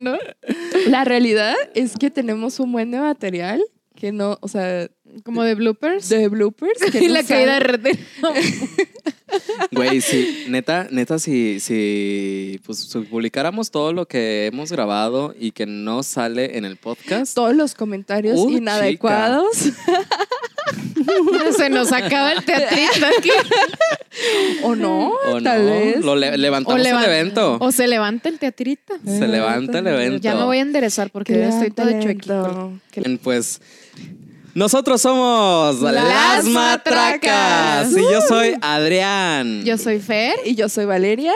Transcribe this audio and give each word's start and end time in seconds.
¿no? 0.00 0.16
La 0.88 1.04
realidad 1.04 1.54
es 1.74 1.96
que 1.98 2.10
tenemos 2.10 2.60
un 2.60 2.72
buen 2.72 2.90
de 2.90 2.98
material 2.98 3.62
que 3.94 4.12
no, 4.12 4.38
o 4.40 4.46
sea, 4.48 4.88
Como 5.24 5.42
de 5.42 5.54
bloopers. 5.56 6.08
de 6.08 6.28
bloopers. 6.28 6.80
Que 6.92 6.98
y 7.04 7.08
no 7.08 7.14
la 7.14 7.22
caída 7.24 7.54
de 7.54 7.60
red. 7.60 7.98
Güey, 9.72 10.00
sí, 10.00 10.46
neta, 10.48 10.86
neta, 10.90 11.18
si, 11.18 11.60
si, 11.60 12.58
pues, 12.64 12.78
si 12.78 12.98
publicáramos 13.00 13.70
todo 13.70 13.92
lo 13.92 14.06
que 14.08 14.46
hemos 14.46 14.72
grabado 14.72 15.34
y 15.38 15.50
que 15.50 15.66
no 15.66 16.02
sale 16.02 16.56
en 16.56 16.64
el 16.64 16.76
podcast, 16.76 17.34
Todos 17.34 17.54
los 17.54 17.74
comentarios 17.74 18.38
Uh, 18.38 18.48
inadecuados. 18.50 19.64
Se 21.56 21.70
nos 21.70 21.92
acaba 21.92 22.32
el 22.32 22.44
teatrito 22.44 23.06
aquí. 23.18 23.30
¿O 24.62 24.74
no? 24.74 25.10
o 25.10 25.40
Tal 25.42 25.64
no, 25.64 25.70
vez. 25.70 26.04
lo 26.04 26.16
le- 26.16 26.36
levantamos 26.38 26.80
levan- 26.82 27.04
el 27.04 27.10
evento. 27.10 27.56
O 27.60 27.72
se 27.72 27.86
levanta 27.88 28.28
el 28.28 28.38
teatrito. 28.38 28.94
Se 29.04 29.26
levanta 29.28 29.78
el 29.78 29.86
evento. 29.86 30.18
Ya 30.22 30.34
me 30.34 30.44
voy 30.44 30.58
a 30.58 30.62
enderezar 30.62 31.10
porque 31.10 31.38
ya 31.38 31.48
estoy 31.48 31.70
todo 31.70 31.88
chuequito. 32.00 32.72
Pues 33.22 33.60
nosotros 34.54 35.00
somos 35.00 35.80
Las 35.80 35.94
las, 35.94 36.44
Matracas. 36.46 37.90
matracas. 37.90 37.92
Y 37.92 38.00
yo 38.12 38.20
soy 38.22 38.54
Adrián. 38.60 39.64
Yo 39.64 39.78
soy 39.78 40.00
Fer. 40.00 40.34
Y 40.44 40.54
yo 40.56 40.68
soy 40.68 40.84
Valeria. 40.84 41.32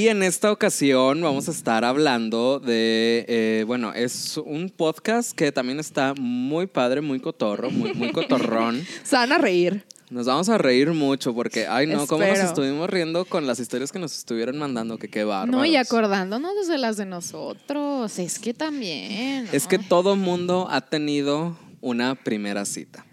Y 0.00 0.08
en 0.08 0.22
esta 0.22 0.50
ocasión 0.50 1.20
vamos 1.20 1.46
a 1.48 1.50
estar 1.50 1.84
hablando 1.84 2.58
de, 2.58 3.26
eh, 3.28 3.64
bueno, 3.66 3.92
es 3.92 4.38
un 4.38 4.70
podcast 4.70 5.32
que 5.32 5.52
también 5.52 5.78
está 5.78 6.14
muy 6.18 6.66
padre, 6.66 7.02
muy 7.02 7.20
cotorro, 7.20 7.70
muy, 7.70 7.92
muy 7.92 8.10
cotorrón. 8.10 8.82
Se 9.04 9.16
van 9.16 9.30
a 9.30 9.36
reír. 9.36 9.84
Nos 10.08 10.24
vamos 10.24 10.48
a 10.48 10.56
reír 10.56 10.94
mucho 10.94 11.34
porque, 11.34 11.66
ay 11.66 11.86
no, 11.86 12.06
cómo 12.06 12.20
nos 12.20 12.30
Espero. 12.30 12.48
estuvimos 12.48 12.88
riendo 12.88 13.26
con 13.26 13.46
las 13.46 13.60
historias 13.60 13.92
que 13.92 13.98
nos 13.98 14.16
estuvieron 14.16 14.56
mandando, 14.56 14.96
que 14.96 15.10
qué 15.10 15.24
bárbaros. 15.24 15.54
No, 15.54 15.66
y 15.66 15.76
acordándonos 15.76 16.66
de 16.66 16.78
las 16.78 16.96
de 16.96 17.04
nosotros. 17.04 18.18
Es 18.18 18.38
que 18.38 18.54
también. 18.54 19.44
¿no? 19.44 19.50
Es 19.52 19.66
que 19.66 19.78
todo 19.78 20.16
mundo 20.16 20.66
ha 20.70 20.80
tenido 20.80 21.58
una 21.82 22.14
primera 22.14 22.64
cita. 22.64 23.04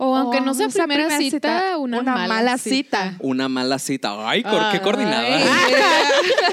O 0.00 0.14
aunque 0.16 0.40
no 0.40 0.54
sea 0.54 0.70
sea, 0.70 0.84
primera, 0.86 1.18
cita, 1.18 1.76
una, 1.76 2.02
mala, 2.02 2.56
cita. 2.56 3.16
Una 3.18 3.48
mala 3.48 3.78
cita. 3.80 4.28
Ay, 4.28 4.44
cor- 4.44 4.70
qué 4.70 4.80
coordinada. 4.80 5.26
Ay, 5.26 5.74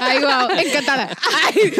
Ay, 0.00 0.18
wow, 0.20 0.50
encantada. 0.58 1.08
Ay, 1.44 1.72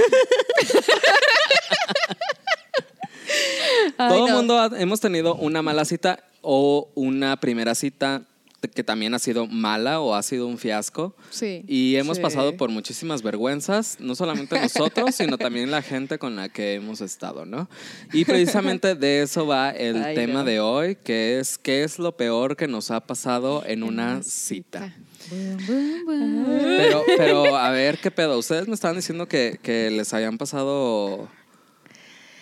Todo 3.97 4.27
el 4.27 4.31
no. 4.33 4.37
mundo 4.39 4.59
ha- 4.61 4.71
hemos 4.79 5.01
tenido 5.01 5.35
una 5.35 5.61
mala 5.63 5.85
cita 5.85 6.21
o 6.41 6.89
una 6.95 7.37
primera 7.39 7.75
cita 7.75 8.23
que 8.69 8.85
también 8.85 9.15
ha 9.15 9.19
sido 9.19 9.47
mala 9.47 10.01
o 10.01 10.15
ha 10.15 10.23
sido 10.23 10.47
un 10.47 10.59
fiasco. 10.59 11.15
Sí. 11.31 11.65
Y 11.67 11.97
hemos 11.97 12.17
Sí. 12.17 12.23
pasado 12.23 12.57
por 12.57 12.71
muchísimas 12.71 13.23
vergüenzas, 13.23 13.99
no 14.01 14.15
solamente 14.15 14.59
nosotros, 14.61 15.15
sino 15.15 15.39
también 15.39 15.71
la 15.71 15.83
gente 15.83 16.19
con 16.19 16.37
la 16.37 16.49
que 16.49 16.75
hemos 16.75 17.01
estado, 17.01 17.45
¿no? 17.47 17.69
Y 18.13 18.25
precisamente 18.25 18.95
de 18.95 19.23
eso 19.23 19.47
va 19.47 19.71
el 19.71 20.03
Ay, 20.03 20.15
tema 20.15 20.41
no. 20.41 20.45
de 20.45 20.61
hoy, 20.61 20.97
que 20.97 21.39
es 21.39 21.59
qué 21.59 21.85
es 21.85 21.99
lo 21.99 22.17
peor 22.17 22.57
que 22.57 22.69
nos 22.69 22.91
ha 22.91 23.01
pasado 23.01 23.63
en 23.67 23.83
una 23.83 24.23
cita. 24.23 24.95
Pero, 25.29 27.03
pero, 27.17 27.57
a 27.57 27.71
ver, 27.71 27.99
¿qué 27.99 28.11
pedo? 28.11 28.39
¿Ustedes 28.39 28.69
me 28.69 28.75
estaban 28.75 28.97
diciendo 28.97 29.27
que, 29.27 29.59
que 29.63 29.91
les 29.91 30.13
habían 30.15 30.39
pasado 30.39 31.29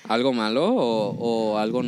algo 0.08 0.32
malo 0.32 0.66
o, 0.74 1.16
o 1.54 1.58
algo... 1.58 1.82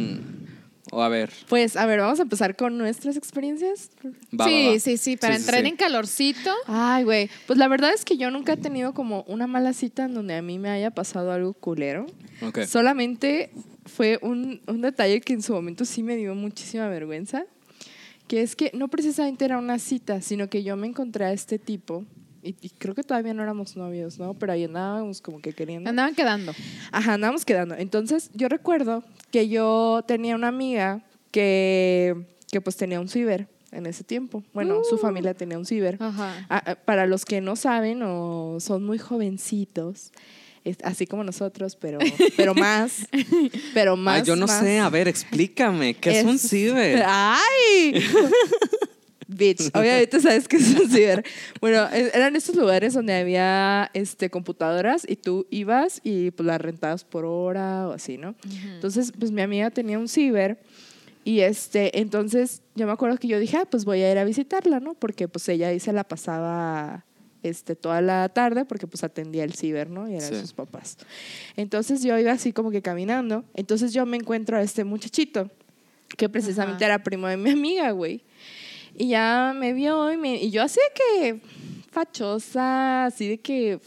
O 0.93 1.03
a 1.03 1.09
ver, 1.09 1.31
Pues, 1.49 1.77
a 1.77 1.85
ver, 1.87 2.01
vamos 2.01 2.19
a 2.21 2.23
empezar 2.23 2.55
con 2.57 2.79
nuestras 2.79 3.17
experiencias. 3.17 3.91
va, 4.05 4.11
va, 4.41 4.45
sí, 4.47 4.69
va. 4.75 4.79
sí, 4.79 4.97
sí, 4.97 5.17
para 5.17 5.35
Sí, 5.35 5.41
entrar 5.41 5.63
sí. 5.63 5.69
en 5.69 5.77
calorcito. 5.77 6.51
Ay, 6.67 7.05
güey. 7.05 7.29
Pues 7.47 7.59
la 7.59 7.67
verdad 7.69 7.93
es 7.93 8.05
que 8.05 8.17
yo 8.17 8.31
nunca 8.31 8.53
he 8.53 8.57
tenido 8.57 8.95
como 8.95 9.23
una 9.27 9.47
mala 9.47 9.73
cita 9.73 10.05
en 10.05 10.15
donde 10.15 10.35
a 10.35 10.43
mí 10.43 10.59
me 10.59 10.71
haya 10.71 10.91
pasado 10.93 11.33
algo 11.33 11.55
culero. 11.55 12.07
Ok. 12.43 12.61
Solamente 12.67 13.51
fue 13.85 14.19
un, 14.23 14.61
un 14.67 14.81
detalle 14.83 15.21
que 15.21 15.33
en 15.33 15.43
su 15.43 15.53
momento 15.55 15.85
sí 15.85 16.03
me 16.03 16.17
dio 16.17 16.35
muchísima 16.35 16.89
vergüenza, 16.89 17.45
que 18.29 18.43
es 18.43 18.55
que 18.57 18.71
no 18.75 18.89
precisamente 18.89 19.45
era 19.45 19.59
una 19.59 19.79
cita, 19.79 20.21
sino 20.21 20.49
que 20.49 20.63
yo 20.63 20.77
me 20.77 20.87
encontré 20.87 21.25
a 21.25 21.33
este 21.33 21.59
tipo, 21.59 22.05
y, 22.47 22.57
y 22.61 22.71
creo 22.71 22.95
que 22.95 23.03
todavía 23.03 23.35
no 23.35 23.43
éramos 23.43 23.77
novios, 23.77 24.19
¿no? 24.19 24.35
Pero 24.35 24.53
ahí 24.53 24.65
andábamos 24.65 25.21
como 25.21 25.41
que 25.41 25.53
queriendo. 25.53 25.91
Andaban 25.91 26.15
quedando. 26.15 26.53
Ajá, 26.93 27.15
andábamos 27.15 27.45
quedando. 27.45 27.75
Entonces, 27.75 28.31
yo 28.35 28.49
recuerdo 28.49 29.03
que 29.31 29.49
yo 29.49 30.05
tenía 30.07 30.35
una 30.37 30.49
amiga 30.49 31.03
que, 31.31 32.15
que 32.51 32.61
pues 32.61 32.77
tenía 32.77 33.01
un 33.01 33.09
ciber 33.09 33.49
en 33.73 33.87
ese 33.87 34.05
tiempo. 34.05 34.43
Bueno, 34.55 34.83
su 34.89 34.97
familia 34.97 35.35
tenía 35.35 35.59
un 35.59 35.67
ciber. 35.67 35.97
Ajá. 36.01 36.47
Ah, 36.49 36.63
ah, 36.67 36.75
para 36.77 37.07
los 37.07 37.25
que 37.25 37.41
no 37.41 37.57
saben 37.57 38.03
o 38.03 38.59
son 38.61 38.85
muy 38.85 38.99
jovencitos, 38.99 40.13
es- 40.65 40.79
así 40.83 41.07
como 41.07 41.25
nosotros, 41.25 41.77
pero, 41.77 41.99
pero 42.37 42.55
más, 42.55 43.07
pero 43.75 43.97
más. 43.97 44.21
Ay, 44.21 44.27
yo 44.27 44.37
no 44.37 44.47
más- 44.47 44.61
sé, 44.61 44.79
a 44.79 44.89
ver, 44.89 45.09
explícame, 45.09 45.95
¿qué 45.95 46.21
es, 46.21 46.25
un 46.25 46.39
ciber? 46.39 47.03
¡Ay! 47.07 47.95
Bitch, 49.37 49.71
obviamente 49.75 50.21
sabes 50.21 50.49
que 50.49 50.57
es 50.57 50.75
un 50.79 50.89
ciber. 50.91 51.25
Bueno, 51.61 51.87
eran 51.93 52.37
estos 52.37 52.57
lugares 52.57 52.95
donde 52.95 53.15
había 53.15 53.91
este, 53.95 54.31
computadoras 54.31 55.05
y 55.09 55.17
tú 55.17 55.47
ibas 55.51 56.01
y 56.05 56.31
pues 56.31 56.47
las 56.47 56.61
rentabas 56.61 57.05
por 57.05 57.25
hora 57.25 57.89
o 57.89 57.93
así, 57.93 58.17
¿no? 58.19 58.35
Entonces, 58.75 59.13
pues 59.19 59.31
mi 59.31 59.43
amiga 59.43 59.71
tenía 59.71 59.99
un 59.99 60.09
ciber 60.09 60.59
y 61.25 61.41
este, 61.41 61.99
entonces 61.99 62.63
yo 62.77 62.87
me 62.87 62.93
acuerdo 62.93 63.19
que 63.19 63.27
yo 63.29 63.39
dije, 63.41 63.57
ah, 63.57 63.67
pues 63.69 63.85
voy 63.85 64.01
a 64.03 64.11
ir 64.13 64.19
a 64.19 64.25
visitarla, 64.25 64.81
¿no? 64.81 64.95
Porque 64.95 65.27
pues 65.29 65.49
ella 65.49 65.69
ahí 65.69 65.81
se 65.81 65.93
la 65.93 66.05
pasaba 66.05 67.05
este, 67.43 67.75
toda 67.77 68.01
la 68.01 68.29
tarde 68.29 68.65
porque 68.65 68.87
pues 68.87 69.03
atendía 69.05 69.45
el 69.45 69.55
ciber, 69.55 69.91
¿no? 69.91 70.09
Y 70.09 70.15
eran 70.17 70.29
Sí. 70.33 70.41
sus 70.41 70.53
papás. 70.53 70.97
Entonces 71.57 72.03
yo 72.03 72.17
iba 72.19 72.33
así 72.33 72.53
como 72.53 72.71
que 72.71 72.81
caminando, 72.83 73.45
entonces 73.55 73.93
yo 73.93 74.07
me 74.07 74.17
encuentro 74.17 74.57
a 74.57 74.63
este 74.63 74.85
muchachito 74.85 75.51
que 76.17 76.29
precisamente 76.29 76.85
Ajá. 76.85 76.95
era 76.95 77.03
primo 77.03 77.27
de 77.27 77.37
mi 77.37 77.51
amiga, 77.51 77.91
güey. 77.91 78.23
Y 78.99 79.09
ya 79.09 79.53
me 79.55 79.73
vio 79.73 80.11
y, 80.11 80.17
me, 80.17 80.37
y 80.37 80.51
yo 80.51 80.63
así 80.63 80.81
de 80.81 80.95
que 80.95 81.41
fachosa, 81.91 83.07
así 83.07 83.29
de 83.29 83.39
que 83.39 83.81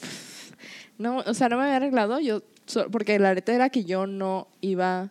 no, 0.98 1.18
o 1.20 1.34
sea, 1.34 1.50
no 1.50 1.58
me 1.58 1.64
había 1.64 1.78
arreglado, 1.78 2.20
yo 2.20 2.42
porque 2.92 3.18
la 3.18 3.34
neta 3.34 3.54
era 3.54 3.70
que 3.70 3.84
yo 3.84 4.06
no 4.06 4.48
iba 4.62 5.10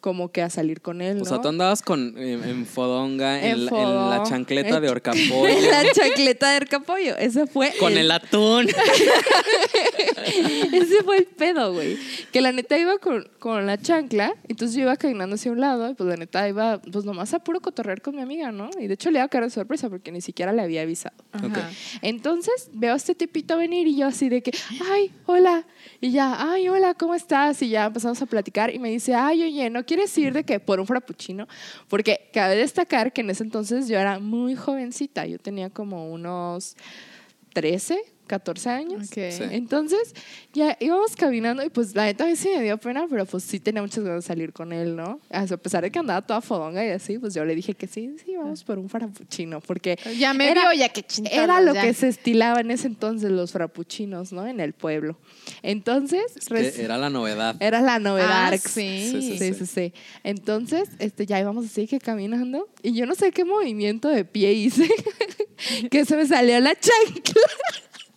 como 0.00 0.32
que 0.32 0.42
a 0.42 0.50
salir 0.50 0.80
con 0.80 1.00
él, 1.02 1.20
O 1.22 1.24
sea, 1.24 1.36
¿no? 1.36 1.42
tú 1.42 1.48
andabas 1.48 1.82
con, 1.82 2.16
en, 2.18 2.42
en 2.44 2.66
fodonga, 2.66 3.38
en, 3.38 3.52
En 3.52 3.66
la- 3.66 3.70
en 3.82 4.10
la 4.10 4.22
chancleta 4.28 4.80
de 4.80 4.88
horcapollo, 4.90 5.46
En 5.46 5.70
la 5.70 5.92
chancleta 5.92 6.50
de 6.50 6.56
Ercapollo. 6.56 7.16
Ese 7.18 7.46
fue 7.46 7.72
con 7.78 7.96
el 7.96 8.10
atún. 8.10 8.66
Ese 10.72 11.02
fue 11.04 11.18
el 11.18 11.26
pedo, 11.26 11.72
güey. 11.72 11.96
Que 12.32 12.40
la 12.40 12.52
neta 12.52 12.78
iba 12.78 12.98
con, 12.98 13.28
con 13.38 13.66
la 13.66 13.78
chancla, 13.78 14.34
entonces 14.48 14.76
yo 14.76 14.82
iba 14.82 14.96
caminando 14.96 15.34
hacia 15.34 15.52
un 15.52 15.60
lado, 15.60 15.90
y 15.90 15.94
pues 15.94 16.08
la 16.08 16.16
neta 16.16 16.48
iba, 16.48 16.80
pues 16.80 17.04
nomás 17.04 17.34
a 17.34 17.38
puro 17.40 17.60
cotorrear 17.60 18.00
con 18.02 18.16
mi 18.16 18.22
amiga, 18.22 18.52
¿no? 18.52 18.70
Y 18.78 18.86
de 18.86 18.94
hecho 18.94 19.10
le 19.10 19.18
iba 19.18 19.24
a 19.24 19.28
caer 19.28 19.44
de 19.44 19.50
sorpresa 19.50 19.88
porque 19.88 20.12
ni 20.12 20.20
siquiera 20.20 20.52
le 20.52 20.62
había 20.62 20.82
avisado. 20.82 21.14
Ajá. 21.32 21.46
Ok. 21.46 21.56
Entonces 22.02 22.70
veo 22.72 22.92
a 22.92 22.96
este 22.96 23.14
tipito 23.14 23.56
venir 23.56 23.86
y 23.86 23.96
yo 23.96 24.06
así 24.06 24.28
de 24.28 24.42
que, 24.42 24.52
ay, 24.92 25.12
hola. 25.26 25.64
Y 26.00 26.12
ya, 26.12 26.36
ay, 26.52 26.68
hola, 26.68 26.94
¿cómo 26.94 27.14
estás? 27.14 27.60
Y 27.62 27.70
ya 27.70 27.86
empezamos 27.86 28.20
a 28.22 28.26
platicar 28.26 28.74
y 28.74 28.78
me 28.78 28.90
dice, 28.90 29.14
ay, 29.14 29.42
oye, 29.42 29.70
¿no 29.70 29.84
quieres 29.90 30.16
ir 30.18 30.32
de 30.32 30.44
que 30.44 30.60
por 30.60 30.78
un 30.78 30.86
frappuccino? 30.86 31.48
Porque 31.88 32.30
cabe 32.32 32.54
destacar 32.54 33.12
que 33.12 33.22
en 33.22 33.30
ese 33.30 33.42
entonces 33.42 33.88
yo 33.88 33.98
era 33.98 34.20
muy 34.20 34.54
jovencita, 34.54 35.26
yo 35.26 35.36
tenía 35.40 35.68
como 35.68 36.12
unos 36.12 36.76
13, 37.54 38.00
14 38.30 38.70
años. 38.70 39.08
Ok. 39.08 39.14
Sí. 39.30 39.42
Entonces, 39.50 40.14
ya 40.52 40.76
íbamos 40.78 41.16
caminando 41.16 41.64
y 41.64 41.68
pues 41.68 41.94
la 41.96 42.04
neta 42.04 42.22
a 42.22 42.26
mí 42.28 42.36
sí 42.36 42.48
me 42.56 42.62
dio 42.62 42.78
pena, 42.78 43.06
pero 43.10 43.26
pues 43.26 43.42
sí 43.42 43.58
tenía 43.58 43.82
muchas 43.82 44.04
ganas 44.04 44.22
de 44.22 44.28
salir 44.28 44.52
con 44.52 44.72
él, 44.72 44.94
¿no? 44.94 45.20
A 45.30 45.44
pesar 45.56 45.82
de 45.82 45.90
que 45.90 45.98
andaba 45.98 46.22
toda 46.24 46.40
fodonga 46.40 46.86
y 46.86 46.90
así, 46.90 47.18
pues 47.18 47.34
yo 47.34 47.44
le 47.44 47.54
dije 47.56 47.74
que 47.74 47.86
sí, 47.88 48.14
sí, 48.24 48.36
vamos 48.36 48.62
por 48.62 48.78
un 48.78 48.88
frappuccino, 48.88 49.60
porque 49.60 49.98
Ya 50.18 50.32
me 50.32 50.48
Era- 50.50 50.70
vio, 50.70 50.78
ya 50.78 50.88
que 50.90 51.02
chingados, 51.02 51.36
era 51.38 51.60
lo 51.60 51.74
ya. 51.74 51.82
que 51.82 51.92
se 51.94 52.06
estilaba 52.08 52.60
en 52.60 52.70
ese 52.70 52.86
entonces 52.86 53.30
los 53.32 53.50
frappuccinos, 53.52 54.32
¿no? 54.32 54.46
En 54.46 54.60
el 54.60 54.72
pueblo. 54.74 55.18
Entonces, 55.62 56.22
Que 56.48 56.82
era 56.84 56.98
la 56.98 57.10
novedad. 57.10 57.56
era 57.60 57.80
la 57.80 57.98
novedad. 57.98 58.52
Ah, 58.52 58.56
sí. 58.58 59.08
Sí, 59.10 59.22
sí, 59.22 59.38
Sí, 59.38 59.54
sí, 59.54 59.66
sí. 59.66 59.92
Entonces, 60.22 60.88
este, 61.00 61.26
ya 61.26 61.40
íbamos 61.40 61.64
así 61.66 61.86
que 61.86 61.98
caminando 61.98 62.68
y 62.82 62.92
yo 62.94 63.06
no 63.06 63.14
sé 63.14 63.32
qué 63.32 63.44
movimiento 63.44 64.08
de 64.08 64.24
pie 64.24 64.52
hice 64.52 64.88
que 65.90 66.04
se 66.04 66.16
me 66.16 66.26
salió 66.26 66.60
la 66.60 66.74
chancla. 66.74 67.42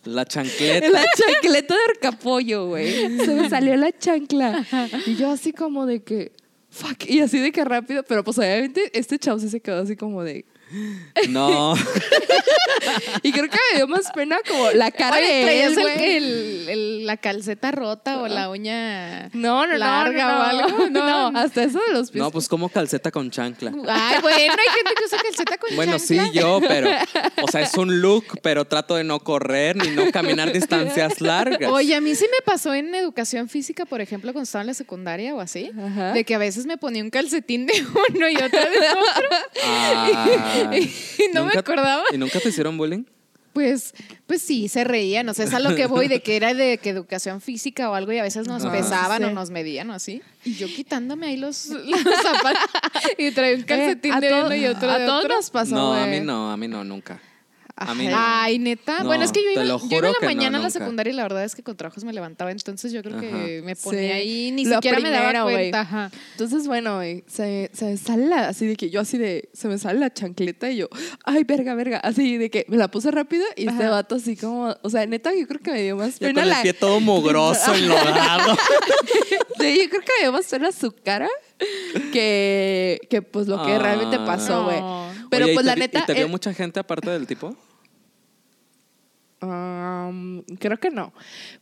La 0.04 0.24
chancleta. 0.24 0.88
La 0.90 1.04
chancleta 1.16 1.74
de 1.74 1.80
arcapollo, 1.94 2.68
güey. 2.68 3.18
Se 3.18 3.34
me 3.34 3.48
salió 3.48 3.76
la 3.76 3.96
chancla. 3.96 4.66
Y 5.06 5.16
yo 5.16 5.30
así 5.30 5.52
como 5.52 5.86
de 5.86 6.02
que, 6.02 6.32
fuck. 6.70 7.08
Y 7.08 7.20
así 7.20 7.38
de 7.38 7.52
que 7.52 7.64
rápido, 7.64 8.02
pero 8.02 8.24
pues 8.24 8.38
obviamente 8.38 8.90
este 8.98 9.18
chavo 9.18 9.38
sí 9.38 9.48
se 9.48 9.60
quedó 9.60 9.82
así 9.82 9.96
como 9.96 10.22
de, 10.22 10.44
No. 11.28 11.74
Y 13.22 13.32
creo 13.32 13.48
que 13.48 13.56
me 13.72 13.78
dio 13.78 13.88
más 13.88 14.10
pena 14.12 14.38
como 14.46 14.70
la 14.72 14.90
cara 14.90 15.16
Oye, 15.16 15.26
de 15.26 15.64
él, 15.64 15.72
el- 15.72 15.80
güey. 15.80 16.16
el- 16.16 16.68
el- 16.68 17.06
la 17.06 17.16
calceta 17.16 17.70
rota 17.70 18.20
o 18.20 18.28
la 18.28 18.50
uña 18.50 19.28
No, 19.32 19.66
no, 19.66 19.76
larga 19.76 20.26
no, 20.26 20.32
no, 20.32 20.38
o 20.38 20.42
algo. 20.42 20.88
No, 20.90 21.30
No. 21.32 21.38
hasta 21.38 21.62
eso 21.64 21.80
de 21.86 21.92
los 21.94 22.10
pies. 22.10 22.22
No, 22.22 22.30
pues 22.30 22.48
como 22.48 22.68
calceta 22.68 23.10
con 23.10 23.30
chancla. 23.30 23.70
Ay, 23.88 24.18
bueno, 24.20 24.38
hay 24.38 24.48
gente 24.76 24.94
que 24.98 25.04
usa 25.04 25.18
calceta 25.22 25.56
con 25.58 25.76
Bueno, 25.76 25.98
sí, 25.98 26.16
chancla. 26.16 26.40
yo, 26.40 26.60
pero, 26.66 26.90
o 27.42 27.48
sea, 27.50 27.62
es 27.62 27.74
un 27.74 28.00
look, 28.00 28.24
pero 28.42 28.64
trato 28.66 28.96
de 28.96 29.04
no 29.04 29.20
correr 29.20 29.76
ni 29.76 29.88
no 29.90 30.10
caminar 30.12 30.52
distancias 30.52 31.20
largas. 31.20 31.70
Oye, 31.70 31.94
a 31.94 32.00
mí 32.00 32.14
sí 32.14 32.26
me 32.30 32.42
pasó 32.44 32.74
en 32.74 32.94
educación 32.94 33.48
física, 33.48 33.86
por 33.86 34.00
ejemplo, 34.00 34.32
cuando 34.32 34.44
estaba 34.44 34.62
en 34.62 34.68
la 34.68 34.74
secundaria 34.74 35.34
o 35.34 35.40
así, 35.40 35.70
Ajá. 35.78 36.12
de 36.12 36.24
que 36.24 36.34
a 36.34 36.38
veces 36.38 36.66
me 36.66 36.76
ponía 36.76 37.02
un 37.02 37.10
calcetín 37.10 37.66
de 37.66 37.74
uno 38.14 38.28
y 38.28 38.36
otro 38.36 38.60
de 38.60 38.88
otro. 38.90 39.28
Ay. 39.64 40.63
Y 41.18 41.32
no 41.34 41.40
me 41.42 41.46
¿Nunca- 41.46 41.60
acordaba. 41.60 42.02
¿Y 42.12 42.18
nunca 42.18 42.40
te 42.40 42.48
hicieron 42.48 42.76
bullying? 42.78 43.04
Pues, 43.52 43.94
pues 44.26 44.42
sí, 44.42 44.66
se 44.68 44.82
reían, 44.82 45.28
o 45.28 45.34
sea, 45.34 45.44
es 45.44 45.54
a 45.54 45.60
lo 45.60 45.76
que 45.76 45.86
voy, 45.86 46.08
de 46.08 46.20
que 46.22 46.34
era 46.34 46.54
de 46.54 46.78
que 46.78 46.90
educación 46.90 47.40
física 47.40 47.88
o 47.88 47.94
algo 47.94 48.10
y 48.10 48.18
a 48.18 48.24
veces 48.24 48.48
nos 48.48 48.64
Ajá. 48.64 48.72
pesaban 48.72 49.18
Sí. 49.22 49.24
o 49.28 49.30
nos 49.30 49.50
medían 49.50 49.88
o 49.90 49.94
así. 49.94 50.22
Y 50.44 50.54
yo 50.56 50.66
quitándome 50.66 51.28
ahí 51.28 51.36
los, 51.36 51.66
los 51.68 52.00
zapatos 52.20 52.60
y 53.16 53.30
traía 53.30 53.54
un 53.56 53.62
calcetín 53.62 54.12
Eh, 54.14 54.20
de 54.20 54.28
todo- 54.28 54.46
uno 54.46 54.54
y 54.56 54.66
otro 54.66 54.90
a 54.90 54.98
de 54.98 55.06
todos 55.06 55.24
otro. 55.24 55.36
nos 55.36 55.50
pasó, 55.50 55.74
no, 55.76 55.94
a 55.94 55.98
güey. 56.06 56.18
mí 56.18 56.26
no, 56.26 56.50
a 56.50 56.56
mí 56.56 56.66
no, 56.66 56.82
nunca. 56.82 57.20
A 57.76 57.92
mí 57.94 58.06
Ay. 58.06 58.12
no. 58.12 58.16
Ay, 58.18 58.58
neta. 58.60 58.98
No, 59.00 59.06
bueno, 59.06 59.24
es 59.24 59.32
que 59.32 59.42
yo 59.42 59.50
iba, 59.50 59.64
yo 59.64 59.78
iba 59.90 59.96
en 59.98 60.02
la 60.04 60.18
que 60.20 60.26
no, 60.26 60.32
mañana 60.32 60.58
a 60.58 60.62
la 60.62 60.70
secundaria 60.70 61.12
y 61.12 61.16
la 61.16 61.24
verdad 61.24 61.42
es 61.44 61.56
que 61.56 61.62
con 61.64 61.76
trabajos 61.76 62.04
me 62.04 62.12
levantaba, 62.12 62.52
entonces 62.52 62.92
yo 62.92 63.02
creo 63.02 63.18
que 63.20 63.62
me 63.64 63.74
ponía 63.74 64.00
Sí. 64.00 64.10
ahí, 64.12 64.50
ni 64.52 64.64
Lo 64.64 64.76
siquiera 64.76 65.00
me 65.00 65.10
daba 65.10 65.42
cuenta. 65.42 65.80
Ajá. 65.80 66.10
Entonces, 66.32 66.68
bueno, 66.68 66.96
güey, 66.96 67.24
se, 67.26 67.70
se 67.72 67.84
me 67.86 67.96
sale 67.96 68.26
la, 68.26 68.48
así 68.48 68.66
de 68.66 68.76
que 68.76 68.90
yo 68.90 69.00
así 69.00 69.18
de, 69.18 69.48
se 69.52 69.66
me 69.66 69.76
sale 69.78 69.98
la 69.98 70.12
chancleta 70.12 70.70
y 70.70 70.76
yo, 70.76 70.88
ay, 71.24 71.42
verga, 71.42 71.74
verga, 71.74 71.98
así 71.98 72.36
de 72.38 72.48
que 72.48 72.64
me 72.68 72.76
la 72.76 72.88
puse 72.88 73.10
rápido 73.10 73.44
y 73.56 73.66
este 73.68 73.82
Ajá. 73.82 73.90
vato 73.90 74.14
así 74.14 74.36
como, 74.36 74.76
o 74.80 74.88
sea, 74.90 75.04
neta, 75.06 75.32
yo 75.34 75.46
creo 75.48 75.60
que 75.60 75.72
me 75.72 75.82
dio 75.82 75.96
más 75.96 76.18
pena 76.20 76.32
con 76.34 76.42
el 76.44 76.48
la, 76.50 76.62
pie 76.62 76.74
todo 76.74 77.00
mugroso, 77.00 77.74
enlodado. 77.74 78.56
Sí, 79.58 79.78
yo 79.82 79.88
creo 79.88 80.02
que 80.02 80.12
me 80.18 80.22
dio 80.24 80.32
más 80.32 80.46
pena 80.46 80.72
su 80.72 80.92
cara 80.92 81.28
que, 82.12 83.00
que 83.08 83.22
pues 83.22 83.46
lo 83.46 83.62
que 83.64 83.72
Ah. 83.72 83.78
realmente 83.78 84.18
pasó, 84.20 84.64
güey. 84.64 84.78
Pero 85.34 85.44
Oye, 85.46 85.52
¿y 85.52 85.56
pues 85.56 85.64
te 85.64 85.68
la 85.68 85.74
vi- 85.74 85.80
neta, 85.80 85.98
¿Y 86.00 86.06
te 86.06 86.14
vio 86.14 86.24
eh, 86.26 86.28
mucha 86.28 86.54
gente 86.54 86.80
aparte 86.80 87.10
del 87.10 87.26
tipo? 87.26 87.56
Um, 89.42 90.42
creo 90.58 90.78
que 90.78 90.90
no. 90.90 91.12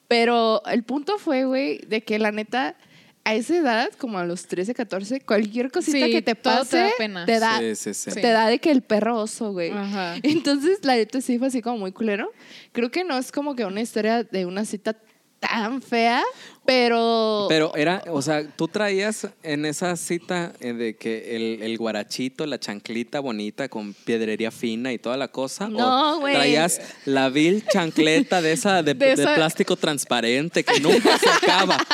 Pero 0.08 0.62
el 0.66 0.84
punto 0.84 1.18
fue, 1.18 1.44
güey, 1.44 1.78
de 1.78 2.02
que 2.04 2.18
la 2.18 2.30
neta, 2.30 2.76
a 3.24 3.34
esa 3.34 3.56
edad, 3.56 3.90
como 3.98 4.18
a 4.18 4.24
los 4.24 4.46
13, 4.46 4.74
14, 4.74 5.20
cualquier 5.22 5.70
cosita 5.72 6.06
Sí, 6.06 6.12
que 6.12 6.22
te 6.22 6.34
todo 6.34 6.54
te 6.54 6.58
pase, 6.60 6.76
da 6.78 6.90
pena. 6.98 7.24
te 7.26 7.38
da, 7.40 7.58
Sí, 7.58 7.74
sí, 7.74 7.94
sí. 7.94 8.10
Sí. 8.12 8.20
te 8.20 8.28
da 8.28 8.46
de 8.46 8.58
que 8.60 8.70
el 8.70 8.82
perro 8.82 9.18
oso, 9.20 9.52
güey. 9.52 9.70
Ajá. 9.70 10.14
Entonces, 10.22 10.84
la 10.84 10.94
neta 10.96 11.20
sí 11.20 11.38
fue 11.38 11.48
así 11.48 11.60
como 11.62 11.78
muy 11.78 11.92
culero. 11.92 12.30
Creo 12.72 12.90
que 12.90 13.04
no 13.04 13.16
es 13.18 13.32
como 13.32 13.56
que 13.56 13.64
una 13.64 13.80
historia 13.80 14.22
de 14.22 14.46
una 14.46 14.64
cita 14.64 14.96
tan 15.40 15.82
fea, 15.82 16.22
pero... 16.64 17.46
Pero 17.48 17.74
era, 17.74 18.02
o 18.10 18.22
sea, 18.22 18.46
tú 18.46 18.68
traías 18.68 19.28
en 19.42 19.64
esa 19.64 19.96
cita 19.96 20.52
eh, 20.60 20.72
de 20.72 20.96
que 20.96 21.34
el, 21.36 21.62
el 21.62 21.76
guarachito, 21.78 22.46
la 22.46 22.58
chanclita 22.60 23.20
bonita 23.20 23.68
con 23.68 23.94
piedrería 23.94 24.50
fina 24.50 24.92
y 24.92 24.98
toda 24.98 25.16
la 25.16 25.28
cosa. 25.28 25.68
No, 25.68 26.20
güey. 26.20 26.34
traías 26.34 26.80
la 27.04 27.28
vil 27.28 27.64
chancleta 27.72 28.40
de 28.42 28.52
esa 28.52 28.82
de, 28.82 28.94
De 29.02 29.06
de 29.06 29.12
esa- 29.22 29.34
plástico 29.34 29.76
transparente 29.76 30.64
que 30.64 30.80
nunca 30.80 31.18
se 31.18 31.28
acaba. 31.28 31.78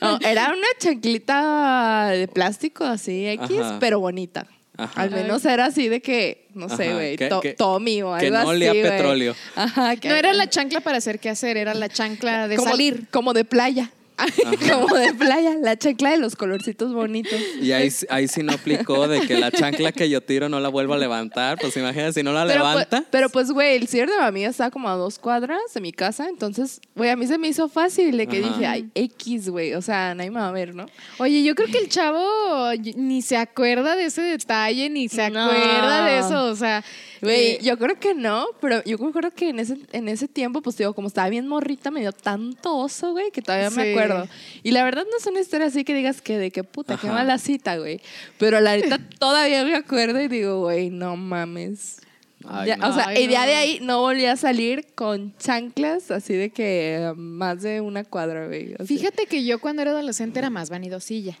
No, 0.00 0.18
era 0.20 0.48
una 0.48 0.66
chanclita 0.78 2.08
de 2.10 2.28
plástico 2.28 2.84
así 2.84 3.26
X, 3.26 3.58
Ajá. 3.60 3.78
pero 3.80 4.00
bonita. 4.00 4.46
Ajá. 4.78 5.00
Al 5.02 5.10
menos 5.10 5.44
era 5.44 5.66
así 5.66 5.88
de 5.88 6.00
que, 6.02 6.46
no 6.54 6.68
sé, 6.68 6.92
güey, 6.92 7.16
que- 7.16 7.28
to- 7.28 7.40
que- 7.40 7.54
Tommy 7.54 8.02
o 8.02 8.14
que 8.18 8.26
algo 8.26 8.30
no 8.30 8.38
así, 8.38 8.48
olía 8.50 8.70
a 8.70 8.74
güey. 8.74 8.82
petróleo. 8.90 9.34
Ajá, 9.54 9.96
que 9.96 10.08
No 10.08 10.14
era 10.14 10.32
la 10.32 10.48
chancla 10.50 10.80
para 10.80 10.98
hacer 10.98 11.18
qué 11.18 11.30
hacer, 11.30 11.56
era 11.56 11.72
la 11.74 11.88
chancla 11.88 12.46
de 12.48 12.56
como, 12.56 12.70
salir. 12.70 13.06
Como 13.10 13.32
de 13.32 13.44
playa. 13.44 13.90
como 14.72 14.94
de 14.96 15.12
playa, 15.14 15.54
la 15.60 15.76
chancla 15.76 16.10
de 16.12 16.18
los 16.18 16.36
colorcitos 16.36 16.92
bonitos. 16.94 17.38
Y 17.60 17.72
ahí, 17.72 17.90
ahí 18.08 18.28
sí 18.28 18.42
no 18.42 18.52
aplicó 18.52 19.06
de 19.08 19.20
que 19.26 19.38
la 19.38 19.50
chancla 19.50 19.92
que 19.92 20.08
yo 20.08 20.20
tiro 20.20 20.48
no 20.48 20.58
la 20.60 20.68
vuelvo 20.68 20.94
a 20.94 20.98
levantar. 20.98 21.58
Pues 21.60 21.76
imagínate, 21.76 22.14
si 22.14 22.22
no 22.22 22.32
la 22.32 22.46
Pero, 22.46 22.58
levanta. 22.60 22.88
pues, 22.98 23.02
pero 23.10 23.28
pues, 23.28 23.50
güey, 23.50 23.76
el 23.76 23.88
cierre 23.88 24.12
de 24.12 24.18
mi 24.18 24.24
amiga 24.26 24.48
estaba 24.50 24.70
como 24.70 24.88
a 24.88 24.94
dos 24.94 25.18
cuadras 25.18 25.60
de 25.74 25.80
mi 25.80 25.92
casa. 25.92 26.28
Entonces, 26.28 26.80
güey, 26.94 27.10
a 27.10 27.16
mí 27.16 27.26
se 27.26 27.38
me 27.38 27.48
hizo 27.48 27.68
fácil 27.68 28.16
de 28.16 28.26
que 28.26 28.38
Ajá. 28.38 28.48
dije, 28.48 28.66
ay, 28.66 28.90
X, 28.94 29.48
güey. 29.50 29.74
O 29.74 29.82
sea, 29.82 30.14
nadie 30.14 30.30
me 30.30 30.40
va 30.40 30.48
a 30.48 30.52
ver, 30.52 30.74
¿no? 30.74 30.86
Oye, 31.18 31.42
yo 31.42 31.54
creo 31.54 31.68
que 31.68 31.78
el 31.78 31.88
chavo 31.88 32.70
ni 32.96 33.22
se 33.22 33.36
acuerda 33.36 33.96
de 33.96 34.06
ese 34.06 34.22
detalle, 34.22 34.88
ni 34.90 35.08
se 35.08 35.28
No. 35.30 35.44
acuerda 35.44 36.04
de 36.06 36.18
eso, 36.18 36.44
o 36.46 36.56
sea, 36.56 36.82
Güey, 37.22 37.58
yo 37.62 37.78
creo 37.78 37.98
que 37.98 38.14
no, 38.14 38.46
pero 38.60 38.82
yo 38.84 38.98
me 38.98 39.08
acuerdo 39.08 39.30
que 39.32 39.48
en 39.48 39.58
ese, 39.58 39.78
en 39.92 40.08
ese 40.08 40.28
tiempo, 40.28 40.62
pues 40.62 40.76
digo, 40.76 40.94
como 40.94 41.08
estaba 41.08 41.28
bien 41.28 41.46
morrita, 41.46 41.90
me 41.90 42.00
dio 42.00 42.12
tanto 42.12 42.76
oso, 42.76 43.12
güey, 43.12 43.30
que 43.30 43.42
todavía 43.42 43.70
me 43.70 43.90
acuerdo. 43.90 44.28
Y 44.62 44.72
la 44.72 44.84
verdad 44.84 45.04
no 45.10 45.16
es 45.18 45.26
una 45.26 45.40
historia 45.40 45.66
así 45.66 45.84
que 45.84 45.94
digas 45.94 46.20
que 46.20 46.38
de 46.38 46.50
qué 46.50 46.64
puta, 46.64 46.98
qué 47.00 47.08
mala 47.08 47.38
cita, 47.38 47.76
güey. 47.78 48.00
Pero 48.38 48.60
la 48.60 48.76
neta 48.76 48.98
todavía 49.18 49.64
me 49.64 49.74
acuerdo 49.74 50.20
y 50.20 50.28
digo, 50.28 50.60
güey, 50.60 50.90
no 50.90 51.16
mames. 51.16 51.98
Ay, 52.48 52.68
Ya, 52.68 52.76
no. 52.76 52.90
O 52.90 52.92
sea, 52.92 53.08
Ay, 53.08 53.28
ya 53.28 53.40
no. 53.40 53.46
de 53.46 53.54
ahí 53.54 53.78
no 53.82 54.00
volví 54.00 54.26
a 54.26 54.36
salir 54.36 54.86
con 54.94 55.36
chanclas 55.38 56.10
así 56.10 56.34
de 56.34 56.50
que 56.50 57.12
más 57.16 57.62
de 57.62 57.80
una 57.80 58.04
cuadra, 58.04 58.46
güey. 58.46 58.74
Fíjate 58.84 59.26
que 59.26 59.44
yo 59.44 59.58
cuando 59.58 59.82
era 59.82 59.90
adolescente 59.92 60.38
era 60.38 60.50
más 60.50 60.70
vanidosilla. 60.70 61.38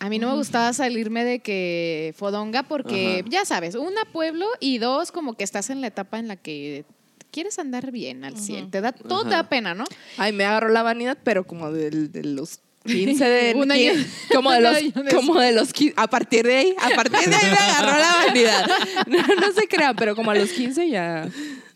A 0.00 0.08
mí 0.08 0.18
no 0.18 0.28
me 0.30 0.34
gustaba 0.36 0.72
salirme 0.72 1.24
de 1.24 1.40
que 1.40 2.14
fodonga 2.16 2.62
porque, 2.62 3.18
Ajá. 3.20 3.28
ya 3.30 3.44
sabes, 3.44 3.74
una 3.74 4.04
pueblo 4.12 4.46
y 4.58 4.78
dos 4.78 5.12
como 5.12 5.34
que 5.34 5.44
estás 5.44 5.68
en 5.70 5.80
la 5.82 5.88
etapa 5.88 6.18
en 6.18 6.26
la 6.26 6.36
que 6.36 6.84
quieres 7.30 7.58
andar 7.58 7.90
bien 7.92 8.24
al 8.24 8.36
100. 8.38 8.70
Te 8.70 8.80
da, 8.80 8.92
todo 8.92 9.22
te 9.22 9.28
Ajá. 9.34 9.42
da 9.42 9.48
pena, 9.50 9.74
¿no? 9.74 9.84
Ay, 10.16 10.32
me 10.32 10.44
agarró 10.44 10.70
la 10.70 10.82
vanidad, 10.82 11.18
pero 11.22 11.46
como 11.46 11.70
de, 11.70 11.90
los 12.24 12.60
15 12.86 13.24
de 13.28 13.54
Un 13.54 13.70
año- 13.70 13.92
como 14.32 14.50
de 14.52 14.60
los 14.62 14.78
como 15.14 15.38
de 15.38 15.52
los 15.52 15.72
15, 15.72 15.94
a 15.98 16.08
partir 16.08 16.46
de 16.46 16.56
ahí, 16.56 16.74
a 16.80 16.88
partir 16.96 17.28
de 17.28 17.36
ahí 17.36 17.50
me 17.50 17.56
agarró 17.58 17.98
la 18.00 18.26
vanidad. 18.26 18.70
No, 19.06 19.18
no 19.18 19.52
se 19.52 19.68
crean, 19.68 19.94
pero 19.96 20.16
como 20.16 20.30
a 20.30 20.34
los 20.34 20.50
15 20.50 20.88
ya 20.88 21.28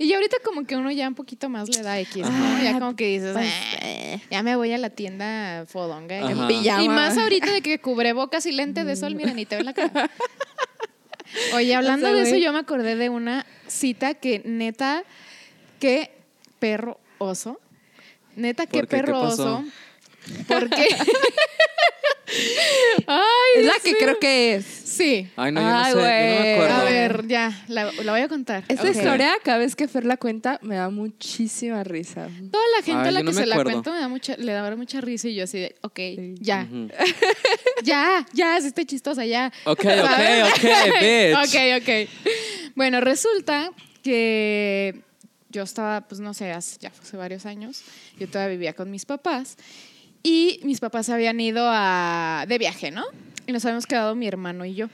Y 0.04 0.12
ahorita 0.12 0.36
como 0.44 0.64
que 0.66 0.76
uno 0.76 0.90
ya 0.90 1.08
un 1.08 1.14
poquito 1.14 1.48
más 1.48 1.68
le 1.68 1.82
da 1.82 1.98
X, 2.00 2.22
¿no? 2.28 2.62
Ya 2.62 2.78
como 2.78 2.94
que 2.94 3.06
dices, 3.06 3.32
Pues, 3.32 3.50
"Eh, 3.80 4.20
ya 4.30 4.42
me 4.42 4.54
voy 4.56 4.72
a 4.72 4.78
la 4.78 4.90
tienda 4.90 5.64
fodonga. 5.66 6.18
Ajá. 6.18 6.30
en 6.30 6.46
pijama. 6.46 6.82
Y 6.82 6.88
más 6.88 7.16
ahorita 7.18 7.52
de 7.52 7.62
que 7.62 7.78
cubrebocas 7.78 8.46
y 8.46 8.52
lente 8.52 8.84
de 8.84 8.96
sol, 8.96 9.14
mira, 9.14 9.32
ni 9.32 9.46
te 9.46 9.56
veo 9.56 9.64
la 9.64 9.72
cara. 9.72 10.10
Oye, 11.54 11.74
hablando 11.74 12.06
O 12.06 12.10
sea, 12.12 12.22
de 12.22 12.28
eso, 12.28 12.36
yo 12.36 12.52
me 12.52 12.58
acordé 12.60 12.96
de 12.96 13.08
una 13.08 13.44
cita 13.66 14.14
que 14.14 14.42
neta, 14.44 15.04
qué 15.80 16.10
perro 16.58 17.00
oso. 17.18 17.60
Neta, 18.36 18.66
qué 18.66 18.78
¿Por 18.80 18.88
qué? 18.88 18.96
¿Qué 18.96 19.02
perro 19.02 19.20
oso. 19.22 19.64
Porque. 20.48 20.88
Ay, 23.06 23.22
es 23.56 23.64
la 23.66 23.72
Dios 23.72 23.82
que 23.84 23.94
creo 23.96 24.18
que 24.18 24.54
es. 24.56 24.64
Sí. 24.66 25.28
Ay, 25.36 25.50
no, 25.52 25.60
yo 25.60 25.66
no 25.66 25.76
Ay, 25.78 25.92
sé, 25.92 25.98
yo 25.98 25.98
no 25.98 26.02
me 26.04 26.40
güey. 26.40 26.52
acuerdo. 26.54 26.74
A 26.74 26.84
ver, 26.84 27.26
ya, 27.26 27.64
la, 27.68 27.92
la 27.92 28.12
voy 28.12 28.20
a 28.20 28.28
contar. 28.28 28.64
Esta 28.68 28.82
Ok. 28.88 28.94
historia, 28.96 29.32
cada 29.42 29.58
vez 29.58 29.74
que 29.74 29.88
Fer 29.88 30.04
la 30.04 30.16
cuenta, 30.16 30.58
me 30.62 30.76
da 30.76 30.88
muchísima 30.90 31.82
risa. 31.84 32.28
Toda 32.50 32.64
la 32.76 32.82
gente 32.84 33.02
Ay, 33.02 33.08
a 33.08 33.10
la 33.10 33.20
yo 33.20 33.24
no 33.24 33.30
que 33.30 33.34
me 33.36 33.40
se 33.42 33.46
la 33.46 33.54
acuerdo. 33.56 33.72
cuento 33.72 33.92
me 33.92 33.98
da 33.98 34.08
mucha, 34.08 34.36
le 34.36 34.52
da 34.52 34.76
mucha 34.76 35.00
risa 35.00 35.28
y 35.28 35.34
yo 35.34 35.44
así 35.44 35.58
de, 35.58 35.74
ok, 35.82 35.96
Sí. 35.96 36.34
ya, 36.40 36.68
Ujú. 36.70 36.88
ya, 37.84 38.26
ya, 38.32 38.60
sí 38.60 38.68
estoy 38.68 38.84
chistosa, 38.86 39.24
ya. 39.26 39.52
Ok, 39.64 39.80
ok, 39.84 39.84
ok, 39.84 40.62
bitch. 41.00 41.36
ok, 41.44 41.82
ok. 41.82 42.70
Bueno, 42.76 43.00
resulta 43.00 43.70
que 44.02 45.00
yo 45.50 45.62
estaba, 45.62 46.02
pues 46.02 46.20
no 46.20 46.34
sé, 46.34 46.52
hace, 46.52 46.78
ya 46.80 46.90
hace 47.00 47.16
varios 47.16 47.46
años, 47.46 47.82
yo 48.18 48.28
todavía 48.28 48.52
vivía 48.56 48.72
con 48.74 48.90
mis 48.90 49.04
papás 49.06 49.56
y 50.24 50.58
mis 50.64 50.80
papás 50.80 51.10
habían 51.10 51.38
ido 51.38 51.66
a, 51.68 52.46
de 52.48 52.58
viaje, 52.58 52.90
¿no? 52.90 53.04
Y 53.46 53.52
nos 53.52 53.64
habíamos 53.66 53.86
quedado 53.86 54.14
mi 54.14 54.26
hermano 54.26 54.64
y 54.64 54.74
yo. 54.74 54.88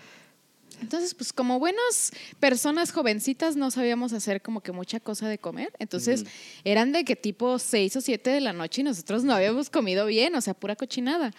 Entonces, 0.83 1.15
pues 1.15 1.33
como 1.33 1.61
buenas 1.61 2.11
personas 2.41 2.91
jovencitas 2.91 3.55
no 3.55 3.71
sabíamos 3.71 4.13
hacer 4.13 4.43
como 4.43 4.61
que 4.61 4.73
mucha 4.73 4.99
cosa 4.99 5.29
de 5.29 5.39
comer. 5.39 5.73
Entonces, 5.79 6.25
eran 6.65 6.91
de 6.91 7.05
que 7.05 7.15
tipo 7.15 7.59
6 7.59 7.97
o 7.97 8.01
7 8.01 8.31
de 8.31 8.41
la 8.41 8.53
noche 8.53 8.81
y 8.81 8.85
nosotros 8.85 9.23
no 9.23 9.33
habíamos 9.33 9.71
comido 9.71 10.07
bien, 10.07 10.35
o 10.35 10.41
sea, 10.41 10.55
pura 10.55 10.75
cochinada. 10.75 11.33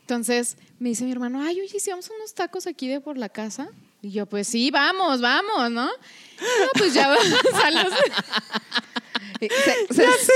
Entonces, 0.00 0.56
me 0.78 0.88
dice 0.88 1.04
mi 1.04 1.12
hermano, 1.12 1.42
ay, 1.42 1.60
oye, 1.60 1.78
si 1.78 1.90
vamos 1.90 2.08
a 2.08 2.14
unos 2.14 2.32
tacos 2.32 2.66
aquí 2.66 2.88
de 2.88 3.00
por 3.00 3.18
la 3.18 3.28
casa. 3.28 3.68
Y 4.00 4.10
yo, 4.10 4.24
pues 4.24 4.48
sí, 4.48 4.70
vamos, 4.70 5.20
vamos, 5.20 5.70
¿no? 5.70 5.86
No, 5.86 5.90
pues 6.78 6.94
ya 6.94 7.08
vamos 7.14 7.64
a 7.64 7.70
los... 7.70 7.92
Se, 9.40 9.48
se, 9.94 10.32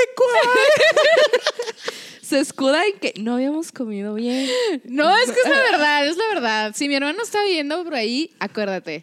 se 2.32 2.40
escuda 2.40 2.84
en 2.86 2.98
que 2.98 3.14
no 3.20 3.34
habíamos 3.34 3.72
comido 3.72 4.14
bien. 4.14 4.48
No, 4.84 5.16
es 5.16 5.26
que 5.30 5.40
es 5.40 5.48
la 5.48 5.60
verdad, 5.70 6.06
es 6.06 6.16
la 6.16 6.24
verdad. 6.34 6.72
Si 6.74 6.88
mi 6.88 6.94
hermano 6.94 7.22
está 7.22 7.44
viendo 7.44 7.84
por 7.84 7.94
ahí, 7.94 8.30
acuérdate. 8.38 9.02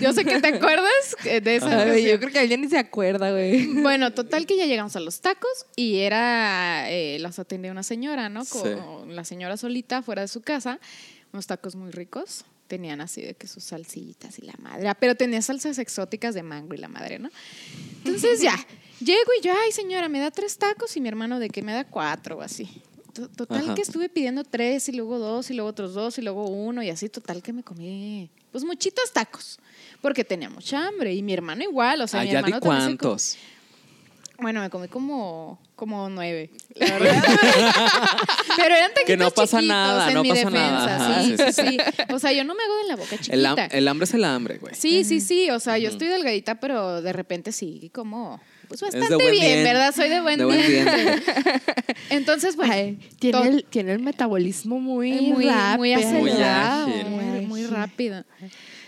Yo 0.00 0.12
sé 0.12 0.24
que 0.24 0.40
te 0.40 0.48
acuerdas 0.48 1.16
de 1.24 1.56
esa 1.56 1.66
Ay, 1.82 1.90
ocasión. 1.90 2.08
yo 2.10 2.18
creo 2.20 2.32
que 2.32 2.38
alguien 2.38 2.60
ni 2.62 2.68
se 2.68 2.78
acuerda, 2.78 3.30
güey. 3.30 3.66
Bueno, 3.82 4.12
total 4.12 4.46
que 4.46 4.56
ya 4.56 4.66
llegamos 4.66 4.96
a 4.96 5.00
los 5.00 5.20
tacos 5.20 5.66
y 5.76 5.98
era, 5.98 6.90
eh, 6.90 7.18
los 7.20 7.38
atendía 7.38 7.70
una 7.70 7.82
señora, 7.82 8.28
¿no? 8.28 8.44
Con 8.44 8.62
Sí. 8.62 9.12
la 9.14 9.24
señora 9.24 9.56
solita 9.56 10.02
fuera 10.02 10.22
de 10.22 10.28
su 10.28 10.40
casa, 10.40 10.80
unos 11.32 11.46
tacos 11.46 11.74
muy 11.76 11.90
ricos. 11.90 12.44
tenían 12.66 13.02
así 13.02 13.20
de 13.20 13.34
que 13.34 13.46
sus 13.46 13.62
salsitas 13.62 14.38
y 14.38 14.42
la 14.42 14.54
madre. 14.58 14.88
Ah, 14.88 14.94
Pero 14.94 15.14
tenía 15.14 15.42
salsas 15.42 15.78
exóticas 15.78 16.34
de 16.34 16.42
mango 16.42 16.72
y 16.74 16.78
la 16.78 16.88
madre, 16.88 17.18
¿no? 17.18 17.28
Entonces 18.04 18.40
ya, 18.40 18.54
llego 19.00 19.30
y 19.40 19.44
yo, 19.44 19.52
ay 19.64 19.72
señora, 19.72 20.08
me 20.08 20.18
da 20.20 20.30
tres 20.30 20.58
tacos 20.58 20.96
y 20.96 21.00
mi 21.00 21.08
hermano 21.08 21.38
de 21.38 21.48
que 21.50 21.62
me 21.62 21.72
da 21.72 21.84
cuatro 21.84 22.38
o 22.38 22.42
así. 22.42 22.68
To- 23.12 23.28
Total 23.28 23.62
Ajá. 23.64 23.74
que 23.74 23.82
estuve 23.82 24.08
pidiendo 24.08 24.42
tres 24.44 24.88
y 24.88 24.92
luego 24.92 25.18
dos 25.18 25.48
y 25.50 25.54
luego 25.54 25.70
otros 25.70 25.94
dos 25.94 26.18
y 26.18 26.22
luego 26.22 26.46
uno 26.48 26.82
y 26.82 26.90
así, 26.90 27.08
total 27.08 27.42
que 27.42 27.52
me 27.52 27.62
comí 27.62 28.28
pues 28.50 28.64
muchitos 28.64 29.12
tacos. 29.12 29.58
Porque 30.00 30.24
tenía 30.24 30.50
mucha 30.50 30.86
hambre 30.86 31.14
y 31.14 31.22
mi 31.22 31.32
hermano 31.32 31.62
igual, 31.62 32.00
o 32.02 32.06
sea, 32.08 32.22
mi 32.22 32.28
Allá 32.28 32.38
hermano 32.40 32.56
di 32.56 32.60
también 32.60 32.82
se 32.82 32.88
com- 32.98 32.98
cuántos. 32.98 33.36
Bueno, 34.38 34.60
me 34.60 34.68
comí 34.68 34.88
como, 34.88 35.60
como 35.76 36.08
nueve, 36.08 36.50
la 36.74 36.86
verdad. 36.98 37.22
Pero 38.56 38.74
eran 38.74 38.90
Que 39.06 39.16
no 39.16 39.30
pasa 39.30 39.62
nada, 39.62 40.08
en 40.08 40.14
no 40.14 40.22
mi 40.22 40.28
pasa 40.30 40.40
defensa, 40.50 40.60
nada. 40.60 40.96
Ajá, 40.96 41.22
sí, 41.22 41.36
sí, 41.36 41.52
sí, 41.52 41.62
sí. 41.68 41.78
O 42.12 42.18
sea, 42.18 42.32
yo 42.32 42.42
no 42.44 42.54
me 42.54 42.62
hago 42.64 42.76
de 42.78 42.84
la 42.88 42.96
boca 42.96 43.16
chiquita. 43.16 43.64
El, 43.66 43.78
el 43.78 43.88
hambre 43.88 44.04
es 44.04 44.14
el 44.14 44.24
hambre, 44.24 44.58
güey. 44.58 44.74
Sí, 44.74 45.04
sí, 45.04 45.20
sí. 45.20 45.50
O 45.50 45.60
sea, 45.60 45.78
yo 45.78 45.88
estoy 45.88 46.08
delgadita, 46.08 46.56
pero 46.56 47.00
de 47.00 47.12
repente 47.12 47.52
sí, 47.52 47.90
como, 47.94 48.40
pues 48.68 48.80
bastante 48.80 49.14
buen 49.14 49.30
bien. 49.32 49.64
¿verdad? 49.64 49.94
Soy 49.94 50.08
de 50.08 50.20
buen, 50.20 50.38
De 50.38 50.44
buen 50.44 50.66
diente. 50.66 50.96
diente. 50.96 51.22
Entonces, 52.10 52.56
bueno, 52.56 52.72
Ay, 52.72 52.98
tiene, 53.18 53.38
todo- 53.38 53.44
el, 53.48 53.64
tiene 53.64 53.92
el 53.92 54.00
metabolismo 54.00 54.80
muy, 54.80 55.12
muy, 55.32 55.46
rápido. 55.46 55.78
muy 55.78 55.92
acelerado, 55.94 56.86
ágil. 56.88 57.06
muy, 57.06 57.46
muy 57.46 57.66
rápido. 57.66 58.24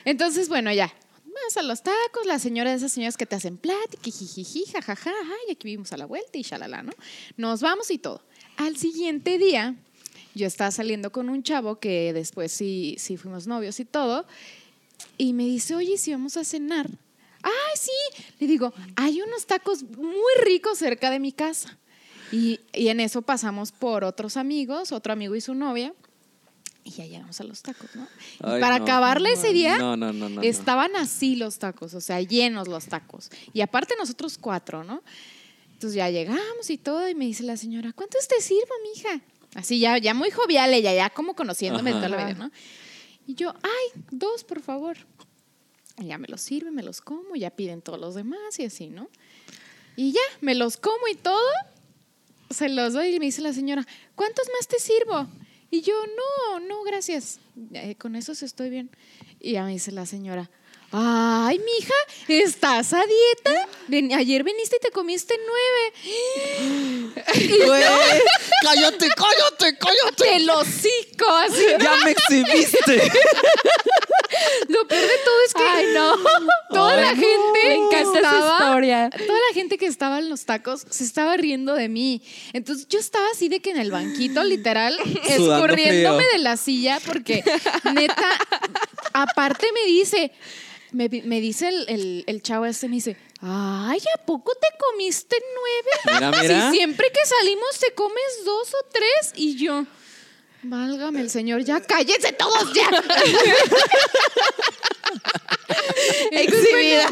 Entonces, 0.05 0.49
bueno, 0.49 0.73
ya. 0.73 0.93
Vamos 1.25 1.57
a 1.59 1.63
los 1.63 1.83
tacos, 1.83 2.25
la 2.27 2.39
señora 2.39 2.71
de 2.71 2.77
esas 2.79 2.93
señoras 2.93 3.17
que 3.19 3.27
te 3.27 3.37
hacen 3.37 3.59
plática, 3.59 4.03
y 4.07 4.11
jijiji, 4.11 4.65
jajaja, 4.73 5.13
y 5.49 5.53
aquí 5.53 5.69
vimos 5.69 5.93
a 5.93 5.99
la 5.99 6.07
vuelta 6.07 6.39
y 6.39 6.43
shalala, 6.43 6.83
¿no? 6.83 6.93
Nos 7.37 7.61
vamos 7.61 7.91
y 7.91 7.99
todo. 7.99 8.23
Al 8.57 8.79
siguiente 8.79 9.37
día, 9.37 9.75
yo 10.35 10.47
estaba 10.47 10.71
saliendo 10.71 11.13
con 11.13 11.29
un 11.29 11.43
chavo 11.43 11.79
que 11.79 12.15
después 12.15 12.53
sí, 12.53 12.97
sí 12.99 13.19
fuimos 13.19 13.47
novios 13.47 13.81
y 13.81 13.85
todo, 13.85 14.27
y 15.19 15.35
me 15.35 15.45
dice, 15.45 15.75
oye, 15.75 15.99
si 15.99 16.11
vamos 16.13 16.39
a 16.39 16.45
cenar. 16.45 16.89
Ay, 17.47 17.77
sí. 17.79 18.25
Le 18.41 18.47
digo, 18.47 18.73
hay 18.97 19.21
unos 19.23 19.47
tacos 19.47 19.83
muy 19.85 20.33
ricos 20.45 20.79
cerca 20.79 21.11
de 21.11 21.19
mi 21.21 21.33
casa. 21.33 21.79
Y, 22.33 22.61
y 22.73 22.89
en 22.89 22.99
eso 23.01 23.23
pasamos 23.23 23.71
por 23.73 24.03
otros 24.05 24.37
amigos, 24.37 24.91
otro 24.93 25.13
amigo 25.13 25.35
y 25.37 25.41
su 25.41 25.55
novia. 25.55 25.95
Y 26.83 26.91
ya 26.91 27.05
llegamos 27.05 27.41
a 27.41 27.45
los 27.45 27.63
tacos, 27.63 27.95
¿no? 27.97 28.05
Y 28.05 28.37
Ay, 28.55 28.61
para 28.61 28.79
no. 28.79 28.85
acabarle 28.85 29.33
ese 29.33 29.53
día, 29.53 29.77
No, 29.79 29.97
no, 29.97 30.13
no, 30.13 30.29
no. 30.29 30.37
no. 30.37 30.43
estaban 30.43 30.95
así 30.97 31.35
los 31.37 31.59
tacos, 31.59 31.95
o 31.95 32.01
sea, 32.01 32.21
llenos 32.21 32.69
los 32.69 32.87
tacos. 32.87 33.31
Y 33.53 33.61
aparte 33.61 33.95
nosotros 33.99 34.39
cuatro, 34.39 34.85
¿no? 34.85 35.03
Entonces 35.73 35.97
ya 35.97 36.11
llegamos 36.11 36.71
y 36.71 36.79
todo, 36.79 37.09
y 37.09 37.15
me 37.15 37.27
dice 37.27 37.43
la 37.43 37.57
señora, 37.57 37.93
¿cuántos 37.93 38.27
te 38.29 38.41
sirvo, 38.41 38.73
mija? 38.95 39.21
Así 39.55 39.79
ya, 39.79 39.99
ya 39.99 40.15
muy 40.15 40.31
jovial 40.31 40.73
ella, 40.75 40.95
ya 40.95 41.11
como 41.11 41.35
conociéndome 41.35 41.91
toda 41.93 42.09
la 42.09 42.17
vida, 42.19 42.35
¿no? 42.35 42.51
Y 43.27 43.35
yo, 43.35 43.53
ay, 43.63 44.03
dos, 44.13 44.45
por 44.45 44.61
favor. 44.63 44.97
Ya 45.99 46.19
me 46.19 46.29
los 46.29 46.41
sirve, 46.43 46.71
me 46.71 46.83
los 46.83 47.01
como, 47.01 47.37
ya 47.37 47.51
piden 47.51 47.81
todos 47.83 47.99
los 47.99 48.15
demás 48.15 48.59
y 48.59 48.65
así, 48.65 48.89
¿no? 48.89 49.09
Y 49.97 50.13
ya, 50.13 50.21
me 50.43 50.55
los 50.55 50.77
como 50.77 51.09
y 51.11 51.15
todo, 51.15 51.41
se 52.51 52.69
los 52.69 52.93
doy 52.93 53.15
y 53.15 53.19
me 53.19 53.27
dice 53.27 53.41
la 53.41 53.53
señora, 53.55 53.87
¿cuántos 54.15 54.47
más 54.59 54.69
te 54.69 54.79
sirvo? 54.79 55.27
Y 55.71 55.81
yo, 55.81 55.95
no, 56.07 56.61
no, 56.61 56.83
gracias, 56.85 57.41
Eh, 57.73 57.95
con 57.97 58.15
esos 58.17 58.43
estoy 58.43 58.69
bien. 58.71 58.91
Y 59.41 59.53
ya 59.53 59.65
me 59.65 59.71
dice 59.73 59.91
la 59.93 60.05
señora, 60.07 60.51
ay, 60.93 61.59
mija, 61.59 61.95
¿estás 62.29 62.93
a 62.93 63.03
dieta? 63.05 63.69
Ven- 63.89 64.13
ayer 64.15 64.45
viniste 64.45 64.77
y 64.77 64.81
te 64.81 64.91
comiste 64.91 65.35
nueve. 65.47 65.93
Güey, 67.67 67.83
cállate, 68.63 69.09
cállate, 69.17 69.79
cállate. 69.79 70.25
¡Te 70.25 70.41
lo! 70.41 70.59
Así. 70.61 70.91
Ya 71.81 71.97
me 72.05 72.11
exhibiste. 72.13 73.03
Lo 74.69 74.87
peor 74.89 75.03
de 75.03 75.19
todo 75.25 75.35
es 75.47 75.55
que 75.55 75.63
Ay, 75.63 75.87
no. 75.95 76.17
toda 76.71 76.97
la 76.97 77.09
gente 77.11 77.59
Me 77.65 77.75
encanta 77.75 78.19
esa 78.19 78.59
historia. 78.65 79.11
Toda 79.11 79.39
la 79.49 79.55
gente 79.55 79.79
que 79.79 79.87
estaba 79.87 80.19
en 80.19 80.29
los 80.29 80.45
tacos 80.45 80.85
se 80.89 81.05
estaba 81.05 81.37
riendo 81.37 81.75
de 81.75 81.89
mí. 81.89 82.23
Entonces 82.53 82.89
yo 82.89 82.99
estaba 82.99 83.27
así 83.33 83.49
de 83.49 83.61
que 83.61 83.71
en 83.71 83.79
el 83.79 83.91
banquito, 83.91 84.43
literal, 84.45 84.97
Sudando 85.37 85.57
escurriéndome 85.57 86.25
frío. 86.25 86.33
de 86.33 86.39
la 86.39 86.57
silla 86.57 87.01
porque 87.05 87.45
neta, 87.95 88.39
aparte 89.13 89.67
me 89.73 89.85
dice, 89.87 90.33
me, 90.93 91.09
me 91.09 91.41
dice 91.41 91.69
el, 91.69 91.85
el, 91.89 92.25
el 92.27 92.43
chavo 92.43 92.67
este, 92.67 92.89
me 92.89 92.97
dice, 92.97 93.17
ay, 93.41 94.01
¿a 94.15 94.25
poco 94.25 94.53
te 94.55 94.69
comiste 94.79 95.37
nueve? 95.55 96.21
Mira, 96.21 96.43
mira. 96.43 96.71
Si 96.71 96.77
siempre 96.77 97.11
que 97.11 97.27
salimos 97.27 97.79
te 97.79 97.95
comes 97.95 98.45
dos 98.45 98.75
o 98.75 98.87
tres 98.93 99.33
y 99.37 99.57
yo... 99.57 99.87
Válgame 100.63 101.21
el 101.21 101.31
señor, 101.31 101.63
ya 101.63 101.81
cállense 101.81 102.33
todos 102.33 102.73
ya. 102.73 102.91
Exhibida. 106.31 107.09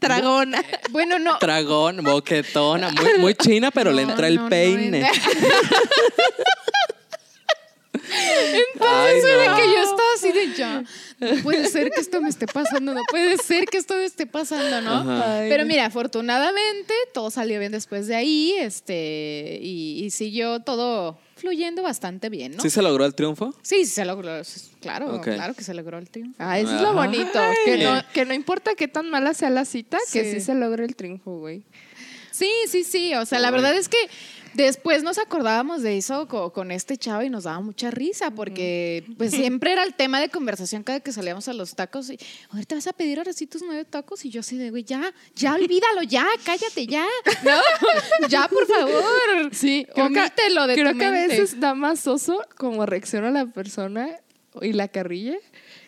Tragona. 0.00 0.62
Bueno, 0.90 1.18
no. 1.18 1.38
Dragón, 1.40 2.04
boquetona, 2.04 2.90
muy, 2.90 3.18
muy 3.18 3.34
china, 3.34 3.70
pero 3.70 3.90
le 3.90 4.04
No, 4.04 4.10
entra 4.10 4.28
el 4.28 4.36
no, 4.36 4.48
peine. 4.48 5.00
no. 5.00 5.08
que 9.56 9.66
yo 9.66 9.82
estaba 9.82 10.12
así 10.14 10.32
de 10.32 10.54
ya. 10.54 10.84
No 11.20 11.42
puede 11.42 11.68
ser 11.68 11.90
que 11.90 12.00
esto 12.00 12.20
me 12.20 12.28
esté 12.28 12.46
pasando, 12.46 12.92
no 12.94 13.02
puede 13.10 13.38
ser 13.38 13.64
que 13.66 13.78
esto 13.78 13.94
me 13.94 14.04
esté 14.04 14.26
pasando, 14.26 14.80
¿no? 14.82 15.22
Ay. 15.22 15.48
Pero 15.48 15.64
mira, 15.64 15.86
afortunadamente 15.86 16.92
todo 17.14 17.30
salió 17.30 17.58
bien 17.60 17.72
después 17.72 18.06
de 18.06 18.16
ahí, 18.16 18.54
este, 18.58 19.58
y, 19.62 20.04
y 20.04 20.10
siguió 20.10 20.60
todo 20.60 21.18
fluyendo 21.44 21.82
bastante 21.82 22.30
bien, 22.30 22.56
¿no? 22.56 22.62
¿Sí 22.62 22.70
se 22.70 22.80
logró 22.80 23.04
el 23.04 23.14
triunfo? 23.14 23.54
Sí, 23.62 23.84
sí 23.84 23.92
se 23.92 24.04
logró, 24.06 24.32
claro, 24.80 25.20
claro 25.20 25.52
que 25.54 25.62
se 25.62 25.74
logró 25.74 25.98
el 25.98 26.08
triunfo. 26.08 26.34
Ah, 26.38 26.58
eso 26.58 26.74
es 26.74 26.80
lo 26.80 26.94
bonito. 26.94 27.38
Que 27.66 27.76
no, 27.84 28.02
que 28.14 28.24
no 28.24 28.32
importa 28.32 28.74
qué 28.74 28.88
tan 28.88 29.10
mala 29.10 29.34
sea 29.34 29.50
la 29.50 29.64
cita, 29.66 29.98
que 30.12 30.32
Sí. 30.32 30.40
se 30.40 30.54
logre 30.54 30.84
el 30.86 30.96
triunfo, 30.96 31.38
güey. 31.38 31.62
Sí, 32.30 32.50
sí, 32.68 32.82
sí. 32.82 33.14
O 33.14 33.26
sea, 33.26 33.38
la 33.38 33.50
verdad 33.50 33.76
es 33.76 33.88
que 33.88 33.98
después 34.54 35.02
nos 35.02 35.18
acordábamos 35.18 35.82
de 35.82 35.98
eso 35.98 36.28
co- 36.28 36.52
con, 36.52 36.70
este 36.70 36.96
chavo 36.96 37.22
y 37.22 37.30
nos 37.30 37.44
daba 37.44 37.60
mucha 37.60 37.90
risa 37.90 38.30
porque 38.30 39.04
pues 39.18 39.30
siempre 39.32 39.72
era 39.72 39.82
el 39.82 39.94
tema 39.94 40.20
de 40.20 40.28
conversación 40.28 40.82
cada 40.82 41.00
que 41.00 41.12
salíamos 41.12 41.48
a 41.48 41.52
los 41.52 41.74
tacos 41.74 42.10
y, 42.10 42.18
ahorita 42.50 42.76
vas 42.76 42.86
a 42.86 42.92
pedir 42.92 43.18
ahora 43.18 43.32
sí 43.32 43.46
tus 43.46 43.62
nueve 43.62 43.84
tacos 43.84 44.24
y 44.24 44.30
yo 44.30 44.40
así 44.40 44.56
de, 44.56 44.70
güey, 44.70 44.84
ya, 44.84 45.12
ya 45.34 45.54
olvídalo, 45.54 46.02
ya, 46.02 46.26
cállate, 46.44 46.86
ya, 46.86 47.06
¿no? 47.42 48.28
ya, 48.28 48.48
por 48.48 48.66
favor. 48.66 49.50
Sí, 49.52 49.86
omítelo 49.94 50.66
de 50.66 50.74
creo 50.74 50.92
tu 50.92 50.98
que 50.98 51.04
a 51.04 51.10
veces 51.10 51.60
da 51.60 51.74
más 51.74 52.06
oso 52.06 52.40
como 52.56 52.86
reacciona 52.86 53.30
la 53.30 53.46
persona 53.46 54.08
y 54.60 54.72
la 54.72 54.88
carrilla. 54.88 55.36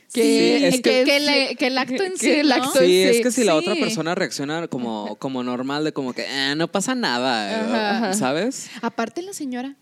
Sí, 0.09 0.23
Sí, 0.23 0.65
es 0.65 0.75
que, 0.77 0.83
que- 0.83 1.05
que 1.05 1.21
le- 1.21 1.57
que 1.57 1.67
el 1.67 1.79
acto 1.79 2.03
en 2.05 2.13
que 2.13 2.19
sí, 2.19 2.31
el 2.31 2.49
¿no? 2.49 2.55
acto- 2.55 2.79
Sí, 2.81 3.03
es 3.03 3.17
sí, 3.17 3.23
que 3.23 3.31
si 3.33 3.45
la 3.45 3.55
otra 3.57 3.75
sí. 3.75 3.81
persona 3.81 4.15
reacciona 4.15 4.69
como, 4.69 5.17
como 5.17 5.43
normal, 5.43 5.85
de 5.85 5.93
como 5.93 6.13
que 6.13 6.27
"Ah, 6.27 6.55
no 6.55 6.69
pasa 6.69 6.95
nada, 6.95 7.61
Ajá, 7.65 7.97
ajá. 7.99 8.13
¿sabes? 8.15 8.71
Aparte 8.83 9.21
la 9.23 9.33
señora, 9.33 9.75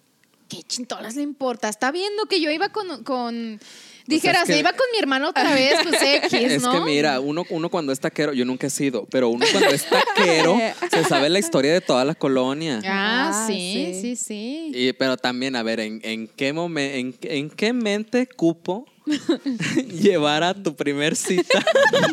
¿qué 0.48 0.62
chintolas 0.62 1.14
le 1.16 1.22
importa? 1.22 1.68
Está 1.68 1.92
viendo 1.92 2.24
que 2.26 2.40
yo 2.40 2.50
iba 2.50 2.70
con... 2.70 3.04
con 3.04 3.60
dijera, 4.06 4.40
es 4.40 4.44
que- 4.46 4.52
se 4.54 4.58
iba 4.58 4.70
con 4.72 4.86
mi 4.92 4.98
hermano 4.98 5.28
otra 5.28 5.54
vez, 5.54 5.74
pues 5.82 5.96
X, 6.02 6.32
Es 6.52 6.62
¿no? 6.62 6.72
que 6.72 6.80
mira, 6.80 7.20
uno, 7.20 7.44
uno 7.50 7.68
cuando 7.70 7.92
es 7.92 8.00
taquero, 8.00 8.32
yo 8.32 8.44
nunca 8.44 8.66
he 8.66 8.70
sido, 8.70 9.06
pero 9.06 9.28
uno 9.28 9.46
cuando 9.52 9.70
es 9.70 9.84
taquero 9.88 10.58
se 10.90 11.04
sabe 11.04 11.28
la 11.30 11.38
historia 11.38 11.72
de 11.72 11.80
toda 11.80 12.04
la 12.04 12.14
colonia. 12.14 12.80
Ah, 12.84 13.30
Ah, 13.34 13.46
sí, 13.46 13.92
sí, 13.94 14.16
sí. 14.16 14.16
sí. 14.16 14.72
Y, 14.74 14.92
pero 14.94 15.16
también, 15.16 15.54
a 15.56 15.62
ver, 15.62 15.80
¿en, 15.80 16.00
en 16.02 16.28
qué 16.28 16.52
momen- 16.54 16.94
en, 16.94 17.14
en 17.22 17.50
qué 17.50 17.72
mente 17.72 18.26
cupo 18.26 18.86
llevar 19.90 20.42
a 20.42 20.54
tu 20.54 20.74
primer 20.74 21.16
cita 21.16 21.62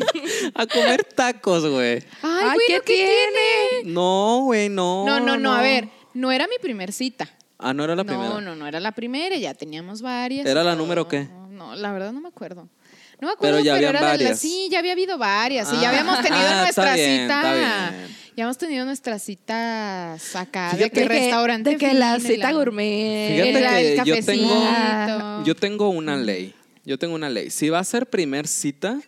a 0.56 0.66
comer 0.68 1.04
tacos, 1.04 1.66
güey? 1.66 2.04
Ay, 2.22 2.44
Ay, 2.44 2.44
bueno, 2.44 2.60
¿qué 2.68 2.82
¿qué, 2.86 2.94
tiene? 3.82 3.94
No, 3.94 4.42
güey, 4.44 4.70
no. 4.70 5.06
No, 5.06 5.20
no, 5.20 5.38
no, 5.38 5.54
a 5.54 5.62
ver, 5.62 5.88
no 6.14 6.32
era 6.32 6.48
mi 6.48 6.56
primer 6.62 6.92
cita. 6.92 7.30
Ah, 7.58 7.74
no 7.74 7.84
era 7.84 7.96
la 7.96 8.04
primera. 8.04 8.28
No, 8.30 8.42
no, 8.42 8.56
no 8.56 8.68
era 8.68 8.80
la 8.80 8.92
primera, 8.92 9.36
ya 9.38 9.54
teníamos 9.54 10.02
varias. 10.02 10.46
¿Era 10.48 10.62
y 10.62 10.66
la 10.66 10.76
número 10.76 11.08
qué? 11.08 11.28
No, 11.50 11.76
la 11.76 11.92
verdad 11.92 12.12
no 12.12 12.20
me 12.22 12.30
acuerdo. 12.30 12.68
No 13.20 13.28
me 13.28 13.34
acuerdo, 13.34 13.58
Pero 13.58 13.64
ya 13.64 13.76
pero, 13.76 13.88
habían 13.90 13.90
era 13.90 14.00
de 14.00 14.18
la- 14.18 14.24
varias. 14.24 14.40
sí, 14.40 14.68
ya 14.72 14.80
había 14.80 14.94
habido 14.94 15.18
varias. 15.20 15.72
y 15.72 15.76
Ah, 15.76 15.82
ya 15.84 15.90
habíamos 15.90 16.22
tenido 16.24 16.38
ah, 16.44 16.50
está 16.68 16.82
nuestra 16.84 16.94
bien, 16.96 17.22
cita. 17.22 17.38
está 17.38 17.54
bien. 17.54 18.18
Ya 18.36 18.44
hemos 18.46 18.58
tenido 18.58 18.86
nuestras 18.86 19.22
citas 19.22 20.36
acá, 20.36 20.72
de 20.72 20.78
Fíjate 20.78 20.92
que 20.92 21.02
que- 21.02 21.08
restaurante. 21.08 21.70
De 21.72 21.78
que 21.78 21.94
la 21.94 22.18
y 22.18 22.22
cita 22.22 22.52
gourmet. 22.52 23.30
Fíjate 23.32 23.50
el- 23.50 23.96
que 23.96 24.00
el 24.00 24.06
yo 24.06 24.26
tengo-. 24.26 25.44
Yo 25.44 25.56
tengo 25.56 25.90
una 25.90 26.16
ley. 26.18 26.56
Yo 26.86 26.98
tengo 26.98 27.16
una 27.16 27.30
ley. 27.30 27.50
Si 27.50 27.70
va 27.70 27.80
a 27.80 27.84
ser 27.84 28.08
primer 28.10 28.48
cita, 28.48 29.00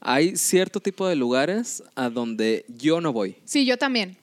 hay 0.00 0.36
cierto 0.36 0.80
tipo 0.80 1.06
de 1.08 1.16
lugares 1.16 1.82
a 1.96 2.08
donde 2.10 2.64
yo 2.68 3.00
no 3.00 3.12
voy. 3.12 3.36
Sí, 3.44 3.64
yo 3.64 3.76
también. 3.76 4.16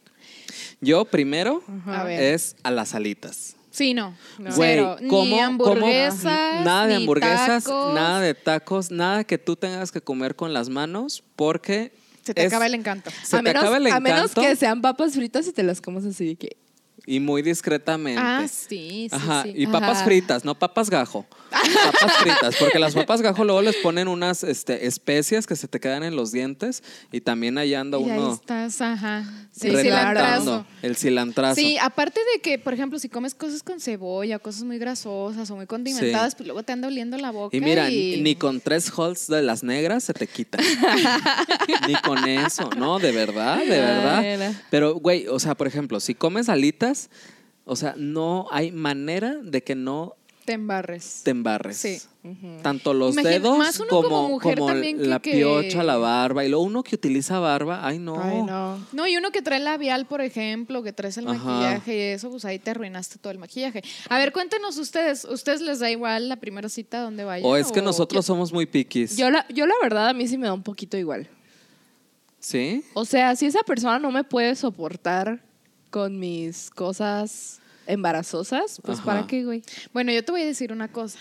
Yo 0.81 1.05
primero 1.05 1.63
es 2.09 2.55
a 2.63 2.71
las 2.71 2.95
alitas. 2.95 3.55
Sí, 3.71 3.93
no. 3.93 4.15
Güey, 4.37 4.53
Cero. 4.55 4.95
¿cómo- 5.09 5.23
ni 5.25 5.29
cómo- 5.31 5.43
hamburguesas. 5.43 6.63
nada 6.63 6.87
de 6.87 6.95
hamburguesas, 6.95 7.65
tacos. 7.65 7.93
nada 7.93 8.21
de 8.21 8.33
tacos, 8.33 8.91
nada 8.91 9.23
que 9.25 9.37
tú 9.37 9.57
tengas 9.57 9.91
que 9.91 9.99
comer 9.99 10.35
con 10.37 10.53
las 10.53 10.69
manos 10.69 11.23
porque 11.35 11.91
Se 12.23 12.33
te 12.33 12.41
es- 12.45 12.47
acaba 12.47 12.67
el 12.67 12.73
encanto. 12.75 13.11
se 13.23 13.35
a 13.35 13.39
te 13.39 13.43
menos, 13.43 13.61
acaba 13.61 13.77
el 13.77 13.87
a 13.87 13.99
menos 13.99 14.31
encanto. 14.31 14.41
que 14.41 14.55
sean 14.55 14.81
papas 14.81 15.13
fritas 15.13 15.45
y 15.47 15.51
te 15.51 15.63
las 15.63 15.81
comas 15.81 16.05
así 16.05 16.25
de 16.25 16.35
que. 16.37 16.55
Y 17.05 17.19
muy 17.19 17.41
discretamente. 17.41 18.21
Ah, 18.23 18.45
sí, 18.47 19.07
sí, 19.09 19.09
Ajá, 19.11 19.43
sí. 19.43 19.53
y 19.55 19.67
papas 19.67 19.97
Ajá. 19.97 20.05
fritas, 20.05 20.45
no 20.45 20.55
papas 20.57 20.89
gajo. 20.89 21.25
Papas 21.51 22.17
fritas, 22.17 22.55
porque 22.59 22.79
las 22.79 22.93
papas 22.93 23.21
gajo 23.21 23.43
luego 23.45 23.61
les 23.61 23.75
ponen 23.77 24.07
unas 24.07 24.43
este, 24.43 24.87
especias 24.87 25.47
que 25.47 25.55
se 25.55 25.67
te 25.67 25.79
quedan 25.79 26.03
en 26.03 26.15
los 26.15 26.31
dientes 26.31 26.83
y 27.11 27.21
también 27.21 27.57
ahí 27.57 27.73
anda 27.73 27.97
Y 27.99 28.03
ahí 28.09 28.17
uno 28.19 28.33
estás, 28.33 28.81
ajá. 28.81 29.23
Sí, 29.51 29.69
retratando 29.69 30.41
cilantrazo. 30.41 30.65
el 30.81 30.95
cilantrazo. 30.97 31.55
Sí, 31.55 31.77
aparte 31.77 32.19
de 32.33 32.41
que, 32.41 32.59
por 32.59 32.73
ejemplo, 32.73 32.99
si 32.99 33.07
comes 33.07 33.33
cosas 33.33 33.63
con 33.63 33.79
cebolla, 33.79 34.37
cosas 34.39 34.63
muy 34.63 34.77
grasosas 34.77 35.49
o 35.49 35.55
muy 35.55 35.65
condimentadas, 35.65 36.31
Sí. 36.33 36.37
pues 36.37 36.47
luego 36.47 36.63
te 36.63 36.73
anda 36.73 36.87
oliendo 36.89 37.17
la 37.17 37.31
boca. 37.31 37.55
Y 37.55 37.61
mira, 37.61 37.89
y- 37.89 38.21
ni 38.21 38.35
con 38.35 38.59
tres 38.59 38.91
holds 38.93 39.27
de 39.27 39.41
las 39.41 39.63
negras 39.63 40.03
se 40.03 40.13
te 40.13 40.27
quita. 40.27 40.57
ni 41.87 41.93
con 42.01 42.27
eso, 42.27 42.69
no, 42.77 42.99
de 42.99 43.11
verdad, 43.11 43.57
de 43.59 43.65
verdad. 43.79 44.53
Pero, 44.69 44.95
güey, 44.95 45.27
o 45.27 45.39
sea, 45.39 45.55
por 45.55 45.67
ejemplo, 45.67 45.99
si 45.99 46.15
comes 46.15 46.49
alitas, 46.49 46.94
o 47.65 47.75
sea, 47.75 47.95
no 47.97 48.47
hay 48.51 48.71
manera 48.71 49.35
de 49.41 49.63
que 49.63 49.75
no 49.75 50.15
te 50.45 50.53
embarres. 50.53 51.21
te 51.23 51.31
embarres. 51.31 51.77
Sí. 51.77 51.97
Tanto 52.63 52.93
los 52.95 53.13
Imagina- 53.13 53.31
dedos 53.31 53.57
más 53.57 53.79
uno 53.79 53.89
como 53.89 54.09
como, 54.09 54.29
mujer 54.29 54.57
como 54.59 54.71
también 54.71 54.97
que- 54.97 55.05
la 55.05 55.19
que- 55.19 55.31
piocha, 55.31 55.83
la 55.83 55.97
barba. 55.97 56.43
Y 56.45 56.49
luego 56.49 56.63
uno 56.63 56.83
que 56.83 56.95
utiliza 56.95 57.37
barba, 57.39 57.85
ay 57.85 57.99
no. 57.99 58.19
Ay, 58.21 58.41
no. 58.43 58.79
No, 58.93 59.07
y 59.07 59.15
uno 59.17 59.31
que 59.31 59.41
trae 59.43 59.59
labial, 59.59 60.05
por 60.07 60.21
ejemplo, 60.21 60.81
que 60.83 60.91
traes 60.93 61.17
el 61.17 61.27
Ajá. 61.27 61.37
maquillaje 61.43 61.95
y 61.95 61.99
eso, 62.13 62.29
pues 62.31 62.43
ahí 62.45 62.57
te 62.59 62.71
arruinaste 62.71 63.17
todo 63.19 63.31
el 63.31 63.37
maquillaje. 63.39 63.83
A 64.09 64.17
ver, 64.19 64.31
cuéntenos 64.33 64.77
ustedes, 64.77 65.25
¿ustedes 65.25 65.61
les 65.61 65.79
da 65.79 65.89
igual 65.91 66.29
la 66.29 66.35
primera 66.37 66.67
cita 66.69 66.99
donde 67.01 67.23
vayan? 67.23 67.47
O 67.49 67.55
es 67.57 67.71
que 67.71 67.81
nosotros 67.83 68.25
somos 68.25 68.51
muy 68.53 68.65
piquis. 68.67 69.17
Yo 69.17 69.29
la, 69.29 69.47
yo 69.49 69.65
la 69.67 69.75
verdad 69.83 70.09
a 70.09 70.13
mí 70.13 70.27
sí 70.27 70.37
me 70.37 70.45
da 70.47 70.53
un 70.53 70.63
poquito 70.63 70.97
igual. 70.97 71.27
¿Sí? 72.39 72.83
O 72.93 73.05
sea, 73.05 73.35
si 73.35 73.47
esa 73.47 73.61
persona 73.63 73.97
no 73.99 74.11
me 74.11 74.23
puede 74.23 74.55
soportar 74.55 75.43
con 75.89 76.19
mis 76.19 76.69
cosas 76.69 77.59
embarazosas, 77.87 78.79
pues 78.83 78.99
Ajá. 78.99 79.05
¿para 79.05 79.27
qué, 79.27 79.43
güey? 79.43 79.63
Bueno, 79.93 80.11
yo 80.11 80.23
te 80.23 80.31
voy 80.31 80.41
a 80.41 80.45
decir 80.45 80.71
una 80.71 80.91
cosa. 80.91 81.19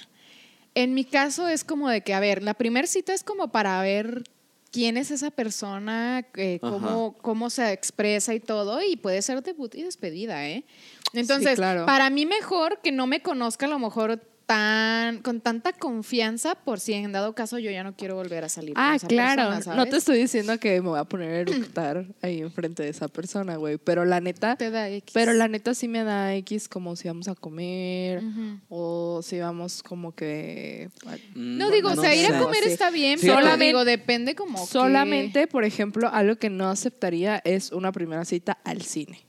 En 0.75 0.94
mi 0.94 1.04
caso 1.04 1.49
es 1.49 1.64
como 1.64 1.88
de 1.88 2.00
que, 2.00 2.14
a 2.14 2.21
ver, 2.21 2.42
la 2.42 2.54
primera 2.54 2.87
cita 2.87 3.14
es 3.14 3.23
como 3.23 3.49
para 3.49 3.80
ver 3.83 4.25
quién 4.73 4.97
es 4.97 5.12
esa 5.12 5.30
persona, 5.30 6.26
eh, 6.35 6.59
cómo, 6.61 7.16
cómo 7.23 7.49
se 7.49 7.73
expresa 7.73 8.35
y 8.35 8.40
todo, 8.40 8.83
y 8.83 8.97
puede 8.97 9.23
ser 9.23 9.40
debut 9.42 9.73
y 9.76 9.85
despedida, 9.85 10.49
¿eh? 10.49 10.64
Entonces, 11.12 11.54
claro. 11.54 11.87
para 11.87 12.11
mí 12.11 12.26
mejor 12.26 12.80
que 12.83 12.90
no 12.90 13.06
me 13.06 13.23
conozca 13.23 13.66
a 13.66 13.68
lo 13.68 13.78
mejor 13.78 14.21
tan 14.46 15.22
con 15.22 15.40
tanta 15.40 15.72
confianza 15.72 16.54
por 16.54 16.78
si 16.78 16.92
en 16.92 17.12
dado 17.12 17.34
caso 17.34 17.58
yo 17.58 17.70
ya 17.70 17.82
no 17.82 17.96
quiero 17.96 18.14
volver 18.14 18.44
a 18.44 18.48
salir 18.48 18.74
con 18.74 18.82
Ah, 18.82 18.96
esa 18.96 19.06
claro. 19.06 19.48
persona, 19.50 19.76
no 19.76 19.86
te 19.86 19.96
estoy 19.96 20.18
diciendo 20.18 20.58
que 20.58 20.80
me 20.82 20.88
voy 20.88 20.98
a 20.98 21.04
poner 21.04 21.30
a 21.30 21.40
eructar 21.40 22.06
ahí 22.20 22.40
enfrente 22.40 22.82
de 22.82 22.90
esa 22.90 23.08
persona, 23.08 23.56
güey. 23.56 23.78
Pero 23.78 24.04
la 24.04 24.20
neta, 24.20 24.56
Te 24.56 24.70
da 24.70 24.88
X. 24.90 25.12
pero 25.14 25.32
la 25.32 25.48
neta 25.48 25.74
sí 25.74 25.88
me 25.88 26.04
da 26.04 26.34
X 26.36 26.68
como 26.68 26.94
si 26.96 27.08
vamos 27.08 27.28
a 27.28 27.34
comer 27.34 28.22
o 28.68 29.20
si 29.22 29.38
vamos 29.38 29.82
como 29.82 30.14
que... 30.14 30.90
No 31.34 31.70
digo, 31.70 31.90
o 31.90 31.94
no 31.94 32.02
sea, 32.02 32.14
ir 32.14 32.26
a 32.32 32.38
comer 32.38 32.64
Sí. 32.64 32.70
está 32.70 32.90
bien, 32.90 33.18
Fíjate. 33.18 33.34
pero 33.36 33.46
Solamente- 33.46 33.64
digo, 33.66 33.84
depende 33.84 34.34
como 34.34 34.60
que- 34.60 34.66
Solamente, 34.70 35.46
por 35.46 35.64
ejemplo, 35.64 36.08
algo 36.12 36.36
que 36.36 36.50
no 36.50 36.68
aceptaría 36.68 37.40
es 37.44 37.72
una 37.72 37.92
primera 37.92 38.24
cita 38.24 38.58
al 38.64 38.82
cine. 38.82 39.24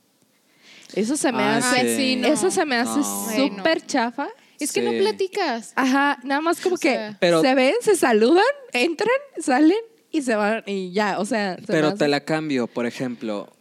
Eso 0.93 1.17
se 1.17 1.31
me 1.31 1.43
Ah, 1.43 1.57
hace... 1.57 1.81
sí. 1.81 1.95
sí, 1.95 2.15
no. 2.17 2.27
Eso 2.27 2.51
se 2.51 2.65
me 2.65 2.75
hace 2.75 2.99
no. 2.99 3.31
súper 3.57 3.85
chafa. 3.85 4.27
Es 4.59 4.71
que 4.71 4.81
no 4.81 4.91
platicas. 4.91 5.73
Ajá, 5.75 6.19
nada 6.23 6.41
más 6.41 6.61
como 6.61 6.75
O 6.75 6.77
que 6.77 6.89
sea- 6.93 7.17
Pero- 7.19 7.41
se 7.41 7.53
ven, 7.55 7.73
se 7.81 7.95
saludan, 7.95 8.43
entran, 8.73 9.09
salen 9.39 9.77
y 10.11 10.21
se 10.21 10.35
van 10.35 10.63
y 10.65 10.91
ya, 10.91 11.19
o 11.19 11.25
sea... 11.25 11.57
se 11.57 11.63
Pero 11.67 11.93
te 11.95 12.07
la 12.07 12.21
cambio, 12.21 12.67
por 12.67 12.85
ejemplo. 12.85 13.51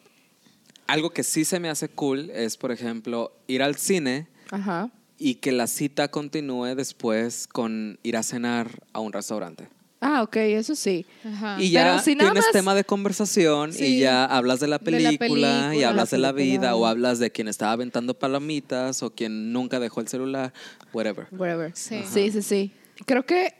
Algo 0.86 1.10
que 1.10 1.22
sí 1.24 1.44
se 1.44 1.60
me 1.60 1.68
hace 1.70 1.88
cool 1.88 2.30
es, 2.30 2.56
por 2.56 2.70
ejemplo, 2.70 3.32
ir 3.46 3.62
al 3.62 3.76
cine 3.76 4.28
Ajá. 4.50 4.90
y 5.18 5.36
que 5.36 5.50
la 5.52 5.66
cita 5.66 6.08
continúe 6.08 6.74
después 6.74 7.46
con 7.48 7.98
ir 8.02 8.16
a 8.16 8.22
cenar 8.22 8.68
a 8.92 9.00
un 9.00 9.12
restaurante. 9.12 9.68
Ah, 10.06 10.23
ok, 10.23 10.37
eso 10.37 10.75
sí. 10.75 11.06
Ajá. 11.25 11.56
Y 11.58 11.70
ya 11.70 11.84
Pero 11.84 11.99
si 12.00 12.14
tienes 12.16 12.34
más- 12.34 12.50
tema 12.52 12.75
de 12.75 12.84
conversación 12.84 13.73
Sí. 13.73 13.84
y 13.96 14.00
ya 14.00 14.25
hablas 14.26 14.61
de 14.61 14.66
la 14.68 14.76
De 14.78 14.90
la 14.90 14.99
película, 14.99 15.12
y 15.14 15.18
película. 15.18 15.88
hablas 15.88 16.11
de 16.11 16.18
la 16.18 16.32
vida 16.32 16.76
o 16.76 16.84
hablas 16.87 17.18
de 17.18 17.30
quien 17.30 17.49
estaba 17.49 17.73
aventando 17.73 18.12
palomitas 18.14 19.02
o 19.02 19.11
quien 19.14 19.52
nunca 19.52 19.80
dejó 19.80 20.00
el 20.02 20.08
celular, 20.08 20.52
whatever. 20.92 21.26
Whatever. 21.32 21.73
Sí. 21.75 22.02
Sí, 22.06 22.30
sí, 22.30 22.42
sí. 22.42 22.70
Creo 23.06 23.25
que 23.25 23.54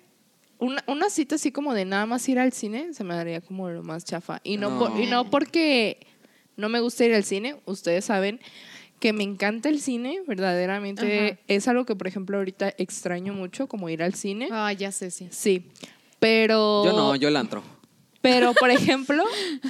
una, 0.58 0.84
una 0.86 1.08
cita 1.10 1.36
así 1.36 1.50
como 1.50 1.72
de 1.74 1.84
nada 1.86 2.06
más 2.06 2.28
ir 2.28 2.38
al 2.38 2.52
cine 2.52 2.92
se 2.92 3.04
me 3.04 3.14
daría 3.14 3.40
como 3.40 3.70
lo 3.70 3.82
más 3.82 4.04
chafa. 4.04 4.40
Y 4.44 4.56
no, 4.58 4.78
por- 4.78 5.00
y 5.00 5.06
no 5.06 5.30
porque 5.30 6.06
no 6.56 6.68
me 6.68 6.80
gusta 6.80 7.04
ir 7.04 7.14
al 7.14 7.24
cine, 7.24 7.56
ustedes 7.64 8.04
saben 8.04 8.38
que 9.00 9.12
me 9.12 9.24
encanta 9.24 9.68
el 9.68 9.80
cine, 9.80 10.20
verdaderamente 10.26 11.30
Ajá. 11.33 11.38
es 11.48 11.68
algo 11.68 11.85
que 11.85 11.94
por 11.96 12.07
ejemplo 12.07 12.38
ahorita 12.38 12.72
extraño 12.78 13.35
mucho, 13.35 13.66
como 13.66 13.88
ir 13.90 14.02
al 14.02 14.14
cine. 14.14 14.48
Ah, 14.50 14.72
ya 14.72 14.92
sé, 14.92 15.11
sí. 15.11 15.28
Sí, 15.30 15.66
pero... 16.24 16.84
Yo 16.87 16.92
no, 16.92 17.16
yo 17.16 17.28
el 17.28 17.37
antro. 17.37 17.62
Pero 18.22 18.54
por 18.54 18.70
ejemplo... 18.70 19.22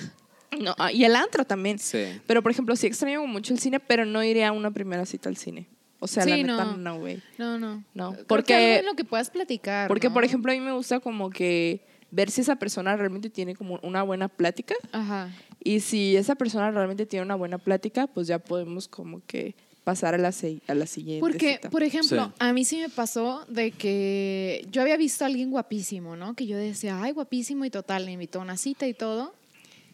no, 0.60 0.72
ah, 0.78 0.92
y 0.92 1.04
el 1.04 1.16
antro 1.16 1.44
también. 1.44 1.80
Sí. 1.80 2.20
Pero 2.28 2.42
por 2.42 2.52
ejemplo, 2.52 2.76
sí 2.76 2.86
extraño 2.86 3.26
mucho 3.26 3.52
el 3.52 3.58
cine, 3.58 3.80
pero 3.80 4.04
no 4.04 4.22
iré 4.22 4.44
a 4.44 4.52
una 4.52 4.70
primera 4.70 5.04
cita 5.04 5.28
al 5.28 5.36
cine. 5.36 5.66
O 5.98 6.06
sea, 6.06 6.24
la 6.24 6.36
neta, 6.36 6.64
no. 6.64 6.76
no, 6.76 6.98
güey. 6.98 7.20
No, 7.38 7.58
no. 7.58 7.82
No, 7.92 8.12
Creo 8.12 8.26
porque- 8.28 8.46
que 8.46 8.54
algo 8.54 8.80
en 8.80 8.86
lo 8.86 8.94
que 8.94 9.04
puedas 9.04 9.30
platicar. 9.30 9.88
Porque, 9.88 10.08
¿no? 10.08 10.14
por 10.14 10.22
ejemplo, 10.22 10.52
a 10.52 10.54
mí 10.54 10.60
me 10.60 10.72
gusta 10.72 11.00
como 11.00 11.28
que 11.30 11.80
ver 12.12 12.30
si 12.30 12.42
esa 12.42 12.54
persona 12.54 12.96
realmente 12.96 13.30
tiene 13.30 13.56
como 13.56 13.80
una 13.82 14.04
buena 14.04 14.28
plática. 14.28 14.76
Ajá. 14.92 15.30
Y 15.64 15.80
si 15.80 16.16
esa 16.16 16.36
persona 16.36 16.70
realmente 16.70 17.04
tiene 17.04 17.24
una 17.24 17.34
buena 17.34 17.58
plática, 17.58 18.06
pues 18.06 18.28
ya 18.28 18.38
podemos 18.38 18.86
como 18.86 19.22
que 19.26 19.56
pasar 19.84 20.14
a 20.14 20.18
la, 20.18 20.32
a 20.66 20.74
la 20.74 20.86
siguiente 20.86 21.20
Porque, 21.20 21.54
cita. 21.56 21.70
por 21.70 21.82
ejemplo, 21.82 22.26
Sí. 22.26 22.32
a 22.38 22.52
mí 22.54 22.64
sí 22.64 22.78
me 22.80 22.88
pasó 22.88 23.44
de 23.48 23.70
que 23.70 24.66
yo 24.70 24.80
había 24.82 24.96
visto 24.96 25.24
a 25.24 25.26
alguien 25.26 25.50
guapísimo, 25.50 26.16
¿no? 26.16 26.34
Que 26.34 26.46
yo 26.46 26.56
decía, 26.56 27.00
ay, 27.02 27.12
guapísimo 27.12 27.64
y 27.66 27.70
total, 27.70 28.06
me 28.06 28.12
invitó 28.12 28.38
a 28.38 28.42
una 28.42 28.56
cita 28.56 28.86
y 28.86 28.94
todo. 28.94 29.34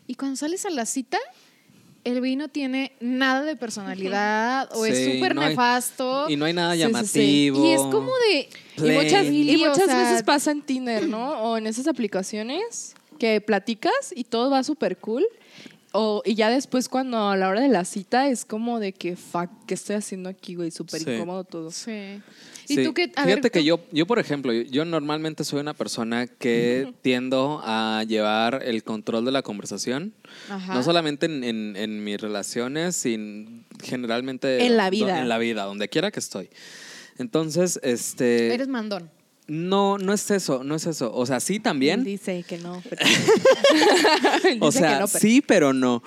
Y 0.07 0.15
cuando 0.15 0.37
sales 0.37 0.65
a 0.65 0.71
la 0.71 0.87
cita, 0.87 1.19
el 2.05 2.21
güey 2.21 2.37
no 2.37 2.49
tiene 2.49 2.93
nada 3.01 3.43
de 3.43 3.57
personalidad 3.57 4.69
o 4.75 4.87
es 4.87 4.97
Sí, 4.97 5.15
súper 5.15 5.35
no 5.35 5.43
hay- 5.43 5.49
nefasto. 5.51 6.31
Y 6.31 6.37
no 6.37 6.45
hay 6.47 6.53
nada 6.55 6.73
Sí, 6.75 6.79
sí, 6.79 6.85
sí. 6.87 6.93
llamativo. 6.93 7.65
Y 7.67 7.71
es 7.73 7.81
como 7.83 8.13
de... 8.31 8.49
Y 8.79 8.91
muchas, 8.93 9.27
y 9.27 9.55
o 9.65 9.69
muchas 9.71 9.85
sea, 9.87 9.99
veces 10.05 10.23
pasa 10.23 10.53
en 10.53 10.63
Tinder, 10.63 11.09
¿no? 11.09 11.33
O 11.43 11.59
en 11.59 11.67
esas 11.67 11.87
aplicaciones 11.89 12.95
que 13.19 13.41
platicas 13.43 13.93
y 14.15 14.25
todo 14.25 14.49
va 14.51 14.63
súper 14.65 14.97
cool. 14.99 15.27
O, 15.93 16.23
y 16.25 16.35
ya 16.37 16.51
después 16.51 16.89
cuando 16.89 17.31
a 17.31 17.37
la 17.37 17.49
hora 17.49 17.61
de 17.61 17.69
la 17.69 17.85
cita 17.85 18.29
es 18.29 18.45
como 18.45 18.79
de 18.79 18.93
que, 18.93 19.17
fuck, 19.17 19.51
¿qué 19.67 19.75
estoy 19.75 19.97
haciendo 19.97 20.29
aquí, 20.29 20.55
güey? 20.55 20.71
Súper 20.71 21.01
Sí. 21.03 21.11
incómodo 21.11 21.43
todo. 21.45 21.71
Sí. 21.73 22.21
¿Y 22.69 22.75
Sí. 22.77 22.85
tú 22.85 22.95
qué? 22.95 23.11
A 23.17 23.25
Fíjate 23.25 23.41
ver, 23.43 23.51
que 23.51 23.59
tú- 23.59 23.65
yo, 23.65 23.81
yo, 23.91 24.07
por 24.07 24.21
ejemplo, 24.21 24.53
yo, 24.53 24.85
normalmente 24.85 25.43
soy 25.43 25.59
una 25.59 25.75
persona 25.75 26.29
que 26.29 26.95
tiendo 27.03 27.61
a 27.65 28.05
llevar 28.07 28.63
el 28.65 28.85
control 28.85 29.25
de 29.25 29.33
la 29.33 29.43
conversación. 29.43 30.15
Ajá. 30.49 30.75
No 30.75 30.83
solamente 30.85 31.27
en, 31.27 31.43
en- 31.43 31.75
en 31.77 32.05
mis 32.05 32.21
relaciones, 32.21 32.95
sino 32.95 33.65
generalmente 33.83 34.65
En 34.65 34.77
la 34.77 34.91
vida. 34.91 35.19
En 35.21 35.29
la 35.29 35.39
vida, 35.39 35.65
donde 35.65 35.89
quiera 35.89 36.13
que 36.13 36.21
estoy. 36.21 36.51
Entonces, 37.19 37.81
este. 37.83 38.55
Eres 38.55 38.69
mandón. 38.69 39.11
No, 39.53 39.99
no 39.99 40.13
es 40.13 40.31
eso, 40.31 40.63
no 40.63 40.77
es 40.77 40.87
eso. 40.87 41.13
O 41.13 41.27
sea, 41.27 41.41
sí 41.41 41.59
también. 41.59 42.05
dice 42.05 42.45
que 42.47 42.57
no. 42.59 42.81
pero- 42.89 43.05
O 44.61 44.71
sea, 44.71 44.95
que 44.95 45.01
no, 45.01 45.07
pero- 45.09 45.21
sí, 45.21 45.43
pero 45.43 45.73
no. 45.73 46.03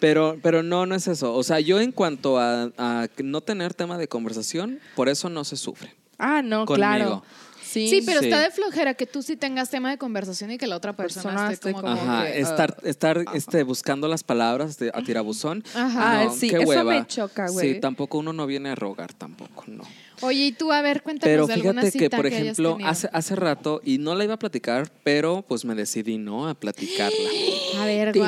Pero, 0.00 0.38
pero 0.42 0.62
no, 0.62 0.86
no 0.86 0.94
es 0.94 1.06
eso. 1.06 1.34
O 1.34 1.42
sea, 1.42 1.60
yo 1.60 1.78
en 1.80 1.92
cuanto 1.92 2.38
a, 2.38 2.70
a 2.78 3.08
no 3.22 3.40
tener 3.42 3.74
tema 3.74 3.98
de 3.98 4.08
conversación, 4.08 4.78
por 4.94 5.08
eso 5.10 5.28
no 5.28 5.44
se 5.44 5.56
sufre. 5.56 5.94
Ah, 6.18 6.40
no, 6.42 6.64
Conmigo. 6.64 6.76
claro. 6.76 7.22
Sí, 7.66 7.88
Sí, 7.88 8.02
pero 8.06 8.20
Sí. 8.20 8.26
está 8.26 8.40
de 8.40 8.50
flojera 8.50 8.94
que 8.94 9.06
tú 9.06 9.22
sí 9.22 9.36
tengas 9.36 9.70
tema 9.70 9.90
de 9.90 9.98
conversación 9.98 10.50
y 10.52 10.58
que 10.58 10.66
la 10.66 10.76
otra 10.76 10.92
persona, 10.92 11.24
Persona 11.24 11.52
esté 11.52 11.70
esté 11.70 11.72
como, 11.72 11.82
como 11.88 11.94
que- 12.02 12.08
Ajá, 12.10 12.26
que, 12.32 12.40
estar, 12.40 12.76
ah, 12.78 12.82
estar 12.88 13.24
este, 13.34 13.62
buscando 13.64 14.06
las 14.08 14.22
palabras 14.22 14.78
de, 14.78 14.90
a 14.94 15.02
tirabuzón. 15.02 15.64
Ajá. 15.74 16.24
No, 16.24 16.32
sí, 16.34 16.48
qué 16.48 16.56
eso 16.58 16.68
hueva. 16.68 16.84
me 17.00 17.06
choca, 17.06 17.48
güey. 17.50 17.74
Sí, 17.74 17.80
tampoco 17.80 18.18
uno 18.18 18.32
no 18.32 18.46
viene 18.46 18.70
a 18.70 18.74
rogar, 18.74 19.12
tampoco, 19.12 19.64
no. 19.66 19.82
Oye, 20.22 20.46
y 20.46 20.52
tú, 20.52 20.72
a 20.72 20.80
ver, 20.80 21.02
cuéntanos 21.02 21.30
Pero 21.30 21.46
de 21.46 21.52
alguna 21.54 21.82
fíjate 21.82 21.98
que, 21.98 22.04
cita 22.06 22.16
por 22.16 22.24
hayas 22.26 22.40
ejemplo, 22.40 22.78
hace, 22.84 23.08
hace 23.12 23.36
rato, 23.36 23.82
y 23.84 23.98
no 23.98 24.14
la 24.14 24.24
iba 24.24 24.32
a 24.34 24.38
platicar, 24.38 24.90
pero 25.04 25.44
pues 25.46 25.64
me 25.66 25.74
decidí, 25.74 26.16
¿no? 26.16 26.48
A 26.48 26.54
platicarla. 26.54 27.16
A 27.82 27.84
ver, 27.84 28.12
ti. 28.12 28.20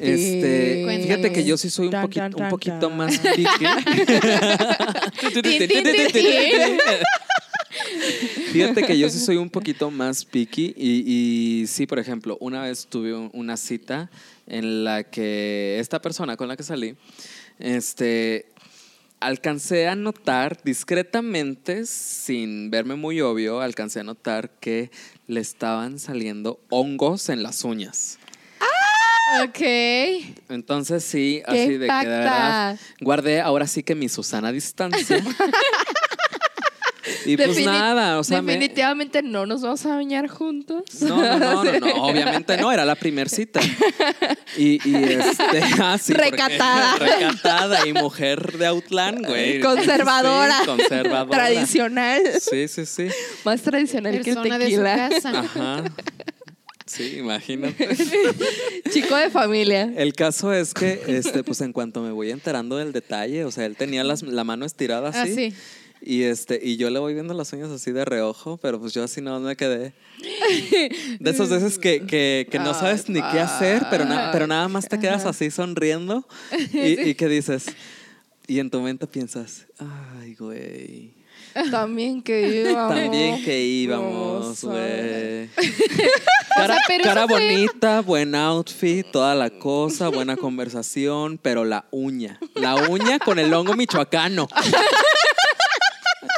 Este, 0.00 0.82
Cuéntame. 0.84 1.02
fíjate 1.04 1.32
que 1.32 1.44
yo 1.44 1.56
sí 1.56 1.70
soy 1.70 1.86
un 1.86 1.92
Tan, 1.92 2.02
poquito, 2.02 2.20
tan, 2.22 2.32
un 2.32 2.38
tan, 2.38 2.50
poquito 2.50 2.88
tan. 2.88 2.96
más 2.96 3.18
pique. 3.18 3.48
Fíjate 8.52 8.82
que 8.84 8.98
yo 8.98 9.08
sí 9.10 9.18
soy 9.18 9.36
un 9.36 9.50
poquito 9.50 9.90
más 9.90 10.24
picky 10.24 10.74
y, 10.76 11.60
y 11.62 11.66
sí, 11.66 11.86
por 11.86 11.98
ejemplo, 11.98 12.36
una 12.40 12.62
vez 12.62 12.86
tuve 12.88 13.14
un- 13.14 13.30
una 13.32 13.56
cita 13.56 14.10
en 14.46 14.84
la 14.84 15.04
que 15.04 15.78
esta 15.78 16.00
persona 16.00 16.36
con 16.36 16.48
la 16.48 16.56
que 16.56 16.62
salí, 16.62 16.94
este, 17.58 18.46
alcancé 19.20 19.88
a 19.88 19.94
notar 19.96 20.60
discretamente, 20.64 21.84
sin 21.86 22.70
verme 22.70 22.94
muy 22.94 23.20
obvio, 23.20 23.60
alcancé 23.60 24.00
a 24.00 24.04
notar 24.04 24.50
que 24.60 24.90
le 25.26 25.40
estaban 25.40 25.98
saliendo 25.98 26.60
hongos 26.70 27.28
en 27.28 27.42
las 27.42 27.64
uñas. 27.64 28.18
Ok. 29.44 29.60
Entonces 30.48 31.04
sí, 31.04 31.42
¡Qué 31.44 31.50
así 31.64 31.72
de 31.76 31.86
que 31.86 31.92
de 31.92 32.06
verdad 32.08 32.70
impacta! 32.72 32.78
guardé 33.02 33.40
ahora 33.42 33.66
sí 33.66 33.82
que 33.82 33.94
mi 33.94 34.08
Susana 34.08 34.50
distancia. 34.52 35.22
y 37.26 37.36
pues 37.36 37.56
Defini- 37.56 37.64
nada, 37.66 38.18
o 38.18 38.24
sea, 38.24 38.42
me- 38.42 38.52
Definitivamente 38.54 39.22
no 39.22 39.46
nos 39.46 39.62
vamos 39.62 39.84
a 39.86 39.94
bañar 39.96 40.28
juntos. 40.28 40.82
No, 41.00 41.16
no, 41.16 41.38
no, 41.38 41.64
no, 41.64 41.78
no, 41.80 41.94
obviamente 42.04 42.56
no, 42.56 42.70
era 42.72 42.84
la 42.84 42.94
primer 42.94 43.28
cita. 43.28 43.60
Y, 44.56 44.80
y 44.88 44.94
este, 45.04 45.60
ah, 45.80 45.98
sí, 46.00 46.12
Recatada. 46.14 46.96
recatada 46.96 47.86
y 47.86 47.92
mujer 47.92 48.56
de 48.58 48.66
Outland, 48.66 49.26
güey. 49.26 49.60
Conservadora. 49.60 50.58
Sí, 50.60 50.66
conservadora. 50.66 51.44
Tradicional. 51.46 52.22
Sí, 52.40 52.66
sí, 52.66 52.86
sí. 52.86 53.08
Más 53.44 53.60
tradicional 53.62 54.12
que 54.20 54.30
el 54.30 54.36
Persona 54.36 54.58
de 54.58 54.64
su 54.64 54.70
tequila. 54.70 55.08
casa. 55.10 55.38
Ajá. 55.40 55.84
Sí, 56.86 57.16
imagínate. 57.18 57.86
Chico 58.90 59.14
de 59.16 59.28
familia. 59.30 59.92
El 59.96 60.14
caso 60.14 60.52
es 60.54 60.72
que, 60.72 61.02
este, 61.06 61.44
pues 61.44 61.60
en 61.60 61.72
cuanto 61.74 62.00
me 62.00 62.10
voy 62.12 62.30
enterando 62.30 62.78
del 62.78 62.92
detalle, 62.92 63.44
o 63.44 63.50
sea, 63.50 63.66
él 63.66 63.76
tenía 63.76 64.02
las- 64.04 64.22
la 64.22 64.42
mano 64.44 64.64
estirada 64.64 65.10
así. 65.10 65.18
Ah, 65.18 65.26
sí. 65.34 65.54
Y 66.00 66.22
este, 66.22 66.60
y 66.62 66.76
yo 66.76 66.90
le 66.90 66.98
voy 66.98 67.14
viendo 67.14 67.34
las 67.34 67.52
uñas 67.52 67.70
así 67.70 67.90
de 67.92 68.04
reojo, 68.04 68.56
pero 68.58 68.78
pues 68.80 68.94
yo 68.94 69.02
así 69.02 69.20
no 69.20 69.38
me 69.40 69.56
quedé. 69.56 69.94
De 71.20 71.30
esas 71.30 71.48
veces 71.50 71.78
que, 71.78 72.06
que, 72.06 72.46
que 72.50 72.58
no 72.58 72.72
sabes 72.74 73.08
ni 73.08 73.20
qué 73.20 73.40
hacer, 73.40 73.84
pero, 73.90 74.04
na- 74.04 74.30
pero 74.32 74.46
nada 74.46 74.68
más 74.68 74.88
te 74.88 74.98
quedas 74.98 75.24
así 75.26 75.50
sonriendo 75.50 76.26
y, 76.72 77.08
y 77.10 77.14
que 77.14 77.28
dices, 77.28 77.66
y 78.46 78.60
en 78.60 78.70
tu 78.70 78.80
mente 78.80 79.06
piensas, 79.06 79.66
ay, 80.20 80.34
güey. 80.34 81.18
También 81.70 82.22
que 82.22 82.48
íbamos. 82.70 82.94
También 82.94 83.44
que 83.44 83.64
íbamos, 83.64 84.62
güey. 84.64 85.48
Cara, 86.54 86.76
pero 86.86 87.04
cara 87.04 87.24
eso 87.24 87.28
fue- 87.28 87.48
bonita, 87.54 88.00
buen 88.02 88.34
outfit, 88.34 89.06
toda 89.10 89.34
la 89.34 89.50
cosa, 89.50 90.08
buena 90.08 90.36
conversación, 90.36 91.38
pero 91.42 91.64
la 91.64 91.86
uña. 91.90 92.38
La 92.54 92.76
uña 92.88 93.18
con 93.18 93.38
el 93.38 93.52
hongo 93.52 93.74
michoacano. 93.74 94.48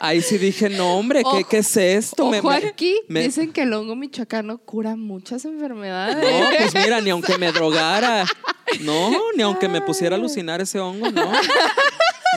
Ahí 0.00 0.22
sí 0.22 0.38
dije, 0.38 0.70
no, 0.70 0.96
hombre, 0.96 1.22
¿qué, 1.48 1.58
es 1.58 1.76
esto? 1.76 2.30
Me- 2.30 2.38
Ojo 2.38 2.48
me- 2.50 2.56
aquí, 2.66 3.00
me- 3.08 3.20
dicen 3.22 3.52
que 3.52 3.62
el 3.62 3.72
hongo 3.74 3.96
michoacano 3.96 4.58
cura 4.58 4.96
muchas 4.96 5.44
enfermedades. 5.44 6.16
No, 6.16 6.48
pues 6.56 6.74
mira, 6.74 7.00
ni 7.00 7.10
aunque 7.10 7.36
me 7.38 7.52
drogara. 7.52 8.24
No, 8.80 9.10
ni 9.36 9.42
aunque 9.42 9.68
me 9.68 9.80
pusiera 9.82 10.16
a 10.16 10.18
alucinar 10.18 10.60
ese 10.60 10.78
hongo, 10.80 11.10
no. 11.10 11.30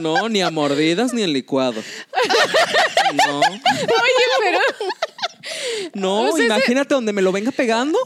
No, 0.02 0.28
ni 0.28 0.42
a 0.42 0.50
mordidas 0.50 1.14
ni 1.14 1.22
en 1.24 1.34
licuado. 1.34 1.82
No. 3.28 3.40
Oye, 3.42 4.26
pero. 4.42 4.60
No, 5.94 6.22
O 6.22 6.36
sea, 6.36 6.36
ese- 6.38 6.46
imagínate 6.46 6.94
donde 6.94 7.14
me 7.14 7.22
lo 7.22 7.32
venga 7.32 7.52
pegando. 7.52 7.98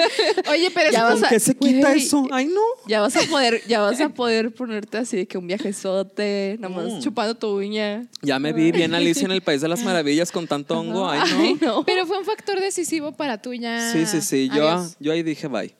Oye, 0.50 0.70
pero 0.74 0.90
Ya 0.90 0.98
eso- 0.98 1.06
vas 1.06 1.14
¿Con 1.16 1.24
a- 1.24 1.28
qué 1.28 1.40
se 1.40 1.54
quita 1.56 1.92
eso? 1.94 2.26
Ay, 2.30 2.46
no. 2.46 2.60
Ya 2.86 3.00
vas 3.00 3.16
a 3.16 3.22
poder, 3.22 3.62
ya 3.66 3.80
vas 3.80 4.00
a 4.00 4.08
poder 4.10 4.52
ponerte 4.52 4.98
así 4.98 5.16
de 5.16 5.26
que 5.26 5.38
un 5.38 5.46
viajezote, 5.46 6.56
nada 6.60 6.74
más 6.74 6.84
No. 6.86 7.00
chupando 7.00 7.34
tu 7.34 7.48
uña. 7.58 8.06
Ya 8.22 8.38
me 8.38 8.52
vi 8.52 8.72
bien 8.72 8.94
Alicia 8.94 9.24
en 9.24 9.32
el 9.32 9.42
País 9.42 9.60
de 9.60 9.68
las 9.68 9.82
Maravillas 9.82 10.30
con 10.32 10.46
tanto 10.46 10.74
hongo. 10.78 11.08
Ay, 11.08 11.20
no. 11.30 11.40
Ay, 11.40 11.58
no. 11.60 11.84
pero 11.84 12.06
fue 12.06 12.18
un 12.18 12.24
factor 12.24 12.60
decisivo 12.60 13.12
para 13.12 13.40
tu 13.40 13.52
ya. 13.54 13.92
Sí, 13.92 14.06
sí, 14.06 14.20
sí. 14.20 14.48
Yo, 14.54 14.68
Adiós. 14.68 14.96
yo 15.00 15.12
ahí 15.12 15.22
dije 15.22 15.46
bye. 15.48 15.74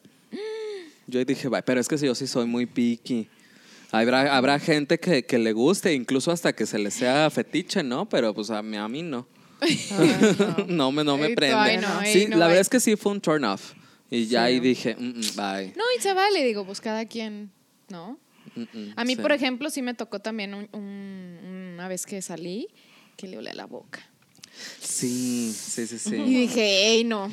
Yo 1.07 1.19
ahí 1.19 1.25
dije 1.25 1.49
bye. 1.49 1.63
Pero 1.63 1.81
es 1.81 1.89
que 1.89 1.97
yo 1.99 2.15
sí 2.15 2.27
soy 2.27 2.47
muy 2.47 2.67
picky. 2.67 3.29
Habrá, 3.93 4.37
habrá 4.37 4.59
gente 4.61 5.01
que, 5.01 5.25
que 5.25 5.39
le 5.39 5.53
guste, 5.53 5.93
incluso 5.95 6.31
hasta 6.31 6.53
que 6.53 6.65
se 6.65 6.79
le 6.79 6.93
sea 6.93 7.29
fetiche, 7.31 7.83
¿no? 7.83 8.09
Pero 8.09 8.33
pues 8.33 8.51
a 8.51 8.63
mí, 8.63 8.77
a 8.77 8.87
mí 8.87 9.03
no. 9.03 9.27
no 10.69 10.93
me, 10.93 11.05
no 11.05 11.17
me 11.17 11.31
prende. 11.31 11.55
ay, 11.57 11.77
no, 11.79 12.03
ey, 12.03 12.13
sí, 12.13 12.27
no, 12.29 12.37
la 12.37 12.47
bye. 12.47 12.49
verdad 12.49 12.61
es 12.61 12.69
que 12.69 12.81
sí 12.81 12.97
fue 12.97 13.13
un 13.13 13.21
turn 13.21 13.45
off. 13.45 13.73
Y 14.11 14.27
ya 14.27 14.41
Sí. 14.41 14.47
ahí 14.55 14.61
dije, 14.61 14.97
"Mm, 14.99 15.05
mm, 15.19 15.21
bye. 15.37 15.73
No, 15.77 15.85
y 15.97 16.01
se 16.03 16.13
vale, 16.15 16.45
digo, 16.45 16.65
pues 16.67 16.81
cada 16.81 17.05
quien, 17.07 17.51
¿no? 17.89 18.19
Mm, 18.57 18.61
mm, 18.63 18.93
A 18.97 19.05
mí, 19.05 19.15
sí. 19.15 19.23
por 19.23 19.31
ejemplo, 19.33 19.71
sí 19.71 19.83
me 19.83 19.95
tocó 19.95 20.19
también 20.19 20.55
un- 20.55 20.69
un- 20.73 21.71
una 21.75 21.87
vez 21.89 22.07
que 22.07 22.21
salí 22.21 22.69
que 23.17 23.29
le 23.29 23.39
olé 23.39 23.53
la 23.55 23.67
boca. 23.67 24.01
Sí, 24.81 25.55
sí, 25.57 25.87
sí, 25.87 25.95
Y 25.97 25.99
sí. 25.99 26.17
dije, 26.17 26.89
ey, 26.89 27.05
no, 27.05 27.31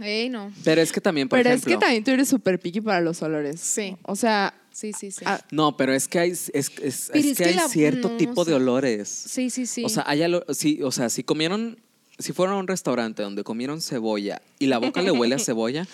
ey, 0.00 0.28
no. 0.28 0.52
Pero 0.62 0.80
es 0.80 0.92
que 0.92 1.00
también, 1.00 1.28
por 1.28 1.38
Pero 1.38 1.50
ejemplo. 1.50 1.70
es 1.72 1.76
que 1.76 1.80
también 1.80 2.04
tú 2.04 2.10
eres 2.12 2.28
súper 2.28 2.58
picky 2.60 2.80
para 2.80 3.00
los 3.00 3.20
olores. 3.22 3.60
Sí. 3.60 3.96
O 4.02 4.14
sea, 4.16 4.54
Sí, 4.74 4.92
sí, 4.92 5.12
sí. 5.12 5.24
Ah, 5.24 5.40
No, 5.52 5.76
pero 5.76 5.94
es 5.94 6.08
que 6.08 6.18
hay, 6.18 6.30
es, 6.32 6.50
es- 6.52 7.10
que 7.12 7.44
hay 7.44 7.58
cierto 7.68 8.08
no, 8.10 8.16
tipo 8.16 8.40
o 8.40 8.44
de 8.44 8.54
olores. 8.54 9.08
sí, 9.08 9.48
sí, 9.48 9.66
sí. 9.66 9.84
O 9.84 9.88
sea, 9.88 10.02
hay 10.06 10.22
sí, 10.52 10.80
o 10.82 10.90
sea, 10.90 11.08
si 11.10 11.22
comieron, 11.22 11.78
si 12.18 12.32
fueron 12.32 12.56
a 12.56 12.58
un 12.58 12.66
restaurante 12.66 13.22
donde 13.22 13.44
comieron 13.44 13.80
cebolla 13.80 14.42
y 14.58 14.66
la 14.66 14.78
boca 14.78 15.00
le 15.00 15.12
huele 15.12 15.36
a 15.36 15.38
cebolla, 15.38 15.86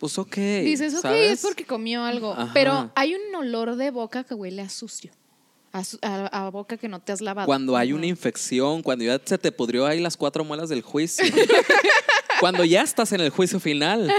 pues 0.00 0.18
ok. 0.18 0.36
Dices, 0.36 0.94
ok, 0.96 1.02
¿sabes? 1.02 1.30
es 1.34 1.40
porque 1.42 1.64
comió 1.64 2.02
algo. 2.04 2.32
Ajá. 2.32 2.50
Pero 2.52 2.90
hay 2.96 3.14
un 3.14 3.32
olor 3.34 3.76
de 3.76 3.90
boca 3.92 4.24
que 4.24 4.34
huele 4.34 4.60
a 4.62 4.68
sucio. 4.68 5.12
A, 5.72 5.82
a- 6.02 6.46
a 6.46 6.50
boca 6.50 6.76
que 6.78 6.88
no 6.88 7.00
te 7.00 7.12
has 7.12 7.20
lavado. 7.20 7.46
Cuando 7.46 7.76
hay 7.76 7.92
una 7.92 8.06
infección, 8.06 8.82
cuando 8.82 9.04
ya 9.04 9.20
se 9.24 9.38
te 9.38 9.52
pudrió 9.52 9.86
ahí 9.86 10.00
las 10.00 10.16
cuatro 10.16 10.42
muelas 10.44 10.68
del 10.68 10.82
juicio. 10.82 11.24
cuando 12.40 12.64
ya 12.64 12.82
estás 12.82 13.12
en 13.12 13.20
el 13.20 13.30
juicio 13.30 13.60
final. 13.60 14.10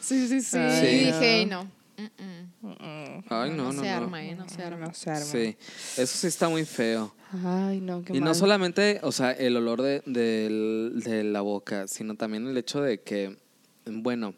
Sí, 0.00 0.28
sí, 0.28 0.40
sí. 0.40 0.56
Ay, 0.56 1.00
y 1.00 1.04
no. 1.10 1.12
dije, 1.18 1.34
"Ey, 1.38 1.46
no. 1.46 1.77
Mm, 2.02 2.66
mm". 2.66 3.24
Ay, 3.28 3.50
no, 3.50 3.56
no, 3.56 3.72
no, 3.72 3.82
se 3.82 3.88
no. 3.88 3.96
arma, 3.96 4.24
¿eh? 4.24 4.34
No 4.36 4.48
se 4.48 4.62
arma. 4.62 4.86
no 4.86 4.94
se 4.94 5.10
arma. 5.10 5.24
Sí, 5.24 5.56
eso 5.96 6.18
sí 6.18 6.26
está 6.26 6.48
muy 6.48 6.64
feo. 6.64 7.14
Ay, 7.44 7.80
no, 7.80 8.02
qué 8.02 8.16
y 8.16 8.20
no 8.20 8.34
solamente, 8.34 9.00
o 9.02 9.12
sea, 9.12 9.32
el 9.32 9.56
olor 9.56 9.82
de, 9.82 10.02
de 10.06 11.24
la 11.24 11.40
boca, 11.42 11.86
sino 11.88 12.14
también 12.14 12.46
el 12.46 12.56
hecho 12.56 12.80
de 12.80 13.02
que, 13.02 13.36
bueno, 13.84 14.34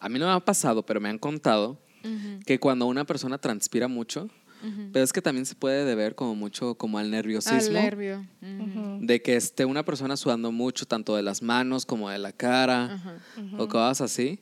a 0.00 0.08
mí 0.08 0.18
no 0.18 0.26
me 0.26 0.32
ha 0.32 0.40
pasado, 0.40 0.84
pero 0.84 1.00
me 1.00 1.08
han 1.08 1.18
contado 1.18 1.78
que 2.44 2.60
cuando 2.60 2.86
una 2.86 3.04
persona 3.04 3.38
transpira 3.38 3.88
mucho, 3.88 4.30
pero 4.92 5.04
es 5.04 5.12
que 5.12 5.20
también 5.20 5.44
se 5.46 5.54
puede 5.54 5.84
deber 5.84 6.14
como 6.14 6.34
mucho 6.34 6.76
como 6.76 6.98
al 6.98 7.10
nerviosismo. 7.10 7.76
Al 7.78 7.84
nervio. 7.84 8.24
De 9.00 9.20
que 9.22 9.36
esté 9.36 9.64
una 9.64 9.84
persona 9.84 10.16
sudando 10.16 10.52
mucho, 10.52 10.86
tanto 10.86 11.16
de 11.16 11.22
las 11.22 11.42
manos 11.42 11.84
como 11.84 12.08
de 12.08 12.18
la 12.18 12.32
cara, 12.32 13.20
o 13.58 13.68
cosas 13.68 14.00
así. 14.00 14.40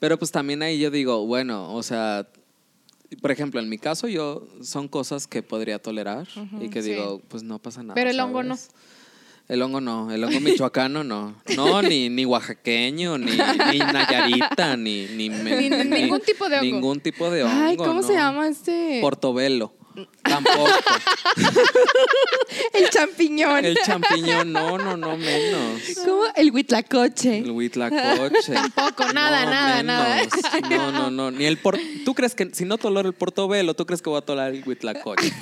Pero 0.00 0.18
pues 0.18 0.32
también 0.32 0.62
ahí 0.62 0.78
yo 0.80 0.90
digo, 0.90 1.24
bueno, 1.26 1.72
o 1.74 1.82
sea, 1.84 2.26
por 3.20 3.30
ejemplo, 3.30 3.60
en 3.60 3.68
mi 3.68 3.78
caso 3.78 4.08
yo 4.08 4.46
son 4.62 4.88
cosas 4.88 5.26
que 5.26 5.42
podría 5.42 5.78
tolerar 5.78 6.26
y 6.60 6.68
que 6.70 6.82
Sí. 6.82 6.90
digo, 6.90 7.20
pues 7.28 7.42
no 7.42 7.58
pasa 7.60 7.82
nada. 7.82 7.94
Pero 7.94 8.10
el 8.10 8.18
hongo 8.18 8.42
no. 8.42 8.56
El 9.48 9.62
hongo 9.62 9.80
no, 9.80 10.12
el 10.12 10.22
hongo 10.22 10.38
michoacano 10.40 11.02
no. 11.02 11.34
No, 11.56 11.82
ni, 11.82 12.08
ni 12.08 12.24
oaxaqueño, 12.24 13.18
ni, 13.18 13.32
ni 13.32 13.78
nayarita, 13.78 14.76
ni, 14.76 15.06
ni, 15.16 15.28
me- 15.28 15.56
Ni- 15.56 15.70
ni 15.70 15.84
ningún 16.02 16.20
tipo 16.20 16.48
de 16.48 16.56
hongo. 16.60 16.64
Ningún 16.64 17.00
tipo 17.00 17.30
de 17.30 17.42
hongo. 17.42 17.64
Ay, 17.64 17.76
¿cómo 17.76 18.02
se 18.02 18.12
llama 18.14 18.46
este? 18.48 19.00
Portobelo. 19.02 19.74
Tampoco. 20.22 20.66
El 22.72 22.90
champiñón. 22.90 23.64
El 23.64 23.76
champiñón, 23.84 24.52
no, 24.52 24.78
no, 24.78 24.96
no, 24.96 25.16
menos. 25.16 25.80
¿Cómo? 26.04 26.24
El 26.36 26.50
huitlacoche. 26.50 27.38
El 27.38 27.50
huitlacoche. 27.50 28.52
Tampoco, 28.52 29.12
nada, 29.12 29.44
nada, 29.46 29.82
nada. 29.82 30.16
menos. 30.16 30.70
No, 30.70 30.92
no, 30.92 31.10
no. 31.10 31.30
Ni 31.30 31.44
el 31.46 31.58
por... 31.58 31.78
¿Tú 32.04 32.14
crees 32.14 32.34
que 32.34 32.50
si 32.54 32.64
no 32.64 32.78
tolero 32.78 33.08
el 33.08 33.14
portobelo, 33.14 33.74
tú 33.74 33.86
crees 33.86 34.02
que 34.02 34.10
voy 34.10 34.18
a 34.18 34.22
tolerar 34.22 34.52
el 34.54 34.66
huitlacoche? 34.66 35.32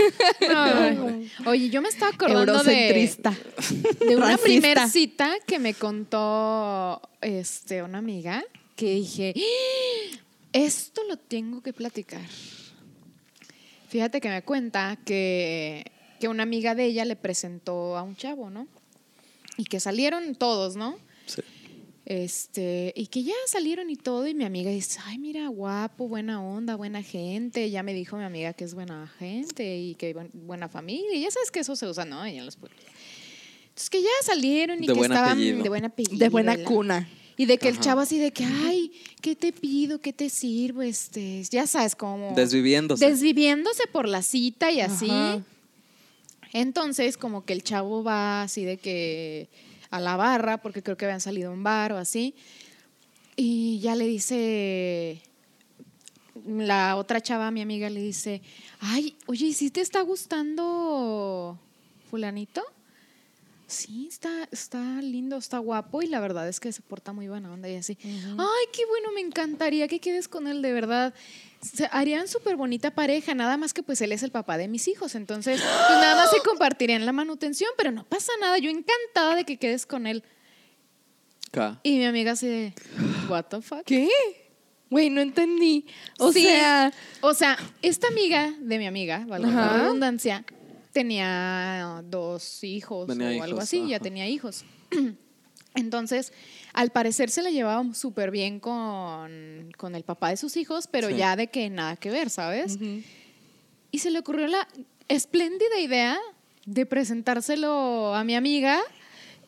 No. 0.49 1.51
Oye, 1.51 1.69
yo 1.71 1.83
me 1.83 1.89
estaba 1.89 2.13
acordando 2.13 2.63
de, 2.63 2.89
Eurocentrista. 2.89 3.35
de 4.01 4.17
una 4.17 4.27
Racista. 4.37 4.43
primer 4.45 4.89
cita 4.89 5.31
que 5.47 5.59
me 5.59 5.75
contó 5.75 7.01
este, 7.21 7.83
una 7.83 7.99
amiga 7.99 8.45
que 8.77 8.95
dije, 8.95 9.35
"¡Ah! 9.37 10.17
esto 10.53 11.03
lo 11.09 11.17
tengo 11.17 11.63
que 11.63 11.73
platicar. 11.73 12.21
Fíjate 13.89 14.21
que 14.21 14.29
me 14.29 14.43
cuenta 14.43 14.99
que, 15.05 15.85
que 16.21 16.29
una 16.29 16.43
amiga 16.43 16.75
de 16.75 16.85
ella 16.85 17.05
le 17.05 17.17
presentó 17.17 17.97
a 17.97 18.03
un 18.03 18.17
chavo, 18.17 18.51
¿no? 18.51 18.67
Y 19.57 19.65
que 19.65 19.81
salieron 19.81 20.35
todos, 20.35 20.77
¿no? 20.77 20.99
Sí. 21.27 21.43
Este, 22.07 22.95
y 22.97 23.09
que 23.09 23.23
ya 23.23 23.35
salieron 23.47 23.91
y 23.91 23.97
todo, 23.97 24.27
y 24.27 24.35
mi 24.35 24.45
amiga 24.45 24.71
dice, 24.71 24.99
ay, 25.05 25.19
mira, 25.19 25.49
guapo, 25.49 26.09
buena 26.09 26.43
onda, 26.43 26.75
buena 26.77 27.03
gente. 27.03 27.69
Ya 27.71 27.83
me 27.83 27.93
dijo 27.93 28.17
mi 28.17 28.25
amiga 28.25 28.55
que 28.55 28.65
es 28.65 28.73
buena 28.75 29.07
gente 29.19 29.77
y 29.79 29.95
que 29.95 30.15
buen- 30.15 30.31
buena 30.33 30.69
familia. 30.69 31.15
Y 31.15 31.21
ya 31.23 31.31
sabes 31.31 31.51
que 31.51 31.61
eso 31.61 31.77
se 31.77 31.87
usa, 31.87 32.05
¿no? 32.07 32.25
En 32.25 32.45
los 32.47 32.57
pueblos. 32.57 32.81
Entonces 33.69 33.91
que 33.91 34.03
ya 34.03 34.09
salieron 34.23 34.83
y 34.83 34.87
De 34.87 34.95
que 34.95 35.01
estaban 35.01 35.33
apellido. 35.33 35.63
de 35.63 35.69
buen 35.69 35.85
apellido. 35.85 36.19
De 36.19 36.29
buena 36.31 36.57
la- 36.57 36.65
cuna. 36.65 37.09
Y 37.39 37.47
de 37.47 37.57
que 37.57 37.69
el 37.69 37.81
chavo 37.81 38.03
así 38.03 38.19
de 38.19 38.33
que, 38.33 38.45
ay, 38.45 38.93
¿qué 39.23 39.35
te 39.35 39.53
pido? 39.53 40.01
¿Qué 40.01 40.13
te 40.13 40.29
sirvo? 40.29 40.83
Este, 40.83 41.43
ya 41.45 41.67
sabes, 41.67 41.95
como... 41.95 42.35
Desviviéndose. 42.35 43.09
Desviviéndose 43.09 43.87
por 43.87 44.09
la 44.09 44.23
cita 44.23 44.71
y 44.71 44.81
así. 44.81 45.09
Ajá. 45.09 45.41
Entonces, 46.53 47.17
como 47.17 47.45
que 47.45 47.53
el 47.53 47.63
chavo 47.63 48.03
va 48.03 48.43
así 48.43 48.65
de 48.65 48.79
que 48.79 49.49
a 49.91 50.01
la 50.01 50.17
barra, 50.17 50.59
porque 50.59 50.83
creo 50.83 50.97
que 50.97 51.05
habían 51.05 51.21
salido 51.21 51.51
a 51.51 51.55
un 51.55 51.63
bar 51.63 51.93
o 51.93 51.97
así, 51.97 52.35
y 53.37 53.79
ya 53.81 53.95
le 53.95 54.07
dice, 54.07 55.23
la 56.47 56.97
otra 56.97 57.21
chava, 57.21 57.51
mi 57.51 57.61
amiga, 57.61 57.89
le 57.89 58.03
dice, 58.03 58.43
ay, 58.81 59.17
oye, 59.27 59.47
¿y 59.47 59.53
si 59.53 59.71
te 59.71 59.81
está 59.81 60.01
gustando 60.01 61.59
fulanito? 62.11 62.63
Sí, 63.69 64.09
está, 64.11 64.49
está 64.51 64.81
lindo, 65.01 65.37
está 65.37 65.59
guapo 65.59 66.03
y 66.03 66.09
la 66.09 66.19
verdad 66.19 66.49
es 66.49 66.59
que 66.59 66.73
se 66.73 66.83
porta 66.83 67.13
muy 67.13 67.29
buena 67.29 67.53
onda 67.53 67.69
y 67.69 67.77
así. 67.77 67.97
Ay, 68.03 68.67
qué 68.73 68.85
bueno, 68.87 69.13
me 69.15 69.21
encantaría 69.21 69.87
que 69.87 70.01
quedes 70.01 70.27
con 70.27 70.47
él, 70.49 70.61
de 70.63 70.73
verdad. 70.73 71.15
Se 71.61 71.89
harían 71.93 72.27
súper 72.29 72.57
bonita 72.57 72.91
pareja, 72.93 73.35
nada 73.35 73.57
más 73.57 73.73
que 73.75 73.83
pues 73.83 74.01
él 74.01 74.11
es 74.13 74.23
el 74.23 74.31
papá 74.31 74.59
de 74.59 74.67
mis 74.69 74.89
hijos, 74.89 75.15
entonces 75.15 75.61
pues 75.61 75.99
nada 76.01 76.17
más 76.17 76.31
se 76.31 76.41
compartirían 76.41 77.05
la 77.07 77.13
manutención, 77.13 77.71
pero 77.77 77.91
no 77.93 78.05
pasa 78.05 78.33
nada, 78.41 78.59
yo 78.59 78.71
encantada 78.71 79.35
de 79.37 79.45
que 79.45 79.57
quedes 79.59 79.85
con 79.87 80.07
él. 80.07 80.23
Y 81.83 81.99
mi 81.99 82.05
amiga 82.07 82.33
así 82.33 82.47
de, 82.47 82.75
what 83.29 83.45
the 83.47 83.61
fuck? 83.61 83.83
¿Qué? 83.85 84.09
Güey, 84.91 85.11
no 85.11 85.21
entendí. 85.21 85.87
O 86.19 86.33
Sí. 86.33 86.43
sea, 86.43 86.93
O 87.21 87.35
sea, 87.35 87.59
esta 87.83 88.07
amiga 88.09 88.55
de 88.61 88.79
mi 88.79 88.87
amiga, 88.87 89.25
valga 89.27 89.49
la 89.51 89.79
redundancia, 89.83 90.45
tenía 91.03 92.03
dos 92.05 92.65
hijos 92.65 93.07
Tenía 93.07 93.29
o 93.29 93.33
hijos, 93.33 93.45
algo 93.45 93.61
así, 93.61 93.87
ya 93.89 93.97
ajá. 93.97 94.03
tenía 94.03 94.27
hijos. 94.27 94.65
Entonces, 95.75 96.33
al 96.73 96.91
parecer 96.91 97.31
se 97.31 97.43
la 97.43 97.51
llevaba 97.51 97.95
súper 97.95 98.31
bien 98.33 98.59
con, 98.59 99.71
con 99.77 99.95
el 99.95 100.03
papá 100.03 100.31
de 100.31 100.37
sus 100.37 100.57
hijos, 100.57 100.89
pero 100.91 101.09
Sí. 101.09 101.17
ya 101.17 101.37
de 101.37 101.47
que 101.49 101.71
nada 101.71 101.95
que 101.97 102.11
ver, 102.11 102.31
¿sabes? 102.31 102.79
Y 103.93 103.99
se 104.01 104.11
le 104.11 104.19
ocurrió 104.19 104.49
la 104.49 104.67
espléndida 105.09 105.79
idea 105.79 106.19
de 106.67 106.85
presentárselo 106.85 108.15
a 108.15 108.25
mi 108.25 108.35
amiga 108.35 108.81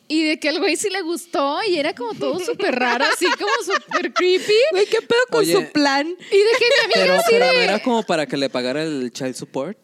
y 0.07 0.23
de 0.23 0.39
que 0.39 0.49
el 0.49 0.59
güey 0.59 0.75
sí 0.77 0.89
le 0.89 1.01
gustó 1.01 1.59
y 1.67 1.77
era 1.77 1.93
como 1.93 2.13
todo 2.13 2.39
súper 2.49 2.75
raro, 2.75 3.03
así 3.11 3.25
como 3.37 3.51
súper 3.65 4.13
creepy. 4.13 4.53
güey, 4.71 4.85
¿qué 4.85 5.01
pedo 5.01 5.19
con 5.29 5.41
Oye. 5.41 5.53
su 5.53 5.71
plan? 5.71 6.07
Y 6.07 6.37
de 6.37 6.51
que 6.59 6.65
mi 6.65 6.85
amiga 6.85 6.93
Pero, 7.01 7.13
así 7.15 7.27
pero 7.31 7.45
de... 7.45 7.53
no 7.53 7.59
era 7.59 7.83
como 7.83 8.03
para 8.03 8.25
que 8.25 8.37
le 8.37 8.49
pagara 8.49 8.83
el 8.83 9.11
child 9.11 9.35
support. 9.35 9.77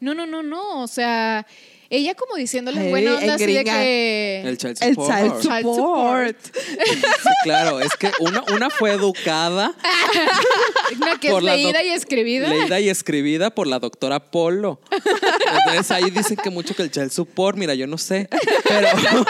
No, 0.00 0.14
no, 0.14 0.26
no, 0.26 0.42
no. 0.42 0.82
O 0.82 0.86
sea, 0.86 1.46
ella 1.90 2.14
como 2.14 2.34
diciéndole 2.36 2.78
en 2.78 2.84
Ay, 2.86 2.90
buena 2.90 3.16
onda 3.16 3.34
así 3.34 3.46
de 3.46 3.64
que. 3.64 4.42
El 4.44 4.58
child 4.58 4.76
El 4.80 4.94
support. 4.94 5.12
child 5.18 5.40
Child 5.40 5.62
support. 5.62 6.36
Sí, 6.44 7.28
claro, 7.44 7.80
es 7.80 7.90
que 7.98 8.10
una, 8.20 8.42
una 8.54 8.70
fue 8.70 8.92
educada, 8.92 9.74
Una 11.00 11.18
que 11.18 11.28
es 11.28 11.32
por 11.32 11.42
la 11.42 11.56
leída 11.56 11.82
y 11.82 11.88
escribida. 11.88 12.48
leída 12.48 12.78
y 12.80 12.88
escribida 12.90 13.50
por 13.50 13.66
la 13.66 13.78
doctora 13.78 14.20
Polo. 14.30 14.80
Entonces 14.90 15.90
ahí 15.90 16.10
dicen 16.10 16.36
que 16.36 16.50
mucho 16.50 16.74
que 16.76 16.82
el 16.82 16.90
child 16.90 17.10
support, 17.10 17.56
mira, 17.56 17.74
yo 17.74 17.86
no 17.86 17.96
sé, 17.98 18.28
pero, 18.64 18.88
pero 19.08 19.24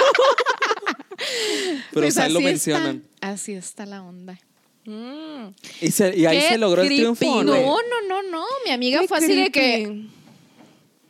Pues 1.92 2.18
ahí 2.18 2.33
lo 2.33 2.40
mencionan. 2.40 3.02
está- 3.14 3.28
así 3.31 3.52
está 3.54 3.87
la 3.87 4.02
onda. 4.02 4.38
Mm. 4.85 5.48
Y, 5.83 5.90
se- 5.90 6.16
y 6.16 6.24
ahí 6.26 6.38
Qué 6.40 6.48
se 6.50 6.59
logró 6.59 6.83
el 6.83 6.88
triunfo. 6.88 7.24
¿o 7.31 7.44
No, 7.44 7.54
no? 7.54 7.61
no, 7.76 8.09
no, 8.09 8.22
no. 8.31 8.44
Mi 8.64 8.70
amiga 8.72 9.00
Qué 9.00 9.09
fue 9.09 9.18
así 9.18 9.35
de 9.35 9.50
que. 9.50 10.02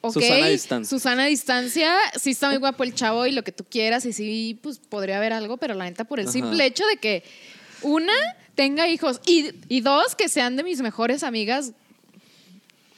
Ok, 0.00 0.14
Susana 0.14 0.44
a 0.44 0.48
distancia. 0.48 0.98
Susana 0.98 1.26
distancia, 1.26 1.94
sí 2.20 2.30
está 2.30 2.48
muy 2.48 2.58
guapo 2.58 2.84
el 2.84 2.94
chavo 2.94 3.26
y 3.26 3.32
lo 3.32 3.42
que 3.42 3.52
tú 3.52 3.64
quieras, 3.68 4.04
y 4.06 4.12
sí, 4.12 4.58
pues 4.62 4.78
podría 4.78 5.18
haber 5.18 5.32
algo, 5.32 5.56
pero 5.56 5.74
la 5.74 5.84
neta, 5.84 6.04
por 6.04 6.20
el 6.20 6.26
Ajá. 6.26 6.32
simple 6.32 6.64
hecho 6.64 6.86
de 6.86 6.96
que, 6.98 7.24
una, 7.82 8.12
tenga 8.54 8.88
hijos, 8.88 9.20
y, 9.26 9.50
y 9.68 9.80
dos, 9.80 10.14
que 10.14 10.28
sean 10.28 10.56
de 10.56 10.62
mis 10.64 10.80
mejores 10.80 11.22
amigas. 11.22 11.72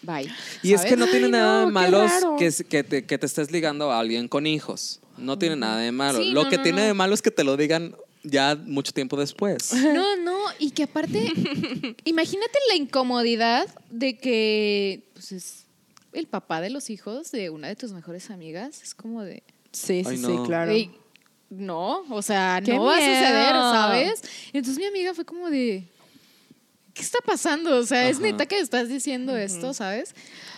Bye. 0.03 0.31
Y 0.63 0.73
es 0.73 0.83
que 0.83 0.97
no 0.97 1.07
tiene 1.07 1.27
Ay, 1.27 1.33
nada 1.33 1.53
no, 1.53 1.61
de 1.61 1.67
qué 1.67 1.73
malo 1.73 2.07
raro. 2.07 2.37
que, 2.39 2.51
que, 2.69 2.85
te, 2.85 3.05
que 3.05 3.19
te 3.19 3.27
estés 3.27 3.51
ligando 3.51 3.91
a 3.93 4.01
alguien 4.01 4.29
con 4.29 4.47
hijos. 4.47 5.01
No 5.19 5.39
tiene 5.39 5.57
nada 5.57 5.79
de 5.79 5.93
malo. 5.93 6.21
Sí, 6.21 6.31
Lo 6.31 6.45
no, 6.45 6.49
que 6.51 6.57
no, 6.57 6.63
tiene 6.63 6.83
de 6.83 6.95
malo 6.95 7.13
es 7.13 7.21
que 7.21 7.31
te 7.31 7.45
lo 7.45 7.59
digan 7.59 7.95
ya 8.23 8.57
mucho 8.57 8.93
tiempo 8.93 9.17
después. 9.19 9.73
No, 9.95 10.17
no, 10.17 10.39
y 10.59 10.71
que 10.71 10.85
aparte, 10.85 11.33
imagínate 12.05 12.59
la 12.69 12.77
incomodidad 12.77 13.67
de 13.91 14.17
que 14.17 15.03
pues, 15.13 15.33
es 15.33 15.67
el 16.13 16.27
papá 16.27 16.61
de 16.61 16.71
los 16.71 16.91
hijos 16.91 17.31
de 17.33 17.51
una 17.51 17.69
de 17.69 17.77
tus 17.77 17.93
mejores 17.93 18.31
amigas. 18.31 18.83
Es 18.83 18.95
como 18.95 19.23
de, 19.23 19.43
Sí, 19.73 20.03
sí, 20.03 20.11
Ay, 20.11 20.17
sí, 20.19 20.37
claro. 20.47 20.73
"Ey, 20.73 20.91
no, 21.49 22.05
o 22.11 22.23
sea, 22.23 22.61
¡Qué 22.65 22.75
no 22.75 22.85
va 22.85 22.95
a 22.97 22.99
suceder! 22.99 23.53
¿sabes? 23.53 24.23
Entonces 24.53 24.79
mi 24.79 24.87
amiga 24.87 25.15
fue 25.15 25.25
como 25.25 25.49
de, 25.51 25.85
¿qué 26.93 27.03
está 27.03 27.19
pasando? 27.25 27.77
O 27.77 27.85
sea, 27.85 28.09
es 28.09 28.19
neta 28.21 28.47
que 28.47 28.59
estás 28.59 28.89
diciendo 28.89 29.37
esto, 29.37 29.73
¿sabes? 29.75 30.15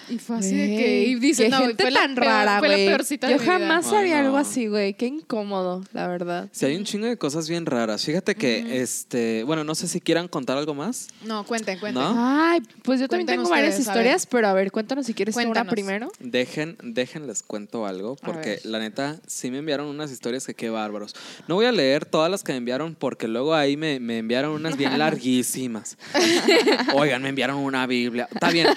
Y 0.09 0.19
fue 0.19 0.37
así 0.39 0.57
de 0.57 0.67
que, 0.77 1.03
y 1.05 1.15
dice, 1.17 1.45
qué 1.45 1.49
no, 1.51 1.59
gente 1.61 1.83
fue 1.83 1.91
la 1.91 2.01
tan 2.01 2.15
peor- 2.15 2.25
rara, 2.27 2.59
fue 2.59 2.69
la 2.69 2.75
güey. 2.75 2.87
peorcita 2.87 3.27
Yo 3.29 3.35
de 3.35 3.39
mi 3.39 3.45
vida". 3.45 3.59
jamás 3.59 3.87
Ay, 3.93 3.97
haría 3.99 4.21
algo 4.21 4.37
así, 4.37 4.67
güey. 4.67 4.95
Qué 4.95 5.07
incómodo, 5.07 5.85
la 5.93 6.07
verdad. 6.09 6.49
Si 6.53 6.65
hay 6.67 6.77
un 6.77 6.85
chingo 6.85 7.07
de 7.07 7.17
cosas 7.17 7.49
bien 7.49 7.67
raras. 7.67 8.05
Fíjate 8.05 8.35
que, 8.35 8.83
este, 8.83 9.45
bueno, 9.45 9.65
no 9.65 9.75
sé 9.75 9.89
si 9.89 10.01
quieran 10.01 10.29
contar 10.29 10.59
algo 10.59 10.75
más. 10.75 11.09
No, 11.25 11.45
cuenten, 11.45 11.79
cuenten. 11.79 12.03
¿No? 12.03 12.15
Ay, 12.17 12.61
pues 12.83 13.01
yo 13.01 13.09
también 13.09 13.27
tengo 13.27 13.49
varias 13.49 13.71
ustedes, 13.79 13.87
historias, 13.89 14.27
pero 14.27 14.49
a 14.49 14.53
ver, 14.53 14.71
cuéntanos 14.73 15.07
si 15.07 15.15
quieres 15.15 15.35
tú 15.35 15.41
una 15.41 15.49
Cuéntanos. 15.49 15.73
primero. 15.73 16.13
Dejen, 16.21 16.77
dejen, 16.83 17.27
les 17.27 17.43
cuento 17.43 17.87
algo, 17.87 18.17
porque 18.17 18.61
la 18.65 18.79
neta 18.79 19.17
sí 19.27 19.51
me 19.51 19.59
enviaron 19.59 19.87
unas 19.87 20.11
historias 20.11 20.47
que 20.47 20.55
qué 20.55 20.71
bárbaros. 20.71 21.15
No 21.49 21.55
voy 21.57 21.67
a 21.67 21.73
leer 21.73 22.05
todas 22.05 22.31
las 22.31 22.43
que 22.43 22.53
me 22.53 22.59
enviaron, 22.59 22.95
porque 22.95 23.29
luego 23.29 23.55
ahí 23.55 23.77
me, 23.77 24.01
me 24.01 24.19
enviaron 24.19 24.53
unas 24.53 24.77
bien 24.77 24.99
larguísimas. 24.99 25.97
Oigan, 26.95 27.23
me 27.23 27.29
enviaron 27.31 27.57
una 27.59 27.87
Biblia. 27.87 28.29
Está 28.33 28.51
bien. 28.51 28.69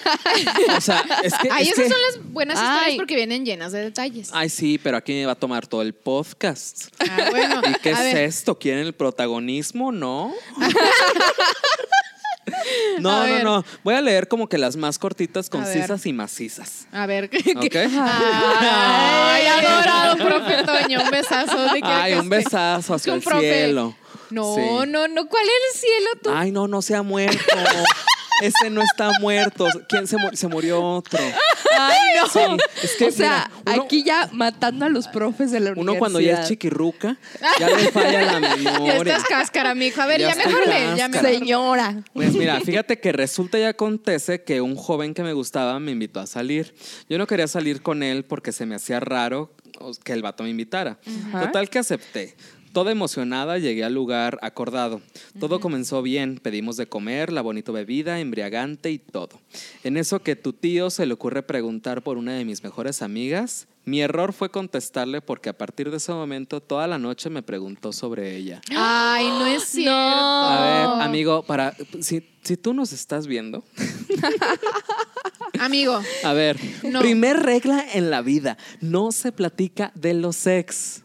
O 0.78 0.82
sea, 0.82 1.04
es 1.24 1.34
que. 1.42 1.50
Ay, 1.52 1.64
es 1.64 1.72
esas 1.74 1.86
que- 1.86 1.90
son 1.92 2.02
las 2.02 2.32
buenas 2.32 2.60
historias 2.62 2.96
porque 2.98 3.16
vienen 3.16 3.46
llenas 3.46 3.72
de 3.72 3.82
detalles. 3.82 4.30
Ay, 4.34 4.50
sí, 4.50 4.78
pero 4.78 4.98
aquí 4.98 5.14
me 5.14 5.26
va 5.26 5.34
a 5.34 5.36
tomar 5.36 5.66
todo 5.68 5.82
el 5.82 5.94
podcast. 5.94 6.88
Ah, 7.00 7.28
bueno. 7.32 7.62
¿Y 7.70 7.74
qué 7.82 7.90
a 7.90 7.94
es 7.94 8.00
ver. 8.00 8.18
esto? 8.18 8.58
¿Quieren 8.60 8.86
el 8.86 8.94
protagonismo? 8.94 9.92
¿No? 9.92 10.34
no, 13.00 13.10
A 13.10 13.28
no, 13.28 13.34
ver. 13.34 13.44
no. 13.44 13.66
Voy 13.84 13.96
a 13.96 14.02
leer 14.02 14.28
como 14.28 14.48
que 14.48 14.58
las 14.58 14.76
más 14.76 15.00
cortitas, 15.00 15.50
concisas 15.50 16.06
y 16.06 16.14
macizas. 16.14 16.88
A 16.92 17.06
ver. 17.06 17.30
¿qué- 17.30 17.38
Ay, 17.98 19.48
adorado, 19.48 20.18
profe 20.18 20.64
Toño. 20.64 21.02
Un 21.04 21.10
besazo. 21.12 21.58
¿Dónde 21.58 21.82
quiera 21.82 22.04
Ay, 22.04 22.14
un 22.14 22.24
esté. 22.24 22.36
besazo 22.38 22.94
hacia 22.94 23.14
el 23.16 23.22
profe. 23.22 23.42
cielo. 23.54 23.96
No, 24.32 24.56
Sí. 24.56 24.62
no, 24.88 25.08
no. 25.08 25.28
¿Cuál 25.28 25.44
es 25.46 25.76
el 25.76 25.80
cielo 25.82 26.10
tú? 26.24 26.30
Ay, 26.34 26.52
no, 26.52 26.68
no 26.68 26.82
se 26.82 26.96
ha 26.96 27.02
muerto. 27.04 27.38
Ese 28.42 28.70
no 28.70 28.82
está 28.82 29.12
muerto. 29.20 29.66
¿Quién 29.88 30.08
se, 30.08 30.18
mu- 30.18 30.30
se 30.34 30.48
murió 30.48 30.82
otro? 30.84 31.20
Ay, 31.80 31.98
no. 32.18 32.28
Sí, 32.28 32.40
es 32.84 32.96
que, 32.98 33.06
o 33.06 33.12
sea, 33.12 33.50
mira, 33.66 33.74
uno- 33.76 33.84
aquí 33.84 34.04
ya 34.04 34.30
matando 34.34 34.86
a 34.86 34.90
los 34.90 35.08
profes 35.08 35.52
de 35.52 35.60
la 35.60 35.72
universidad. 35.72 35.92
Uno 35.94 36.00
cuando 36.00 36.20
ya 36.20 36.42
es 36.42 36.48
chiquirruca, 36.50 37.18
ya 37.60 37.70
le 37.70 37.92
falla 37.92 38.22
la 38.40 38.40
Ya 38.58 38.58
memoria. 38.58 39.16
estás 39.18 39.24
cáscara, 39.30 39.74
mijo. 39.76 40.02
A 40.02 40.06
ver, 40.06 40.20
Ya 40.22 40.36
ya, 40.36 40.46
mejor 40.46 40.68
lee. 40.68 40.98
Ya 40.98 41.08
mejor. 41.08 41.30
Señora. 41.30 42.04
Pues 42.14 42.34
mira, 42.34 42.60
fíjate 42.62 43.00
que 43.00 43.12
resulta 43.12 43.58
y 43.60 43.64
acontece 43.64 44.44
que 44.44 44.62
un 44.62 44.76
joven 44.76 45.14
que 45.14 45.24
me 45.24 45.34
gustaba 45.34 45.80
me 45.80 45.92
invitó 45.92 46.20
a 46.20 46.28
salir. 46.28 46.76
Yo 47.10 47.18
no 47.18 47.28
quería 47.28 47.48
salir 47.48 47.82
con 47.82 48.04
él 48.04 48.26
porque 48.26 48.52
se 48.52 48.66
me 48.66 48.76
hacía 48.76 49.00
raro 49.00 49.54
que 50.04 50.14
el 50.14 50.22
vato 50.22 50.44
me 50.44 50.50
invitara. 50.50 50.98
Ajá. 51.30 51.46
Total 51.48 51.70
que 51.70 51.80
acepté. 51.80 52.36
Toda 52.76 52.92
emocionada 52.92 53.58
llegué 53.58 53.86
al 53.86 53.94
lugar 53.94 54.38
acordado. 54.42 55.00
Todo 55.40 55.62
comenzó 55.62 56.02
bien, 56.02 56.40
pedimos 56.44 56.76
de 56.76 56.88
comer, 56.88 57.32
la 57.32 57.42
bonita 57.42 57.72
bebida, 57.72 58.20
embriagante 58.20 58.92
y 58.92 59.00
todo. 59.00 59.40
En 59.86 59.96
eso 59.96 60.22
que 60.22 60.36
tu 60.36 60.52
tío 60.52 60.90
se 60.90 61.06
le 61.06 61.14
ocurre 61.14 61.42
preguntar 61.42 62.02
por 62.02 62.18
una 62.18 62.34
de 62.34 62.44
mis 62.44 62.66
mejores 62.66 63.02
amigas, 63.02 63.70
mi 63.86 64.02
error 64.02 64.34
fue 64.34 64.50
contestarle 64.52 65.22
porque 65.22 65.48
a 65.48 65.58
partir 65.58 65.90
de 65.90 65.96
ese 65.98 66.12
momento 66.12 66.60
toda 66.60 66.86
la 66.88 66.98
noche 66.98 67.30
me 67.30 67.42
preguntó 67.44 67.94
sobre 67.94 68.36
ella. 68.36 68.60
Ay, 68.76 69.26
no 69.30 69.46
es 69.46 69.64
cierto. 69.70 69.94
A 69.94 70.58
Oh. 70.58 70.98
ver, 70.98 71.08
amigo, 71.08 71.44
para 71.44 71.74
si, 72.02 72.28
si 72.44 72.58
tú 72.58 72.74
nos 72.74 72.92
estás 72.92 73.26
viendo, 73.26 73.64
Amigo. 75.62 75.98
a 76.26 76.34
ver, 76.34 76.60
No. 76.84 77.00
primer 77.00 77.38
regla 77.42 77.86
en 77.94 78.10
la 78.12 78.22
vida, 78.22 78.58
no 78.82 79.14
se 79.14 79.32
platica 79.32 79.94
de 79.96 80.14
los 80.14 80.46
ex. 80.46 81.04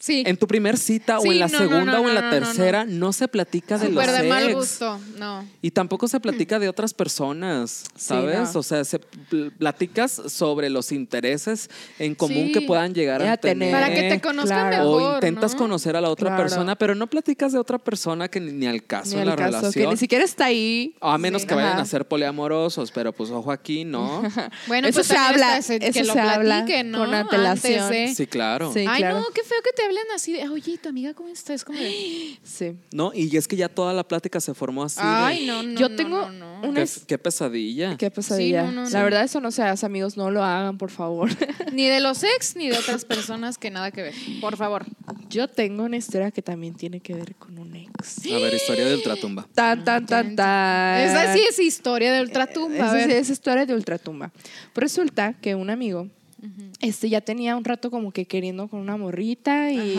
Sí. 0.00 0.24
En 0.26 0.36
tu 0.38 0.46
primer 0.46 0.78
cita 0.78 1.18
o 1.18 1.22
Sí, 1.22 1.28
en 1.28 1.38
la 1.40 1.46
no, 1.48 1.52
no, 1.52 1.58
segunda 1.58 1.92
no, 1.92 1.98
o 1.98 2.08
en 2.08 2.14
no, 2.14 2.14
la 2.14 2.20
no, 2.22 2.26
no, 2.26 2.32
tercera 2.32 2.84
no, 2.86 3.12
se 3.12 3.28
platica 3.28 3.76
de 3.76 3.90
los 3.90 4.02
Súper 4.04 4.22
de 4.22 4.28
mal 4.30 4.44
ex. 4.44 4.54
gusto. 4.54 4.98
No. 5.18 5.46
Y 5.60 5.70
tampoco 5.72 6.08
se 6.08 6.18
platica 6.20 6.58
de 6.58 6.70
otras 6.70 6.94
personas, 6.94 7.84
¿sabes? 7.96 8.54
no. 8.54 8.60
O 8.60 8.62
sea, 8.62 8.82
se 8.84 8.98
pl- 8.98 9.50
platicas 9.50 10.10
sobre 10.28 10.70
los 10.70 10.90
intereses 10.90 11.68
en 11.98 12.14
común 12.14 12.46
Sí. 12.46 12.52
que 12.52 12.62
puedan 12.62 12.94
llegar 12.94 13.22
Ya 13.22 13.32
a 13.32 13.36
tener. 13.36 13.70
Para 13.72 13.92
que 13.94 14.08
te 14.08 14.20
conozcan 14.22 14.68
Claro. 14.70 14.84
mejor. 14.84 15.02
o 15.02 15.14
intentas 15.16 15.52
¿no? 15.52 15.58
conocer 15.58 15.96
a 15.96 16.00
la 16.00 16.08
otra 16.08 16.28
Claro. 16.30 16.42
persona, 16.44 16.76
pero 16.76 16.94
no 16.94 17.06
platicas 17.06 17.52
de 17.52 17.58
otra 17.58 17.78
persona 17.78 18.28
que 18.28 18.40
ni, 18.40 18.52
ni 18.52 18.66
al 18.66 18.82
caso 18.84 19.14
Ni 19.16 19.20
en 19.22 19.28
la 19.28 19.36
caso, 19.36 19.58
relación. 19.58 19.84
que 19.84 19.90
ni 19.90 19.96
siquiera 19.98 20.24
está 20.24 20.46
ahí. 20.46 20.94
A 21.02 21.18
menos 21.18 21.42
Sí. 21.42 21.48
que 21.48 21.54
vayan 21.54 21.72
Ajá. 21.72 21.82
a 21.82 21.84
ser 21.84 22.08
poliamorosos, 22.08 22.90
pero 22.90 23.12
pues 23.12 23.30
ojo 23.30 23.52
aquí, 23.52 23.84
¿no? 23.84 24.22
Bueno, 24.66 24.88
Eso 24.88 24.96
pues 25.00 25.08
se 25.08 25.16
habla, 25.16 25.58
ese- 25.58 25.76
eso 25.76 25.92
que 25.92 26.04
lo 26.04 26.12
se 26.14 26.20
habla 26.20 26.56
platiquen, 26.64 26.90
¿no? 26.90 26.98
con 27.00 27.14
antelación. 27.14 27.84
Antes 27.84 28.16
Sí, 28.16 28.26
claro. 28.26 28.72
Sí. 28.72 28.84
Ay, 28.88 29.00
claro. 29.02 29.18
no, 29.20 29.26
qué 29.34 29.42
feo 29.42 29.58
que 29.62 29.72
te 29.72 29.82
hablen 29.90 30.04
así 30.14 30.32
de, 30.32 30.48
oye, 30.48 30.78
tu 30.78 30.88
amiga, 30.88 31.14
¿cómo 31.14 31.28
está? 31.30 31.52
Es 31.52 31.64
como 31.64 31.78
de, 31.78 32.38
Sí. 32.44 32.76
No, 32.92 33.12
y 33.14 33.36
es 33.36 33.48
que 33.48 33.56
ya 33.56 33.68
toda 33.68 33.92
la 33.92 34.04
plática 34.06 34.40
se 34.40 34.54
formó 34.54 34.84
así. 34.84 35.00
de, 35.00 35.06
ay, 35.06 35.46
no, 35.46 35.62
no. 35.62 35.78
Yo 35.80 35.88
no, 35.88 35.96
tengo 35.96 36.30
no, 36.30 36.60
no. 36.62 36.68
una- 36.68 36.84
qué, 36.84 36.90
qué 37.06 37.18
pesadilla. 37.18 37.96
Qué 37.96 38.10
pesadilla. 38.10 38.62
no, 38.64 38.72
no, 38.72 38.90
la 38.90 38.98
no. 38.98 39.04
verdad, 39.04 39.24
eso 39.24 39.40
no 39.40 39.50
se 39.50 39.62
hace, 39.62 39.84
amigos. 39.84 40.16
No 40.16 40.30
lo 40.30 40.44
hagan, 40.44 40.78
por 40.78 40.90
favor. 40.90 41.30
Ni 41.72 41.86
de 41.86 42.00
los 42.00 42.22
ex 42.22 42.56
ni 42.56 42.68
de 42.68 42.78
otras 42.78 43.04
personas 43.04 43.58
que 43.58 43.70
nada 43.70 43.90
que 43.90 44.02
ver. 44.02 44.14
Por 44.40 44.56
favor. 44.56 44.86
Yo 45.28 45.48
tengo 45.48 45.84
una 45.84 45.96
historia 45.96 46.30
que 46.30 46.42
también 46.42 46.74
tiene 46.74 47.00
que 47.00 47.14
ver 47.14 47.34
con 47.36 47.58
un 47.58 47.74
ex. 47.76 48.18
A 48.26 48.38
ver, 48.38 48.54
historia 48.54 48.84
de 48.86 48.94
ultratumba. 48.94 49.46
Tan, 49.54 49.84
tan, 49.84 50.06
tan, 50.06 50.36
tan. 50.36 51.00
Esa 51.00 51.34
sí 51.34 51.42
es 51.48 51.58
historia 51.58 52.12
de 52.12 52.20
ultratumba. 52.22 52.92
a 52.92 52.98
Esa 52.98 53.06
sí 53.08 53.12
es 53.12 53.30
historia 53.30 53.66
de 53.66 53.74
ultratumba. 53.74 54.32
Resulta 54.74 55.34
que 55.34 55.54
un 55.54 55.70
amigo 55.70 56.08
este 56.80 57.08
ya 57.08 57.20
tenía 57.20 57.56
un 57.56 57.64
rato 57.64 57.90
como 57.90 58.12
que 58.12 58.24
queriendo 58.26 58.68
con 58.68 58.80
una 58.80 58.96
morrita 58.96 59.70
y, 59.72 59.98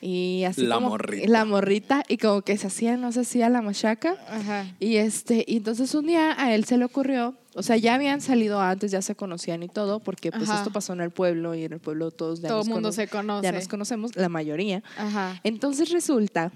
y 0.00 0.44
así 0.44 0.62
La 0.62 0.76
como 0.76 0.90
morrita. 0.90 1.28
la 1.28 1.44
morrita 1.44 2.02
y 2.08 2.16
como 2.16 2.42
que 2.42 2.56
se 2.56 2.66
hacía, 2.68 2.96
no 2.96 3.12
se 3.12 3.20
hacía 3.20 3.48
la 3.48 3.62
machaca. 3.62 4.16
Ajá. 4.28 4.66
Y 4.80 4.96
este, 4.96 5.44
y 5.46 5.58
entonces 5.58 5.94
un 5.94 6.06
día 6.06 6.34
a 6.40 6.54
él 6.54 6.64
se 6.64 6.76
le 6.78 6.84
ocurrió, 6.84 7.34
o 7.54 7.62
sea, 7.62 7.76
ya 7.76 7.94
habían 7.94 8.20
salido 8.20 8.60
antes, 8.60 8.90
ya 8.90 9.00
se 9.02 9.14
conocían 9.14 9.62
y 9.62 9.68
todo, 9.68 10.00
porque 10.00 10.30
pues 10.30 10.48
Ajá. 10.50 10.58
esto 10.58 10.70
pasó 10.72 10.92
en 10.92 11.00
el 11.00 11.10
pueblo 11.10 11.54
y 11.54 11.64
en 11.64 11.72
el 11.72 11.80
pueblo 11.80 12.10
todos 12.10 12.40
ya 12.42 12.48
Todo 12.48 12.58
nos 12.58 12.66
el 12.66 12.72
mundo 12.74 12.88
cono- 12.88 12.92
se 12.92 13.08
conoce. 13.08 13.42
Ya 13.44 13.52
nos 13.52 13.68
conocemos, 13.68 14.16
la 14.16 14.28
mayoría. 14.28 14.82
Ajá. 14.98 15.40
Entonces 15.44 15.90
resulta 15.90 16.52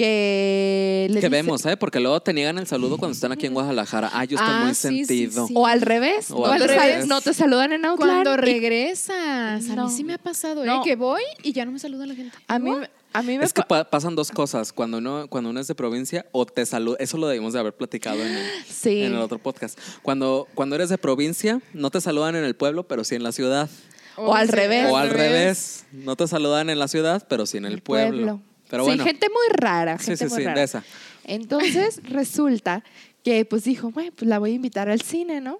que 0.00 1.06
Que 1.08 1.14
dice- 1.14 1.28
vemos, 1.28 1.64
¿eh? 1.66 1.76
Porque 1.76 2.00
luego 2.00 2.20
te 2.20 2.32
niegan 2.32 2.58
el 2.58 2.66
saludo 2.66 2.96
cuando 2.98 3.14
están 3.14 3.32
aquí 3.32 3.46
en 3.46 3.52
Guadalajara. 3.54 4.10
Ah, 4.12 4.24
yo 4.24 4.36
estoy 4.38 4.54
Ah, 4.54 4.62
muy 4.64 4.74
sí, 4.74 5.04
sentido. 5.04 5.46
sí. 5.46 5.52
o 5.56 5.66
al 5.66 5.80
revés, 5.82 6.30
O 6.30 6.46
no, 6.46 6.52
al 6.52 6.60
revés. 6.60 7.06
no 7.06 7.20
te 7.20 7.34
saludan 7.34 7.72
en 7.72 7.84
Outland. 7.84 8.24
Cuando 8.24 8.34
y- 8.34 8.36
regresas, 8.52 9.68
a 9.68 9.74
No. 9.76 9.86
mí 9.88 9.92
sí 9.94 10.04
me 10.04 10.14
ha 10.14 10.18
pasado, 10.18 10.64
¿eh? 10.64 10.66
No. 10.66 10.82
Que 10.82 10.96
voy 10.96 11.22
y 11.42 11.52
ya 11.52 11.64
no 11.64 11.72
me 11.72 11.78
saluda 11.78 12.06
la 12.06 12.14
gente. 12.14 12.36
a 12.48 12.58
mí, 12.58 12.70
a 13.12 13.22
mí 13.22 13.38
me 13.38 13.44
Es 13.44 13.52
que 13.52 13.62
pa- 13.62 13.68
pa- 13.68 13.90
pasan 13.90 14.14
dos 14.16 14.30
cosas. 14.30 14.72
Cuando 14.72 14.98
uno, 14.98 15.26
cuando 15.28 15.50
uno 15.50 15.60
es 15.60 15.66
de 15.66 15.74
provincia 15.74 16.26
o 16.32 16.46
te 16.46 16.64
saluda, 16.66 16.96
eso 17.00 17.16
lo 17.18 17.26
debimos 17.28 17.52
de 17.52 17.60
haber 17.60 17.74
platicado 17.74 18.20
en 18.24 18.36
el, 18.36 18.46
Sí. 18.68 19.02
en 19.02 19.12
el 19.14 19.20
otro 19.20 19.38
podcast. 19.38 19.78
Cuando, 20.02 20.46
cuando 20.54 20.76
eres 20.76 20.88
de 20.88 20.98
provincia, 20.98 21.60
no 21.74 21.90
te 21.90 22.00
saludan 22.00 22.36
en 22.36 22.44
el 22.44 22.54
pueblo, 22.56 22.84
pero 22.88 23.04
sí 23.04 23.14
en 23.16 23.22
la 23.22 23.32
ciudad. 23.32 23.68
O 24.16 24.34
al 24.34 24.48
revés. 24.48 24.86
O 24.90 24.96
al 24.96 25.10
revés, 25.10 25.84
no 25.92 26.14
te 26.16 26.26
saludan 26.28 26.68
en 26.70 26.78
la 26.78 26.88
ciudad, 26.88 27.26
pero 27.28 27.46
sí 27.46 27.56
en 27.58 27.64
el, 27.64 27.80
pueblo. 27.80 28.40
Pero 28.70 28.84
sí, 28.84 28.90
bueno. 28.90 29.04
gente 29.04 29.26
muy 29.28 29.56
rara, 29.58 29.98
Sí, 29.98 30.06
gente 30.06 30.28
sí, 30.28 30.30
muy 30.30 30.38
sí, 30.38 30.44
rara. 30.46 30.58
de 30.60 30.64
esa. 30.64 30.84
Entonces 31.24 32.00
resulta 32.04 32.82
que 33.22 33.44
pues 33.44 33.64
dijo, 33.64 33.90
bueno, 33.90 34.12
pues 34.16 34.28
la 34.28 34.38
voy 34.38 34.52
a 34.52 34.54
invitar 34.54 34.88
al 34.88 35.02
cine, 35.02 35.40
¿no? 35.40 35.58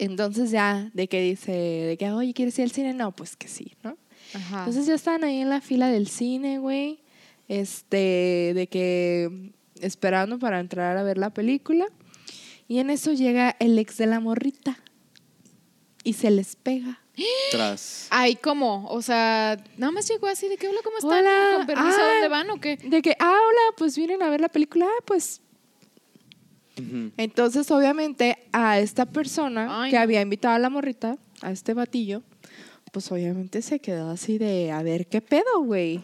Entonces 0.00 0.50
ya, 0.50 0.90
de 0.92 1.06
que 1.06 1.20
dice, 1.22 1.52
de 1.52 1.96
que, 1.96 2.10
oye, 2.10 2.34
¿quieres 2.34 2.58
ir 2.58 2.64
al 2.64 2.72
cine? 2.72 2.92
No, 2.94 3.12
pues 3.12 3.36
que 3.36 3.46
sí, 3.46 3.74
¿no? 3.84 3.96
Ajá. 4.34 4.60
Entonces 4.60 4.86
ya 4.86 4.94
estaban 4.94 5.22
ahí 5.22 5.38
en 5.40 5.50
la 5.50 5.60
fila 5.60 5.88
del 5.88 6.08
cine, 6.08 6.58
güey. 6.58 6.98
Este, 7.46 8.50
de 8.56 8.66
que 8.68 9.52
esperando 9.80 10.40
para 10.40 10.58
entrar 10.58 10.96
a 10.96 11.04
ver 11.04 11.16
la 11.16 11.30
película. 11.30 11.86
Y 12.66 12.78
en 12.80 12.90
eso 12.90 13.12
llega 13.12 13.54
el 13.60 13.78
ex 13.78 13.98
de 13.98 14.06
la 14.06 14.18
morrita. 14.18 14.80
Y 16.02 16.14
se 16.14 16.32
les 16.32 16.56
pega. 16.56 16.98
Tras. 17.50 18.06
Ay, 18.10 18.36
¿cómo? 18.36 18.86
O 18.88 19.00
sea, 19.02 19.56
nada 19.76 19.90
más 19.92 20.08
llegó 20.08 20.26
así 20.26 20.48
de 20.48 20.56
que 20.56 20.68
hola, 20.68 20.80
¿cómo 20.84 20.98
están? 20.98 21.12
Hola. 21.20 21.52
Con 21.56 21.66
permiso, 21.66 21.96
Ah. 22.00 22.12
¿dónde 22.12 22.28
van 22.28 22.50
o 22.50 22.60
qué? 22.60 22.76
De 22.76 23.00
que, 23.02 23.16
ah, 23.18 23.30
hola, 23.48 23.76
pues 23.78 23.96
vienen 23.96 24.22
a 24.22 24.28
ver 24.30 24.40
la 24.40 24.48
película. 24.48 24.86
Ah, 24.86 25.02
pues. 25.04 25.40
Entonces, 27.16 27.70
obviamente, 27.70 28.36
a 28.52 28.78
esta 28.78 29.06
persona 29.06 29.82
Ay, 29.82 29.90
que 29.90 29.96
no. 29.96 30.02
había 30.02 30.20
invitado 30.20 30.54
a 30.56 30.58
la 30.58 30.68
morrita, 30.68 31.16
a 31.40 31.50
este 31.50 31.72
batillo, 31.72 32.22
pues 32.92 33.10
obviamente 33.10 33.62
se 33.62 33.78
quedó 33.80 34.10
así 34.10 34.36
de, 34.36 34.70
a 34.72 34.82
ver, 34.82 35.06
¿qué 35.06 35.22
pedo, 35.22 35.60
güey? 35.62 36.02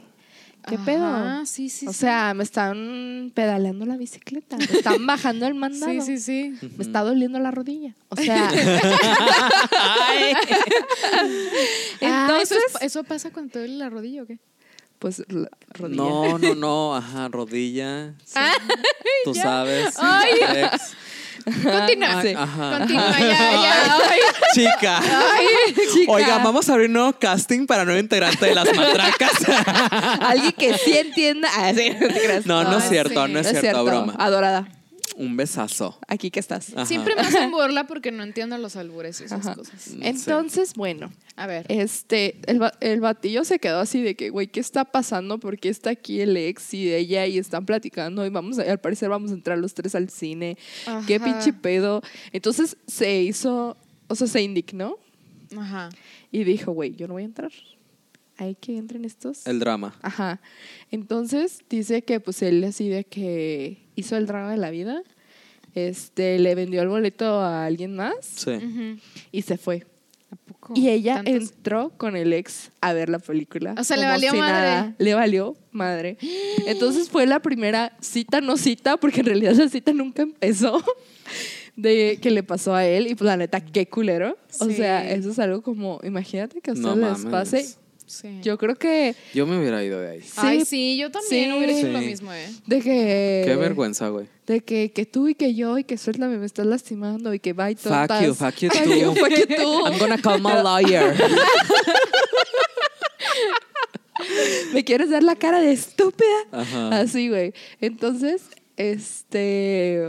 ¿Qué 0.66 0.78
pedo? 0.78 1.04
Ah, 1.04 1.42
sí, 1.44 1.68
sí. 1.68 1.86
o 1.88 1.92
sí. 1.92 1.98
sea, 2.00 2.34
me 2.34 2.44
están 2.44 3.32
pedaleando 3.34 3.84
la 3.86 3.96
bicicleta, 3.96 4.56
me 4.56 4.64
están 4.64 5.04
bajando 5.06 5.46
el 5.46 5.54
mandado. 5.54 5.92
sí, 5.92 6.00
sí, 6.00 6.18
sí. 6.18 6.68
Me 6.76 6.84
está 6.84 7.00
doliendo 7.02 7.38
la 7.38 7.50
rodilla. 7.50 7.94
O 8.08 8.16
sea, 8.16 8.48
Ah, 12.04 12.38
¿eso, 12.42 12.54
entonces, 12.54 12.58
es- 12.76 12.82
¿eso 12.82 13.04
pasa 13.04 13.30
cuando 13.30 13.52
te 13.52 13.58
duele 13.60 13.74
la 13.76 13.90
rodilla 13.90 14.22
o 14.22 14.26
qué? 14.26 14.38
pues 14.98 15.18
la 15.28 15.48
rodilla. 15.70 15.96
No, 16.00 16.38
no, 16.38 16.54
no, 16.54 16.94
ajá, 16.94 17.26
rodilla. 17.28 18.14
sí. 18.24 18.38
Tú 19.24 19.34
sabes. 19.34 19.96
Ay. 19.98 20.30
Continúa. 21.44 22.18
Ay, 22.20 22.28
Sí. 22.28 22.34
ajá. 22.38 22.78
Continúa, 22.78 23.18
ya, 23.18 23.26
ya. 23.26 23.98
Ay, 24.10 24.20
Chica. 24.54 25.00
chica. 25.92 26.12
Oiga, 26.12 26.38
vamos 26.38 26.68
a 26.68 26.72
abrir 26.72 26.88
un 26.88 26.92
nuevo 26.94 27.12
casting 27.18 27.66
para 27.66 27.84
nuevo 27.84 27.98
integrante 28.00 28.46
de 28.46 28.54
las 28.54 28.72
matracas. 28.76 29.32
Alguien 30.20 30.52
que 30.52 30.78
sí 30.78 30.96
entienda. 30.98 31.48
Ah, 31.56 31.72
sí, 31.74 31.90
no 32.00 32.08
te 32.08 32.20
creas. 32.20 32.46
No, 32.46 32.64
no 32.64 32.78
es 32.78 32.88
cierto, 32.88 33.26
sí. 33.26 33.32
no 33.32 33.38
es 33.38 33.48
cierto, 33.60 33.84
broma. 33.84 34.14
Adorada. 34.18 34.66
Un 35.16 35.36
besazo. 35.36 35.98
Aquí 36.08 36.30
que 36.30 36.40
estás. 36.40 36.72
Ajá. 36.72 36.86
Siempre 36.86 37.14
me 37.14 37.20
hacen 37.20 37.50
burla 37.50 37.86
porque 37.86 38.10
no 38.12 38.22
entiendo 38.22 38.56
los 38.58 38.76
albures 38.76 39.20
y 39.20 39.24
esas 39.24 39.46
Ajá. 39.46 39.54
cosas. 39.56 39.90
Entonces, 40.00 40.72
bueno, 40.74 41.12
A 41.36 41.46
ver. 41.46 41.66
este, 41.68 42.36
el, 42.46 42.60
el 42.80 43.00
batillo 43.00 43.44
se 43.44 43.58
quedó 43.58 43.80
así 43.80 44.00
de 44.02 44.14
que, 44.14 44.30
güey, 44.30 44.46
¿qué 44.48 44.60
está 44.60 44.84
pasando? 44.86 45.38
¿Por 45.38 45.58
qué 45.58 45.68
está 45.68 45.90
aquí 45.90 46.20
el 46.20 46.36
ex 46.36 46.72
y 46.74 46.92
ella 46.92 47.26
y 47.26 47.38
están 47.38 47.66
platicando 47.66 48.24
y 48.24 48.30
vamos, 48.30 48.58
a- 48.58 48.62
al 48.62 48.78
parecer 48.80 49.08
vamos 49.10 49.30
a 49.30 49.34
entrar 49.34 49.58
los 49.58 49.74
tres 49.74 49.94
al 49.94 50.08
cine? 50.08 50.56
¿Qué 51.06 51.20
pinche 51.20 51.52
pedo? 51.52 52.02
Entonces 52.32 52.76
se 52.86 53.20
hizo, 53.22 53.76
o 54.08 54.14
sea, 54.14 54.26
se 54.26 54.40
indignó 54.42 54.96
Ajá. 55.56 55.90
y 56.30 56.44
dijo, 56.44 56.72
güey, 56.72 56.94
yo 56.96 57.06
no 57.06 57.14
voy 57.14 57.22
a 57.22 57.26
entrar. 57.26 57.52
Hay 58.42 58.54
que 58.56 58.76
entren 58.76 59.04
estos. 59.04 59.46
El 59.46 59.58
drama. 59.60 59.94
Ajá. 60.02 60.40
Entonces 60.90 61.60
dice 61.70 62.02
que 62.02 62.18
pues 62.20 62.42
él 62.42 62.64
así 62.64 62.88
de 62.88 63.04
que 63.04 63.86
hizo 63.94 64.16
el 64.16 64.26
drama 64.26 64.50
de 64.50 64.56
la 64.56 64.70
vida, 64.70 65.02
este, 65.74 66.38
le 66.38 66.54
vendió 66.54 66.82
el 66.82 66.88
boleto 66.88 67.40
a 67.40 67.64
alguien 67.64 67.94
más 67.96 68.14
Sí. 68.22 68.98
Y 69.30 69.42
se 69.42 69.56
fue. 69.58 69.86
¿A 70.30 70.36
poco? 70.36 70.72
Y 70.74 70.88
ella 70.88 71.16
¿Tantos? 71.22 71.34
entró 71.34 71.90
con 71.98 72.16
el 72.16 72.32
ex 72.32 72.70
a 72.80 72.92
ver 72.94 73.10
la 73.10 73.18
película. 73.18 73.74
O 73.78 73.84
sea, 73.84 73.96
le 73.98 74.06
valió 74.06 74.34
madre. 74.34 74.52
nada. 74.52 74.94
Le 74.98 75.14
valió 75.14 75.56
madre. 75.70 76.16
Entonces 76.66 77.10
fue 77.10 77.26
la 77.26 77.40
primera 77.40 77.96
cita, 78.00 78.40
no 78.40 78.56
cita, 78.56 78.96
porque 78.96 79.20
en 79.20 79.26
realidad 79.26 79.52
la 79.54 79.68
cita 79.68 79.92
nunca 79.92 80.22
empezó. 80.22 80.82
De 81.76 82.18
que 82.20 82.30
le 82.30 82.42
pasó 82.42 82.74
a 82.74 82.84
él. 82.86 83.06
Y 83.06 83.14
pues 83.14 83.26
la 83.26 83.36
neta, 83.38 83.60
qué 83.60 83.86
culero. 83.88 84.36
O 84.60 84.66
Sí. 84.66 84.74
sea, 84.74 85.10
eso 85.10 85.30
es 85.30 85.38
algo 85.38 85.62
como, 85.62 86.00
imagínate 86.02 86.60
que 86.60 86.70
a 86.70 86.74
No 86.74 86.90
ustedes 86.94 87.08
les 87.10 87.24
mames. 87.24 87.32
pase. 87.32 87.76
Sí. 88.12 88.40
Yo 88.42 88.58
creo 88.58 88.76
que 88.76 89.14
Yo 89.32 89.46
me 89.46 89.58
hubiera 89.58 89.82
ido 89.82 89.98
de 89.98 90.10
ahí. 90.10 90.20
Ay, 90.36 90.66
sí, 90.66 90.98
yo 90.98 91.10
también 91.10 91.50
Sí. 91.50 91.56
hubiera 91.56 91.72
hecho 91.78 91.88
lo 91.88 92.00
Sí. 92.00 92.04
mismo, 92.06 92.30
¿eh? 92.32 92.46
de 92.66 92.80
que. 92.82 93.42
Qué 93.46 93.56
vergüenza, 93.56 94.08
güey. 94.08 94.26
De 94.46 94.60
que, 94.60 94.92
que 94.92 95.06
tú 95.06 95.28
y 95.28 95.34
que 95.34 95.54
yo 95.54 95.78
y 95.78 95.84
que 95.84 95.96
suéltame, 95.96 96.36
me 96.36 96.44
estás 96.44 96.66
lastimando 96.66 97.32
y 97.32 97.38
que 97.40 97.54
bye 97.54 97.74
Fuck 97.74 97.90
tontas. 97.90 98.22
you, 98.26 98.34
fuck 98.34 98.54
you 98.56 98.68
Fuck 98.70 98.84
too. 98.84 98.94
you, 98.94 99.14
fuck 99.14 99.30
you 99.30 99.46
too. 99.46 99.86
I'm 99.86 99.98
gonna 99.98 100.18
call 100.20 100.38
my 100.40 100.52
lawyer. 100.62 101.14
¿Me 104.72 104.84
quieres 104.84 105.10
dar 105.10 105.22
la 105.22 105.36
cara 105.36 105.60
de 105.60 105.72
estúpida? 105.72 106.28
Ajá. 106.52 107.00
Así, 107.00 107.28
güey. 107.28 107.52
Entonces, 107.80 108.42
este. 108.76 110.06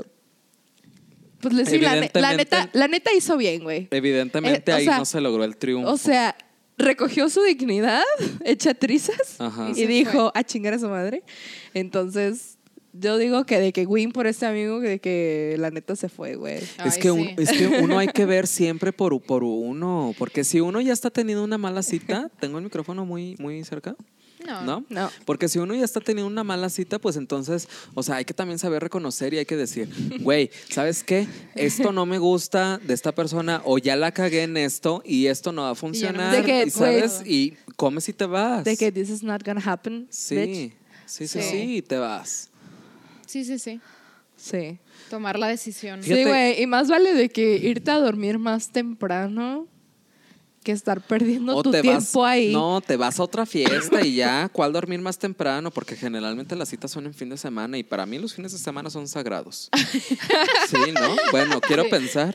Pues 1.41 1.53
le 1.53 1.65
sí, 1.65 1.77
la, 1.79 1.95
la 2.13 2.33
neta, 2.35 2.69
la 2.73 2.87
neta 2.87 3.11
hizo 3.13 3.35
bien, 3.37 3.63
güey. 3.63 3.87
Evidentemente 3.91 4.71
Eh, 4.71 4.75
ahí 4.75 4.85
sea, 4.85 4.97
no 4.99 5.05
se 5.05 5.19
logró 5.19 5.43
el 5.43 5.57
triunfo. 5.57 5.89
O 5.89 5.97
sea, 5.97 6.35
recogió 6.77 7.29
su 7.29 7.41
dignidad, 7.43 8.01
hecha 8.45 8.73
trizas, 8.73 9.39
Ajá. 9.39 9.71
y 9.75 9.85
dijo 9.85 10.31
a 10.35 10.43
chingar 10.43 10.73
a 10.73 10.79
su 10.79 10.89
madre. 10.89 11.23
Entonces, 11.73 12.57
yo 12.93 13.17
digo 13.17 13.45
que 13.45 13.59
de 13.59 13.73
que 13.73 13.85
win 13.85 14.11
por 14.11 14.27
este 14.27 14.45
amigo, 14.45 14.79
de 14.79 14.99
que 14.99 15.55
la 15.59 15.71
neta 15.71 15.95
se 15.95 16.09
fue, 16.09 16.35
güey. 16.35 16.59
es, 16.85 16.97
que 16.99 17.09
un- 17.11 17.27
es 17.37 17.51
que 17.51 17.67
uno 17.83 17.97
hay 17.97 18.07
que 18.07 18.25
ver 18.25 18.45
siempre 18.47 18.93
por, 18.93 19.19
por 19.21 19.43
uno. 19.43 20.13
Porque 20.17 20.43
si 20.43 20.59
uno 20.61 20.79
ya 20.81 20.93
está 20.93 21.09
teniendo 21.09 21.43
una 21.43 21.57
mala 21.57 21.81
cita, 21.81 22.29
tengo 22.39 22.59
el 22.59 22.63
micrófono 22.65 23.05
muy, 23.05 23.35
muy 23.39 23.63
cerca. 23.63 23.95
No. 24.45 24.61
¿No? 24.63 24.85
No. 24.89 25.09
Porque 25.25 25.47
si 25.49 25.59
uno 25.59 25.73
ya 25.75 25.83
está 25.85 25.99
teniendo 25.99 26.27
una 26.27 26.43
mala 26.43 26.69
cita, 26.69 26.99
pues 26.99 27.15
entonces, 27.17 27.67
o 27.93 28.03
sea, 28.03 28.15
hay 28.17 28.25
que 28.25 28.33
también 28.33 28.59
saber 28.59 28.81
reconocer 28.83 29.33
y 29.33 29.37
hay 29.39 29.45
que 29.45 29.55
decir, 29.57 29.89
güey, 30.21 30.49
¿sabes 30.69 31.03
qué? 31.03 31.27
Esto 31.55 31.91
no 31.91 32.05
me 32.05 32.17
gusta 32.19 32.77
de 32.79 32.93
esta 32.93 33.13
persona 33.13 33.61
o 33.65 33.77
ya 33.77 33.95
la 33.95 34.11
cagué 34.11 34.43
en 34.43 34.57
esto 34.57 35.01
y 35.05 35.27
esto 35.27 35.51
no 35.51 35.63
va 35.63 35.71
a 35.71 35.75
funcionar. 35.75 36.43
Que, 36.45 36.63
y 36.67 36.69
sabes, 36.69 37.19
güey, 37.19 37.33
y 37.33 37.57
comes 37.75 38.07
y 38.09 38.13
te 38.13 38.25
vas. 38.25 38.63
De 38.63 38.75
que 38.77 38.91
this 38.91 39.09
is 39.09 39.23
not 39.23 39.43
gonna 39.45 39.61
happen, 39.63 40.07
sí, 40.09 40.35
bitch. 40.35 40.73
sí, 41.05 41.27
sí, 41.27 41.41
Sí. 41.41 41.49
sí, 41.49 41.75
y 41.77 41.81
te 41.81 41.97
vas. 41.97 42.49
Sí, 43.25 43.43
sí, 43.45 43.57
sí. 43.59 43.79
Sí. 44.35 44.77
Tomar 45.09 45.39
la 45.39 45.47
decisión. 45.47 46.01
Fíjate- 46.03 46.23
Sí, 46.23 46.29
güey. 46.29 46.61
Y 46.61 46.67
más 46.67 46.89
vale 46.89 47.13
de 47.13 47.29
que 47.29 47.55
irte 47.57 47.91
a 47.91 47.99
dormir 47.99 48.39
más 48.39 48.69
temprano 48.71 49.67
que 50.63 50.71
estar 50.71 51.01
perdiendo 51.01 51.61
tu 51.61 51.71
tiempo 51.71 52.25
ahí. 52.25 52.51
No, 52.53 52.81
te 52.81 52.95
vas 52.97 53.19
a 53.19 53.23
otra 53.23 53.45
fiesta 53.45 54.05
y 54.05 54.15
ya, 54.15 54.49
¿cuál 54.51 54.73
dormir 54.73 54.99
más 55.01 55.17
temprano? 55.19 55.69
Porque 55.71 55.95
generalmente 55.95 56.55
las 56.55 56.69
citas 56.69 56.89
son 56.91 57.05
en 57.05 57.13
fin 57.13 57.29
de 57.29 57.37
semana 57.37 57.77
y 57.77 57.83
para 57.83 58.05
mí 58.05 58.17
los 58.17 58.33
fines 58.33 58.51
de 58.53 58.57
semana 58.57 58.89
son 58.89 59.07
sagrados. 59.07 59.69
Sí, 60.69 60.91
¿no? 60.93 61.15
Bueno, 61.31 61.59
quiero 61.61 61.83
Sí. 61.83 61.89
pensar, 61.89 62.33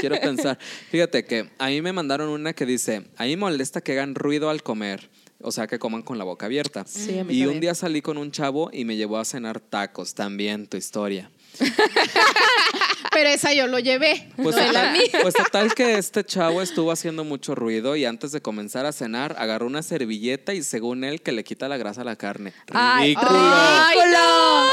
quiero 0.00 0.18
pensar. 0.20 0.58
Fíjate 0.90 1.24
que 1.24 1.50
a 1.58 1.66
mí 1.68 1.80
me 1.82 1.92
mandaron 1.92 2.28
una 2.30 2.52
que 2.54 2.66
dice, 2.66 3.04
a 3.16 3.24
mí 3.24 3.36
molesta 3.36 3.80
que 3.80 3.92
hagan 3.92 4.14
ruido 4.14 4.50
al 4.50 4.62
comer. 4.62 5.10
O 5.40 5.52
sea, 5.52 5.68
que 5.68 5.78
coman 5.78 6.02
con 6.02 6.18
la 6.18 6.24
boca 6.24 6.46
abierta. 6.46 6.84
Sí, 6.86 7.16
a 7.18 7.22
mí 7.24 7.32
y 7.34 7.46
un 7.46 7.60
día 7.60 7.72
salí 7.74 8.02
con 8.02 8.18
un 8.18 8.32
chavo 8.32 8.70
y 8.72 8.84
me 8.84 8.96
llevó 8.96 9.18
a 9.18 9.24
cenar 9.24 9.60
tacos, 9.60 10.14
también 10.14 10.66
tu 10.66 10.76
historia. 10.76 11.30
Pero 13.12 13.28
esa 13.30 13.52
yo 13.52 13.66
lo 13.66 13.78
llevé. 13.78 14.28
Pues, 14.36 14.54
no 14.56 14.72
la 14.72 14.92
total, 14.94 15.22
pues 15.22 15.34
total 15.34 15.74
que 15.74 15.98
este 15.98 16.24
chavo 16.24 16.62
estuvo 16.62 16.92
haciendo 16.92 17.24
mucho 17.24 17.54
ruido 17.54 17.96
y 17.96 18.04
antes 18.04 18.32
de 18.32 18.40
comenzar 18.40 18.86
a 18.86 18.92
cenar 18.92 19.34
agarró 19.38 19.66
una 19.66 19.82
servilleta 19.82 20.54
y 20.54 20.62
según 20.62 21.04
él 21.04 21.20
que 21.22 21.32
le 21.32 21.44
quita 21.44 21.68
la 21.68 21.76
grasa 21.76 22.02
a 22.02 22.04
la 22.04 22.16
carne. 22.16 22.52
Ay, 22.72 23.14
¡Ridículo! 23.14 23.30
ridículo. 23.30 24.18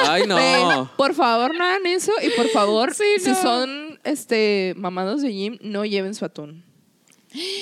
Ay, 0.09 0.23
no. 0.27 0.35
Ven, 0.35 0.89
por 0.97 1.13
favor, 1.13 1.55
no 1.55 1.63
hagan 1.63 1.85
eso. 1.85 2.11
Y 2.21 2.29
por 2.31 2.47
favor, 2.49 2.93
Sí, 2.93 3.03
si 3.19 3.29
no. 3.29 3.41
son 3.41 3.99
este 4.03 4.73
mamados 4.77 5.21
de 5.21 5.31
gym, 5.31 5.57
no 5.61 5.85
lleven 5.85 6.13
su 6.13 6.25
atún. 6.25 6.63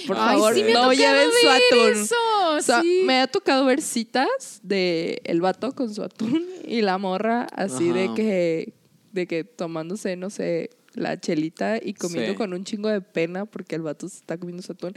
Por 0.08 0.16
Ay, 0.20 0.36
favor, 0.36 0.54
sí 0.54 0.64
no 0.72 0.93
lleven 0.93 1.30
su 1.41 1.50
atún. 1.50 2.04
eso, 2.04 2.16
O 2.58 2.62
sea, 2.62 2.82
sí. 2.82 3.02
me 3.06 3.22
ha 3.22 3.28
tocado 3.28 3.66
ver 3.66 3.82
citas 3.82 4.60
de 4.62 5.20
el 5.24 5.41
vato 5.41 5.74
con 5.74 5.93
su 5.93 6.04
atún 6.04 6.45
y 6.68 6.82
la 6.82 6.97
morra 7.00 7.47
así 7.56 7.89
de 7.89 8.14
que 8.14 8.74
de 9.14 9.26
que 9.28 9.43
tomándose, 9.45 10.16
no 10.18 10.30
sé, 10.30 10.70
la 10.93 11.20
chelita 11.20 11.78
y 11.82 11.93
comiendo 11.93 12.32
Sí. 12.34 12.38
con 12.38 12.53
un 12.53 12.64
chingo 12.66 12.89
de 12.89 13.01
pena 13.01 13.45
porque 13.45 13.76
el 13.76 13.82
vato 13.82 14.07
se 14.09 14.18
está 14.18 14.38
comiendo 14.38 14.61
su 14.61 14.74
atún. 14.74 14.93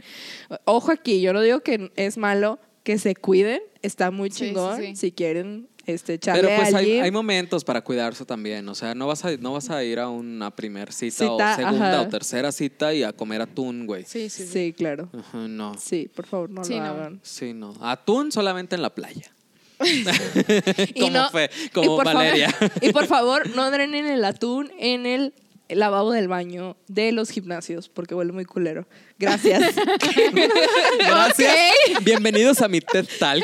Ojo 0.65 0.91
aquí, 0.91 1.21
yo 1.21 1.33
no 1.33 1.41
digo 1.41 1.61
que 1.61 1.91
es 1.95 2.17
malo 2.17 2.59
que 2.83 2.97
se 2.99 3.15
cuiden, 3.15 3.61
está 3.81 4.11
muy 4.11 4.29
Sí, 4.29 4.37
sí, 4.39 4.45
chingón 4.47 4.77
sí. 4.81 4.95
si 4.95 5.11
quieren 5.11 5.67
este 5.87 6.15
echarle 6.15 6.43
Pero 6.43 6.55
pues 6.61 6.73
hay, 6.73 6.99
hay 6.99 7.11
momentos 7.11 7.63
para 7.63 7.81
cuidarse 7.81 8.25
también. 8.25 8.67
O 8.69 8.75
sea, 8.75 8.93
no 8.93 9.07
vas 9.07 9.23
a, 9.25 9.35
no 9.37 9.53
vas 9.53 9.69
a 9.69 9.83
ir 9.83 9.99
a 9.99 10.09
una 10.09 10.53
primer 10.55 10.91
cita, 10.93 11.11
Cita, 11.15 11.53
o 11.53 11.55
segunda 11.55 11.91
ajá. 11.93 12.01
o 12.01 12.07
tercera 12.09 12.51
cita 12.51 12.93
y 12.93 13.03
a 13.03 13.13
comer 13.13 13.41
atún, 13.41 13.85
güey. 13.87 14.03
Sí, 14.05 14.29
sí, 14.29 14.43
sí. 14.45 14.51
Sí, 14.51 14.73
claro. 14.73 15.09
Ajá, 15.17 15.47
no. 15.47 15.75
Sí, 15.77 16.09
por 16.13 16.25
favor, 16.27 16.49
no 16.49 16.63
Sí, 16.63 16.73
lo 16.73 16.79
no. 16.81 16.85
hagan. 16.85 17.19
Sí, 17.23 17.53
no. 17.53 17.73
Atún 17.81 18.31
solamente 18.31 18.75
en 18.75 18.81
la 18.81 18.93
playa. 18.93 19.31
Y 20.95 20.99
como 21.01 21.11
no- 21.11 21.29
fue, 21.29 21.49
y 21.65 21.69
como 21.69 21.97
favor- 21.97 22.05
Valeria. 22.13 22.55
y 22.81 22.91
por 22.91 23.05
favor, 23.07 23.49
no 23.55 23.69
drenen 23.71 24.05
el 24.07 24.23
atún 24.25 24.71
en 24.79 25.05
el 25.05 25.33
lavabo 25.69 26.13
del 26.13 26.29
baño 26.29 26.77
de 26.87 27.11
los 27.11 27.29
gimnasios, 27.29 27.89
porque 27.89 28.15
huele 28.15 28.31
muy 28.31 28.45
culero. 28.45 28.87
Gracias. 29.19 29.61
Gracias. 30.99 31.55
Bienvenidos 32.03 32.61
a 32.61 32.67
mi 32.69 32.79
TED 32.79 33.05
Talk. 33.19 33.43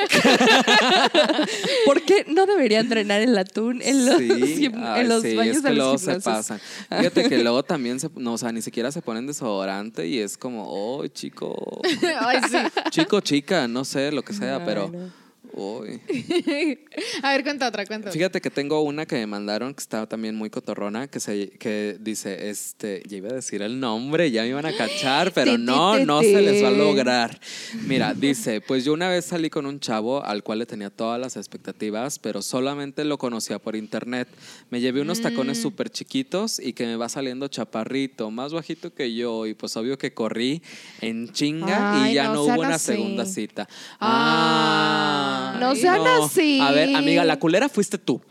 ¿Por 1.86 2.02
qué 2.04 2.26
no 2.28 2.46
deberían 2.46 2.88
drenar 2.90 3.22
el 3.22 3.38
atún 3.38 3.82
en 3.82 4.06
los, 4.06 4.18
Sí, 4.20 4.72
ay, 4.74 5.02
en 5.02 5.10
los 5.10 5.22
sí, 5.22 5.36
baños 5.36 5.58
es 5.58 5.64
de 5.64 5.70
que 5.70 5.76
los 5.76 5.86
luego 5.86 5.98
se 5.98 6.20
pasan. 6.22 6.60
Fíjate 6.90 7.28
que 7.30 7.38
luego 7.40 7.64
también 7.64 8.00
se, 8.00 8.10
no, 8.16 8.34
o 8.34 8.38
sea, 8.38 8.52
ni 8.52 8.62
siquiera 8.62 8.92
se 8.92 9.02
ponen 9.02 9.28
desodorante 9.28 10.08
y 10.08 10.20
es 10.20 10.38
como, 10.38 10.66
oh, 10.68 11.06
chico, 11.08 11.82
Ay, 12.22 12.38
sí. 12.50 12.58
chico, 12.92 13.20
chica, 13.22 13.68
no 13.68 13.84
sé, 13.86 14.12
lo 14.12 14.22
que 14.24 14.34
sea, 14.34 14.64
pero, 14.66 14.90
no. 14.94 15.23
Uy. 15.54 16.00
A 17.24 17.32
ver, 17.32 17.44
cuenta 17.44 17.68
otra, 17.68 17.86
cuenta 17.86 18.10
otra. 18.10 18.12
Fíjate 18.18 18.42
que 18.42 18.50
tengo 18.50 18.82
una 18.82 19.06
que 19.06 19.16
me 19.16 19.28
mandaron 19.28 19.74
que 19.74 19.82
está 19.82 20.08
también 20.08 20.36
muy 20.36 20.50
cotorrona, 20.50 21.08
que 21.08 21.20
se 21.20 21.50
que 21.60 21.98
dice, 22.00 22.50
este, 22.50 23.04
ya 23.08 23.18
iba 23.18 23.30
a 23.30 23.34
decir 23.34 23.62
el 23.62 23.80
nombre, 23.80 24.32
ya 24.32 24.42
me 24.44 24.50
iban 24.50 24.66
a 24.66 24.76
cachar, 24.76 25.32
pero 25.36 25.58
no, 25.58 25.98
no 26.06 26.22
se 26.22 26.42
les 26.42 26.64
va 26.64 26.68
a 26.68 26.72
lograr. 26.72 27.40
Mira, 27.86 28.14
dice, 28.14 28.62
pues 28.62 28.86
yo 28.86 28.94
una 28.94 29.10
vez 29.10 29.26
salí 29.26 29.50
con 29.50 29.66
un 29.66 29.80
chavo 29.80 30.24
al 30.24 30.44
cual 30.44 30.60
le 30.60 30.66
tenía 30.66 30.90
todas 30.90 31.20
las 31.20 31.38
expectativas, 31.38 32.20
pero 32.20 32.42
solamente 32.42 33.04
lo 33.06 33.18
conocía 33.18 33.60
por 33.60 33.76
internet. 33.76 34.28
Me 34.70 34.80
llevé 34.82 35.02
unos 35.02 35.22
tacones 35.22 35.60
Mm. 35.60 35.62
súper 35.62 35.90
chiquitos 35.90 36.60
y 36.60 36.74
que 36.74 36.86
me 36.86 36.96
va 36.96 37.08
saliendo 37.10 37.48
chaparrito, 37.48 38.32
más 38.32 38.54
bajito 38.54 38.94
que 38.94 39.14
yo, 39.14 39.46
y 39.46 39.54
pues 39.54 39.76
obvio 39.78 39.98
que 39.98 40.14
corrí 40.14 40.62
en 41.02 41.32
chinga 41.32 42.04
Ay, 42.04 42.12
y 42.12 42.16
ya 42.16 42.30
no 42.34 42.44
hubo 42.44 42.60
una 42.62 42.76
así. 42.76 42.88
segunda 42.94 43.26
cita. 43.26 43.68
Ah, 44.00 45.43
no 45.60 45.76
sean 45.76 46.02
así. 46.06 46.60
A 46.62 46.72
ver, 46.72 46.96
amiga, 46.96 47.24
la 47.24 47.40
culera 47.40 47.70
fuiste 47.70 47.98
tú. 47.98 48.22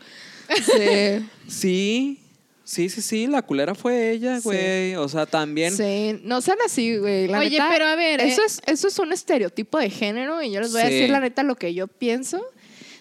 Sí. 0.55 1.25
Sí, 1.47 2.19
sí, 2.63 2.89
sí, 2.89 3.01
sí, 3.01 3.27
la 3.27 3.41
culera 3.41 3.75
fue 3.75 4.11
ella, 4.11 4.37
Sí. 4.37 4.43
güey. 4.45 4.95
O 4.95 5.09
sea, 5.09 5.25
también. 5.25 5.75
Sí, 5.75 6.19
no 6.23 6.39
sean 6.41 6.57
así, 6.65 6.97
güey. 6.97 7.27
La 7.27 7.39
Oye, 7.39 7.49
neta, 7.51 7.67
pero 7.69 7.85
a 7.85 7.95
ver, 7.95 8.21
Eso, 8.21 8.41
eh. 8.41 8.45
es, 8.47 8.61
eso 8.65 8.87
es 8.87 8.97
un 8.99 9.11
estereotipo 9.11 9.77
de 9.77 9.89
género 9.89 10.41
y 10.41 10.51
yo 10.51 10.61
les 10.61 10.71
voy 10.71 10.81
a 10.81 10.87
Sí. 10.87 10.93
decir 10.93 11.09
la 11.09 11.19
neta 11.19 11.43
lo 11.43 11.55
que 11.55 11.73
yo 11.73 11.87
pienso. 11.87 12.41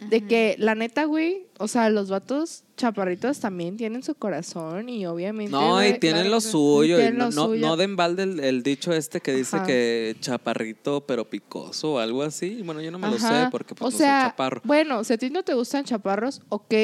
De 0.09 0.26
que 0.26 0.57
la 0.59 0.74
neta, 0.74 1.05
güey, 1.05 1.46
o 1.59 1.68
sea, 1.68 1.88
los 1.90 2.11
vatos 2.11 2.64
chaparritos 2.76 3.40
también 3.40 3.76
tienen 3.76 4.03
su 4.03 4.14
corazón 4.14 4.88
y 4.88 5.07
obviamente. 5.07 5.53
No, 5.53 5.82
y 5.84 5.98
tienen 5.98 6.22
claro 6.22 6.36
lo 6.36 6.40
suyo. 6.40 6.96
y 6.96 7.00
Tienen 7.00 7.18
no, 7.18 7.24
lo 7.26 7.30
no, 7.30 7.46
suyo. 7.46 7.66
no 7.66 7.76
den 7.76 7.96
balde 7.96 8.24
el, 8.24 8.40
el 8.40 8.62
dicho 8.62 8.92
este 8.92 9.20
que 9.20 9.32
dice 9.32 9.57
Ajá. 9.57 9.66
que 9.66 10.16
chaparrito 10.20 11.07
pero 11.07 11.28
picoso 11.28 11.94
o 11.94 11.98
algo 11.98 12.22
así. 12.22 12.62
Bueno, 12.62 12.80
yo 12.80 12.90
no 12.90 12.98
me 12.98 13.09
lo 13.09 13.18
sé 13.18 13.48
porque 13.50 13.74
pues, 13.74 13.88
o 13.88 13.90
no 13.92 13.98
sea, 13.98 14.22
soy 14.22 14.30
chaparro. 14.30 14.61
Bueno, 14.64 15.05
si 15.05 15.12
a 15.12 15.18
ti 15.18 15.30
no 15.30 15.42
te 15.42 15.55
gustan 15.55 15.84
chaparros, 15.84 16.42
ok. 16.48 16.74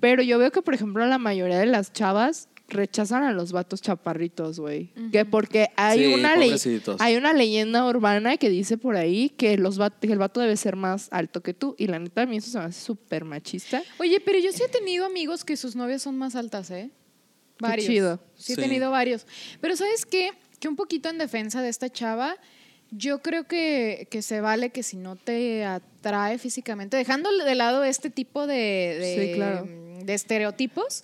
Pero 0.00 0.22
yo 0.22 0.38
veo 0.38 0.50
que, 0.52 0.60
por 0.60 0.74
ejemplo, 0.74 1.06
la 1.06 1.18
mayoría 1.18 1.58
de 1.58 1.66
las 1.66 1.92
chavas 1.92 2.48
rechazan 2.68 3.22
a 3.24 3.32
los 3.32 3.52
vatos 3.52 3.82
chaparritos, 3.82 4.58
güey. 4.58 4.92
Que 5.12 5.24
porque 5.24 5.68
hay 5.76 5.98
Sí, 6.06 6.14
una 6.14 6.34
ley, 6.36 6.54
hay 6.98 7.16
una 7.16 7.32
leyenda 7.34 7.86
urbana 7.86 8.36
que 8.36 8.48
dice 8.48 8.78
por 8.78 8.96
ahí 8.96 9.28
que 9.30 9.56
los 9.58 9.78
vat- 9.78 9.98
que 10.00 10.10
el 10.12 10.18
vato 10.18 10.40
debe 10.40 10.56
ser 10.56 10.74
más 10.76 11.08
alto 11.10 11.42
que 11.42 11.52
tú. 11.54 11.74
Y 11.78 11.86
la 11.88 11.98
neta, 11.98 12.22
a 12.22 12.26
mí 12.26 12.38
eso 12.38 12.50
se 12.50 12.58
me 12.58 12.64
hace 12.64 12.80
súper 12.80 13.24
machista. 13.24 13.82
Oye, 13.98 14.18
pero 14.20 14.38
yo 14.38 14.50
sí 14.52 14.62
he 14.62 14.68
tenido 14.68 15.04
amigos 15.04 15.44
que 15.44 15.56
sus 15.56 15.76
novias 15.76 16.02
son 16.02 16.16
más 16.16 16.34
altas, 16.36 16.70
¿eh? 16.70 16.90
Varios. 17.60 17.86
chido. 17.86 18.20
Sí, 18.34 18.54
he 18.54 18.56
tenido 18.56 18.90
varios. 18.90 19.26
Pero 19.60 19.76
¿sabes 19.76 20.04
qué? 20.06 20.30
Que 20.58 20.66
un 20.68 20.76
poquito 20.76 21.08
en 21.10 21.18
defensa 21.18 21.62
de 21.62 21.68
esta 21.68 21.88
chava, 21.90 22.36
yo 22.90 23.20
creo 23.22 23.44
que, 23.46 24.08
que 24.10 24.22
se 24.22 24.40
vale 24.40 24.70
que 24.70 24.82
si 24.82 24.96
no 24.96 25.16
te 25.16 25.64
atrae 25.64 26.38
físicamente, 26.38 26.96
dejando 26.96 27.30
de 27.36 27.54
lado 27.54 27.84
este 27.84 28.08
tipo 28.10 28.46
de, 28.46 28.54
de, 28.56 29.26
Sí, 29.28 29.34
claro. 29.34 29.68
de 30.04 30.14
estereotipos, 30.14 31.02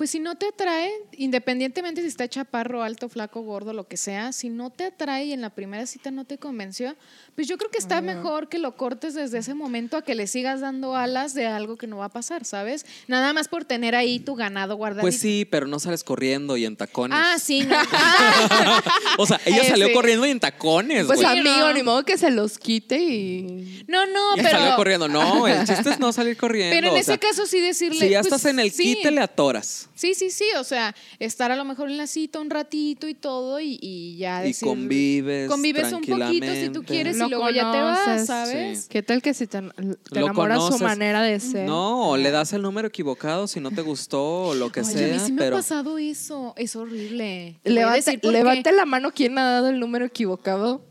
pues 0.00 0.12
si 0.12 0.18
no 0.18 0.34
te 0.34 0.46
atrae, 0.46 0.90
independientemente 1.18 2.00
si 2.00 2.06
está 2.06 2.26
chaparro, 2.26 2.82
alto, 2.82 3.10
flaco, 3.10 3.42
gordo, 3.42 3.74
lo 3.74 3.86
que 3.86 3.98
sea, 3.98 4.32
si 4.32 4.48
no 4.48 4.70
te 4.70 4.84
atrae 4.86 5.26
y 5.26 5.34
en 5.34 5.42
la 5.42 5.50
primera 5.50 5.84
cita 5.84 6.10
no 6.10 6.24
te 6.24 6.38
convenció, 6.38 6.96
pues 7.34 7.48
yo 7.48 7.58
creo 7.58 7.70
que 7.70 7.76
está 7.76 8.00
mejor 8.00 8.48
que 8.48 8.58
lo 8.58 8.78
cortes 8.78 9.12
desde 9.12 9.36
ese 9.36 9.52
momento 9.52 9.98
a 9.98 10.02
que 10.02 10.14
le 10.14 10.26
sigas 10.26 10.62
dando 10.62 10.96
alas 10.96 11.34
de 11.34 11.46
algo 11.46 11.76
que 11.76 11.86
no 11.86 11.98
va 11.98 12.06
a 12.06 12.08
pasar, 12.08 12.46
¿sabes? 12.46 12.86
Nada 13.08 13.34
más 13.34 13.48
por 13.48 13.66
tener 13.66 13.94
ahí 13.94 14.20
tu 14.20 14.36
ganado 14.36 14.74
guardadito. 14.76 15.02
Pues 15.02 15.18
sí, 15.18 15.46
pero 15.50 15.66
no 15.66 15.78
sales 15.78 16.02
corriendo 16.02 16.56
y 16.56 16.64
en 16.64 16.78
tacones. 16.78 17.18
Ah, 17.20 17.36
sí, 17.38 17.64
no. 17.64 17.76
O 19.18 19.26
sea, 19.26 19.38
ella 19.44 19.64
salió 19.68 19.88
sí. 19.88 19.92
corriendo 19.92 20.24
y 20.24 20.30
en 20.30 20.40
tacones, 20.40 21.04
Pues 21.04 21.20
güey. 21.20 21.40
amigo, 21.40 21.58
no. 21.68 21.72
ni 21.74 21.82
modo 21.82 22.06
que 22.06 22.16
se 22.16 22.30
los 22.30 22.58
quite 22.58 22.96
y. 22.98 23.84
No, 23.86 24.06
no, 24.06 24.34
Ella 24.36 24.50
salió 24.50 24.64
pero. 24.64 24.76
corriendo. 24.76 25.08
No, 25.08 25.46
el 25.46 25.66
chiste 25.66 25.90
es 25.90 25.98
no 25.98 26.10
salir 26.10 26.38
corriendo. 26.38 26.74
Pero 26.74 26.88
en 26.88 26.94
o 26.94 26.96
ese 26.96 27.18
caso 27.18 27.44
sí 27.44 27.60
decirle. 27.60 28.00
Si 28.00 28.08
ya 28.08 28.20
pues, 28.20 28.32
estás 28.32 28.46
en 28.50 28.60
el 28.60 28.70
sí. 28.70 28.94
quite, 28.94 29.10
le 29.10 29.20
atoras. 29.20 29.89
Sí, 30.00 30.14
sí, 30.14 30.30
sí. 30.30 30.46
O 30.58 30.64
sea, 30.64 30.94
estar 31.18 31.50
a 31.50 31.56
lo 31.56 31.64
mejor 31.66 31.90
en 31.90 31.98
la 31.98 32.06
cita 32.06 32.40
un 32.40 32.48
ratito 32.48 33.06
y 33.06 33.12
todo 33.12 33.60
y, 33.60 33.78
y 33.82 34.16
ya 34.16 34.42
Y 34.42 34.48
decir. 34.48 34.66
convives 34.66 35.46
Convives 35.46 35.92
un 35.92 36.00
poquito 36.00 36.54
si 36.54 36.70
tú 36.70 36.82
quieres 36.82 37.18
Lo 37.18 37.26
y 37.26 37.28
luego 37.28 37.50
ya 37.50 37.70
te 37.70 37.80
vas. 37.82 38.26
¿sabes? 38.26 38.84
Sí. 38.84 38.86
¿Qué 38.88 39.02
tal 39.02 39.20
que 39.20 39.34
si 39.34 39.46
te, 39.46 39.58
enamoras 39.58 40.56
su 40.58 40.64
conoces. 40.64 40.80
manera 40.80 41.22
de 41.22 41.38
ser? 41.38 41.66
No, 41.66 42.08
o 42.12 42.16
le 42.16 42.30
das 42.30 42.54
el 42.54 42.62
número 42.62 42.88
equivocado 42.88 43.46
si 43.46 43.60
no 43.60 43.70
te 43.70 43.82
gustó 43.82 44.44
o 44.44 44.54
lo 44.54 44.72
que 44.72 44.80
Oye, 44.80 44.90
sea. 44.90 45.06
a 45.10 45.18
mí 45.18 45.18
sí 45.26 45.32
me 45.32 45.42
pero 45.42 45.56
ha 45.56 45.58
pasado 45.58 45.98
eso. 45.98 46.54
Es 46.56 46.76
horrible. 46.76 47.60
Levante, 47.64 48.18
levante 48.22 48.72
la 48.72 48.86
mano 48.86 49.12
quien 49.12 49.36
ha 49.36 49.44
dado 49.50 49.68
el 49.68 49.78
número 49.80 50.06
equivocado. 50.06 50.82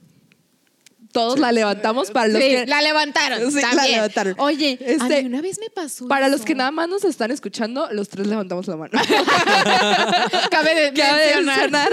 Todos 1.12 1.40
la 1.40 1.52
levantamos 1.52 2.12
para 2.12 2.28
los 2.28 2.42
Sí, 2.42 2.50
que 2.50 2.66
la 2.68 2.82
levantaron. 2.82 3.52
Sí, 3.52 3.56
la 3.62 3.70
también. 3.72 3.92
levantaron. 3.96 4.36
Oye, 4.38 4.78
a 4.80 4.86
Este, 4.92 5.22
mí 5.24 5.28
una 5.30 5.42
vez 5.42 5.60
me 5.60 5.70
pasó. 5.70 6.08
para 6.08 6.30
los 6.30 6.42
que 6.42 6.54
nada 6.54 6.70
más 6.72 6.88
nos 6.88 7.04
están 7.04 7.32
escuchando, 7.32 7.88
los 7.92 8.10
tres 8.10 8.28
levantamos 8.28 8.68
la 8.68 8.76
mano. 8.78 8.92
Cabe 10.52 10.76
de 10.76 10.94
Cabe 10.94 11.26
mencionar. 11.36 11.72
mencionar. 11.72 11.90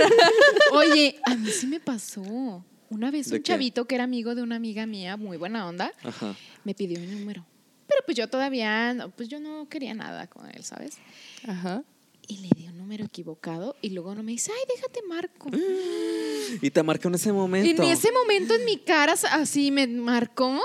Oye, 0.72 1.18
a 1.24 1.34
mí 1.34 1.50
sí 1.50 1.66
me 1.66 1.80
pasó. 1.80 2.64
Una 2.88 3.10
vez 3.10 3.30
¿De 3.30 3.36
un 3.36 3.42
qué? 3.42 3.52
chavito 3.52 3.86
que 3.86 3.94
era 3.96 4.04
amigo 4.04 4.34
de 4.34 4.42
una 4.42 4.56
amiga 4.56 4.86
mía, 4.86 5.16
muy 5.16 5.36
buena 5.36 5.66
onda, 5.66 5.92
Ajá. 6.04 6.34
me 6.64 6.74
pidió 6.74 7.00
mi 7.00 7.06
número. 7.06 7.44
Pero 7.88 8.02
pues 8.04 8.16
yo 8.16 8.28
todavía, 8.28 8.94
no, 8.94 9.10
pues 9.10 9.28
yo 9.28 9.40
no 9.40 9.68
quería 9.68 9.94
nada 9.94 10.26
con 10.28 10.48
él, 10.50 10.62
¿sabes? 10.62 10.98
Ajá. 11.46 11.82
Y 12.28 12.38
le 12.38 12.48
di 12.56 12.66
un 12.68 12.76
número 12.78 13.04
equivocado 13.04 13.76
y 13.82 13.90
luego 13.90 14.14
no 14.14 14.22
me 14.22 14.32
dice, 14.32 14.50
ay, 14.52 14.62
déjate 14.74 15.00
marco. 15.08 15.50
Y 16.62 16.70
te 16.70 16.82
marcó 16.82 17.08
en 17.08 17.16
ese 17.16 17.32
momento. 17.32 17.82
En 17.82 17.88
ese 17.90 18.12
momento 18.12 18.54
en 18.54 18.64
mi 18.64 18.78
cara 18.78 19.14
así 19.32 19.70
me 19.72 19.86
marcó 19.88 20.60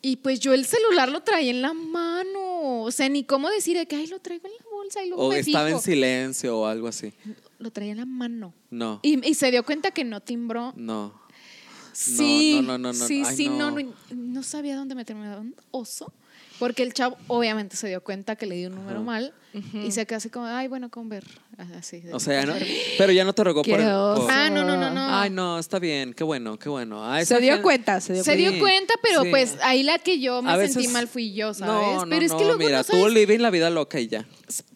y 0.00 0.16
pues 0.16 0.38
yo 0.38 0.52
el 0.52 0.66
celular 0.66 1.08
lo 1.08 1.22
traía 1.22 1.50
en 1.50 1.62
la 1.62 1.72
mano. 1.72 2.82
O 2.82 2.90
sea, 2.90 3.08
ni 3.08 3.24
cómo 3.24 3.48
decir 3.50 3.76
de 3.76 3.86
que, 3.86 3.96
ay, 3.96 4.06
lo 4.06 4.20
traigo 4.20 4.46
en 4.46 4.52
la 4.52 4.70
bolsa 4.70 5.02
y 5.02 5.08
luego 5.08 5.26
o 5.26 5.30
me 5.30 5.38
estaba 5.38 5.66
fijo. 5.66 5.78
en 5.78 5.82
silencio 5.82 6.58
o 6.58 6.66
algo 6.66 6.88
así. 6.88 7.12
Lo 7.58 7.70
traía 7.72 7.92
en 7.92 7.98
la 7.98 8.04
mano. 8.06 8.52
No. 8.70 9.00
Y, 9.02 9.26
y 9.26 9.34
se 9.34 9.50
dio 9.50 9.64
cuenta 9.64 9.92
que 9.92 10.04
no 10.04 10.20
timbró. 10.20 10.74
No. 10.76 11.18
Sí, 11.92 12.60
no, 12.62 12.76
no, 12.76 12.78
no, 12.78 12.92
no. 12.92 13.06
sí, 13.06 13.22
Ay, 13.24 13.36
sí, 13.36 13.48
no. 13.48 13.74
no. 14.10 14.42
Sabía 14.42 14.76
dónde 14.76 14.94
meterme, 14.94 15.36
un 15.38 15.56
oso. 15.70 16.12
Porque 16.58 16.82
el 16.82 16.92
chavo 16.92 17.16
obviamente 17.26 17.74
se 17.76 17.88
dio 17.88 18.02
cuenta 18.02 18.36
que 18.36 18.46
le 18.46 18.56
di 18.56 18.66
un 18.66 18.74
número 18.74 18.98
Ajá. 18.98 19.04
mal 19.04 19.34
y 19.84 19.90
se 19.92 20.04
quedó 20.06 20.16
así 20.18 20.30
como, 20.30 20.46
ay, 20.46 20.68
bueno, 20.68 20.90
con 20.90 21.08
ver. 21.08 21.24
Así. 21.78 22.02
O 22.12 22.18
sea, 22.18 22.44
¿no? 22.46 22.54
Pero 22.98 23.12
ya 23.12 23.24
no 23.24 23.32
te 23.32 23.44
rogó 23.44 23.62
Qué 23.62 23.70
por 23.70 23.80
el. 23.80 23.86
por- 23.86 24.28
Ah, 24.30 24.50
no, 24.50 24.64
no, 24.64 24.76
no, 24.76 24.90
no. 24.90 25.14
Ay, 25.16 25.30
no, 25.30 25.58
está 25.60 25.78
bien, 25.78 26.12
qué 26.12 26.24
bueno, 26.24 26.58
qué 26.58 26.68
bueno. 26.68 27.04
A 27.08 27.20
esa 27.20 27.36
Se 27.36 27.40
dio 27.40 27.52
gente- 27.52 27.62
cuenta, 27.62 28.00
se 28.00 28.12
dio 28.14 28.24
Se 28.24 28.32
cuenta. 28.34 28.50
dio 28.50 28.60
cuenta, 28.60 28.94
pero 29.02 29.22
sí. 29.22 29.30
pues 29.30 29.56
ahí 29.62 29.84
la 29.84 29.98
que 30.00 30.18
yo 30.18 30.42
me 30.42 30.50
A 30.50 30.56
sentí 30.56 30.78
veces- 30.78 30.92
mal 30.92 31.06
fui 31.06 31.32
yo, 31.32 31.54
¿sabes? 31.54 31.72
No, 31.72 32.04
no, 32.04 32.10
pero 32.10 32.26
es 32.26 32.32
no, 32.32 32.38
que 32.38 32.44
luego 32.44 32.58
mira, 32.58 32.78
no 32.78 32.84
tú 32.84 32.92
sabes, 32.98 33.12
living 33.14 33.38
la 33.38 33.50
vida 33.50 33.70
loca 33.70 34.00
y 34.00 34.08
ya. 34.08 34.26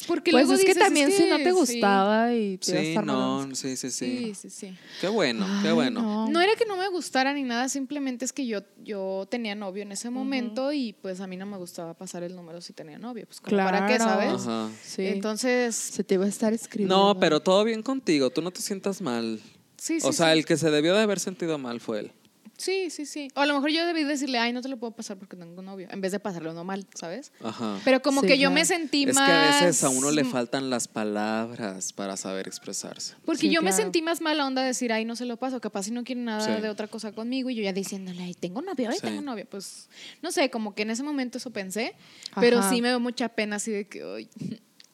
porque 0.07 0.31
Pues 0.31 0.45
luego 0.47 0.55
es 0.55 0.61
que 0.65 0.75
dices, 0.75 0.83
también 0.85 1.11
si 1.11 1.25
no 1.29 1.37
te 1.39 1.45
sí. 1.45 1.51
gustaba 1.51 2.33
y 2.33 2.59
te 2.59 2.67
Sí, 2.81 2.87
ibas 2.93 3.05
no, 3.05 3.55
sí, 3.57 3.77
sí, 3.77 3.91
sí. 3.91 3.91
Sí, 3.91 4.35
sí, 4.35 4.51
sí. 4.51 4.79
Qué 5.01 5.09
bueno, 5.09 5.45
qué 5.63 5.69
Ay, 5.69 5.75
bueno. 5.75 6.01
no. 6.01 6.29
No 6.31 6.41
era 6.41 6.55
que 6.55 6.65
no 6.67 6.77
me 6.77 6.87
gustara 6.89 7.35
ni 7.35 7.43
nada, 7.43 7.69
simplemente 7.69 8.25
es 8.25 8.33
que 8.33 8.47
yo, 8.47 8.61
yo 8.85 9.27
tenía 9.29 9.57
novio 9.57 9.83
en 9.83 9.91
ese 9.91 10.11
momento 10.11 10.73
y 10.73 10.93
pues 10.93 11.21
a 11.21 11.27
mí 11.27 11.37
no 11.37 11.47
me 11.47 11.57
gustaba 11.57 11.95
pasar 11.95 12.23
el 12.23 12.37
número 12.37 12.61
si 12.61 12.73
tenía 12.73 12.99
novio. 12.99 13.27
Pues 13.27 13.41
como 13.41 13.57
para 13.57 13.87
qué, 13.89 13.97
Claro. 13.97 14.11
¿sabes? 14.11 14.47
Ajá. 14.47 14.68
Sí. 14.85 15.07
Entonces, 15.07 15.75
se 15.75 16.05
te 16.05 16.15
iba 16.15 16.25
a 16.25 16.29
estar 16.29 16.53
escribiendo. 16.53 16.97
No, 16.97 17.21
pero 17.21 17.41
todo 17.41 17.65
bien 17.65 17.83
contigo, 17.83 18.31
tú 18.31 18.43
no 18.43 18.51
te 18.51 18.61
sientas 18.61 19.01
mal. 19.01 19.41
Sí, 19.77 20.01
sí. 20.01 20.07
o 20.07 20.13
sea, 20.13 20.33
sí. 20.33 20.39
el 20.39 20.45
que 20.45 20.57
se 20.57 20.71
debió 20.71 20.95
de 20.95 21.03
haber 21.03 21.21
sentido 21.21 21.59
mal 21.59 21.81
fue 21.81 22.01
él. 22.01 22.13
Sí, 22.59 22.91
sí, 22.91 23.07
sí. 23.07 23.29
O 23.37 23.41
a 23.41 23.47
lo 23.47 23.55
mejor 23.55 23.71
yo 23.71 23.87
debí 23.87 24.03
decirle, 24.03 24.39
ay, 24.39 24.53
no 24.53 24.61
te 24.63 24.69
lo 24.69 24.77
puedo 24.79 24.91
pasar 24.93 25.17
porque 25.17 25.37
tengo 25.37 25.63
novio, 25.63 25.87
en 25.93 26.01
vez 26.01 26.11
de 26.11 26.19
pasarlo 26.19 26.53
no 26.53 26.65
mal, 26.65 26.85
¿sabes? 26.95 27.31
Ajá. 27.43 27.79
Pero 27.85 28.03
como 28.03 28.21
Sí, 28.23 28.27
que 28.27 28.39
yo 28.39 28.51
me 28.51 28.65
sentí 28.65 29.05
es 29.09 29.15
más. 29.15 29.27
que 29.29 29.33
a 29.33 29.41
veces 29.63 29.85
a 29.85 29.89
uno 29.91 30.11
le 30.11 30.25
faltan 30.25 30.69
las 30.69 30.89
palabras 30.89 31.93
para 31.93 32.17
saber 32.17 32.49
expresarse. 32.49 33.15
Porque 33.25 33.43
Sí, 33.43 33.51
yo 33.51 33.63
me 33.63 33.73
sentí 33.73 34.03
más 34.03 34.21
mala 34.21 34.45
onda 34.45 34.63
de 34.63 34.69
decir, 34.69 34.93
ay, 34.93 35.05
no 35.05 35.15
se 35.15 35.25
lo 35.25 35.37
paso, 35.37 35.61
capaz 35.61 35.85
si 35.85 35.93
no 35.93 36.03
quiere 36.03 36.21
nada 36.21 36.57
Sí. 36.57 36.61
de 36.61 36.69
otra 36.69 36.89
cosa 36.89 37.13
conmigo 37.13 37.49
y 37.49 37.55
yo 37.55 37.63
ya 37.63 37.73
diciéndole, 37.73 38.23
ay, 38.25 38.35
tengo 38.35 38.61
novio, 38.61 38.89
ay, 38.91 38.97
Sí. 38.97 39.03
tengo 39.03 39.23
novio. 39.23 39.47
Pues, 39.49 39.89
no 40.21 40.33
sé, 40.33 40.51
como 40.51 40.75
que 40.75 40.83
en 40.83 40.91
ese 40.91 41.05
momento 41.05 41.39
eso 41.39 41.51
pensé, 41.51 41.95
pero 42.41 42.59
Ajá. 42.59 42.71
sí 42.71 42.83
me 42.83 42.89
dio 42.89 42.99
mucha 42.99 43.29
pena 43.29 43.57
así 43.57 43.71
de 43.71 43.87
que, 43.87 44.03
ay, 44.03 44.29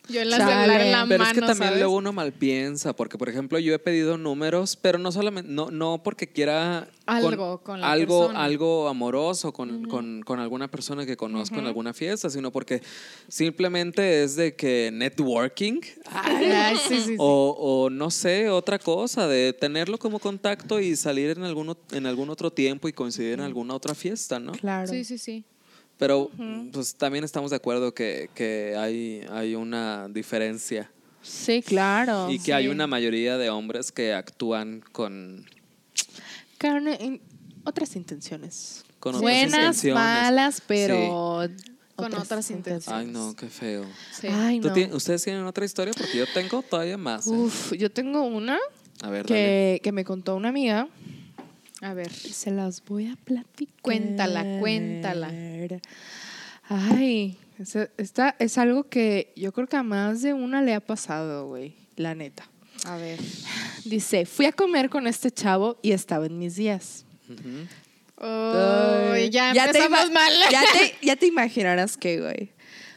yo 0.08 0.20
en 0.20 0.30
la 0.30 0.38
Chale. 0.38 0.52
celular 0.54 0.80
en 0.82 0.92
la 0.92 1.06
Pero 1.06 1.18
mano, 1.24 1.30
es 1.30 1.34
que 1.34 1.40
también 1.40 1.68
¿sabes? 1.68 1.78
luego 1.80 1.96
uno 1.96 2.12
mal 2.12 2.32
piensa, 2.32 2.94
porque 2.94 3.16
por 3.18 3.28
ejemplo 3.28 3.58
yo 3.58 3.74
he 3.74 3.78
pedido 3.78 4.18
números, 4.18 4.76
pero 4.76 4.98
no 4.98 5.10
solamente, 5.12 5.50
no, 5.50 5.70
no 5.70 6.02
porque 6.02 6.28
quiera 6.28 6.88
Algo 7.06 7.60
con 7.62 7.80
la 7.80 7.90
algo, 7.92 8.18
persona. 8.20 8.44
algo 8.44 8.88
amoroso 8.88 9.52
con, 9.52 9.84
con- 9.84 10.22
con 10.22 10.40
alguna 10.40 10.68
persona 10.70 11.06
que 11.06 11.16
conozco 11.16 11.56
en 11.58 11.66
alguna 11.66 11.92
fiesta, 11.94 12.28
sino 12.30 12.50
porque 12.52 12.82
simplemente 13.28 14.22
es 14.22 14.36
de 14.36 14.54
que 14.54 14.90
networking 14.92 15.80
Ay, 16.10 16.76
sí, 16.88 16.94
sí, 17.00 17.00
sí. 17.06 17.14
o, 17.18 17.56
o 17.58 17.90
no 17.90 18.10
sé, 18.10 18.50
otra 18.50 18.78
cosa, 18.78 19.26
de 19.26 19.52
tenerlo 19.52 19.98
como 19.98 20.18
contacto 20.18 20.80
y 20.80 20.96
salir 20.96 21.30
en 21.30 21.44
algún, 21.44 21.68
ot- 21.68 21.92
en 21.96 22.06
algún 22.06 22.30
otro 22.30 22.50
tiempo 22.52 22.88
y 22.88 22.92
coincidir 22.92 23.34
en 23.34 23.40
alguna 23.40 23.74
otra 23.74 23.94
fiesta, 23.94 24.38
¿no? 24.38 24.52
Claro. 24.52 24.86
Sí, 24.90 25.04
sí, 25.04 25.18
sí. 25.18 25.44
Pero 25.98 26.30
pues 26.72 26.94
también 26.96 27.24
estamos 27.24 27.50
de 27.50 27.56
acuerdo 27.56 27.94
que, 27.94 28.28
que 28.34 28.74
hay, 28.76 29.24
hay 29.30 29.54
una 29.54 30.08
diferencia 30.08 30.90
Sí, 31.22 31.62
claro. 31.62 32.30
y 32.30 32.38
que 32.38 32.52
hay 32.52 32.68
una 32.68 32.86
mayoría 32.86 33.38
de 33.38 33.48
hombres 33.48 33.92
que 33.92 34.12
actúan 34.12 34.82
con, 34.92 35.46
Carne, 36.58 37.20
otras 37.64 37.96
intenciones. 37.96 38.84
con 38.98 39.14
otras 39.14 39.22
Buenas, 39.22 39.54
intenciones. 39.54 40.02
malas, 40.04 40.62
pero 40.66 41.48
Con 41.96 42.12
otras 42.14 42.50
Ay, 42.88 43.06
no, 43.06 43.34
qué 43.36 43.46
feo. 43.48 43.84
Sí. 44.20 44.26
Ay, 44.28 44.58
¿Tú 44.60 44.68
no. 44.68 44.74
tien- 44.74 44.92
¿Ustedes 44.92 45.22
tienen 45.22 45.44
otra 45.46 45.64
historia? 45.64 45.94
Porque 45.96 46.18
yo 46.18 46.26
tengo 46.34 46.60
todavía 46.62 46.98
más. 46.98 47.26
¿eh? 47.28 47.30
Uf, 47.30 47.72
yo 47.74 47.88
tengo 47.90 48.22
una 48.24 48.58
A 49.00 49.10
ver, 49.10 49.24
dale. 49.26 49.34
que, 49.34 49.80
que 49.82 49.92
me 49.92 50.04
contó 50.04 50.34
una 50.34 50.48
amiga. 50.48 50.88
A 51.84 51.92
ver. 51.92 52.10
Se 52.10 52.50
las 52.50 52.82
voy 52.82 53.08
a 53.08 53.16
platicar. 53.16 53.74
Cuéntala, 53.82 54.58
cuéntala. 54.58 55.30
Ay, 56.66 57.36
esta 57.98 58.34
es 58.38 58.56
algo 58.56 58.88
que 58.88 59.34
yo 59.36 59.52
creo 59.52 59.66
que 59.66 59.76
a 59.76 59.82
más 59.82 60.22
de 60.22 60.32
una 60.32 60.62
le 60.62 60.72
ha 60.72 60.80
pasado, 60.80 61.46
güey. 61.46 61.74
La 61.96 62.14
neta. 62.14 62.48
A 62.86 62.96
ver. 62.96 63.20
Dice, 63.84 64.24
fui 64.24 64.46
a 64.46 64.52
comer 64.52 64.88
con 64.88 65.06
este 65.06 65.30
chavo 65.30 65.78
y 65.82 65.92
estaba 65.92 66.24
en 66.24 66.38
mis 66.38 66.56
días. 66.56 67.04
Ujú. 67.28 67.68
Ay, 68.16 69.28
ya, 69.28 69.50
empezamos 69.50 70.10
mal. 70.10 70.32
Ya 70.50 70.62
te, 70.62 70.94
ya 71.06 71.16
te 71.16 71.26
imaginarás 71.26 71.98
que, 71.98 72.18
güey. 72.18 72.50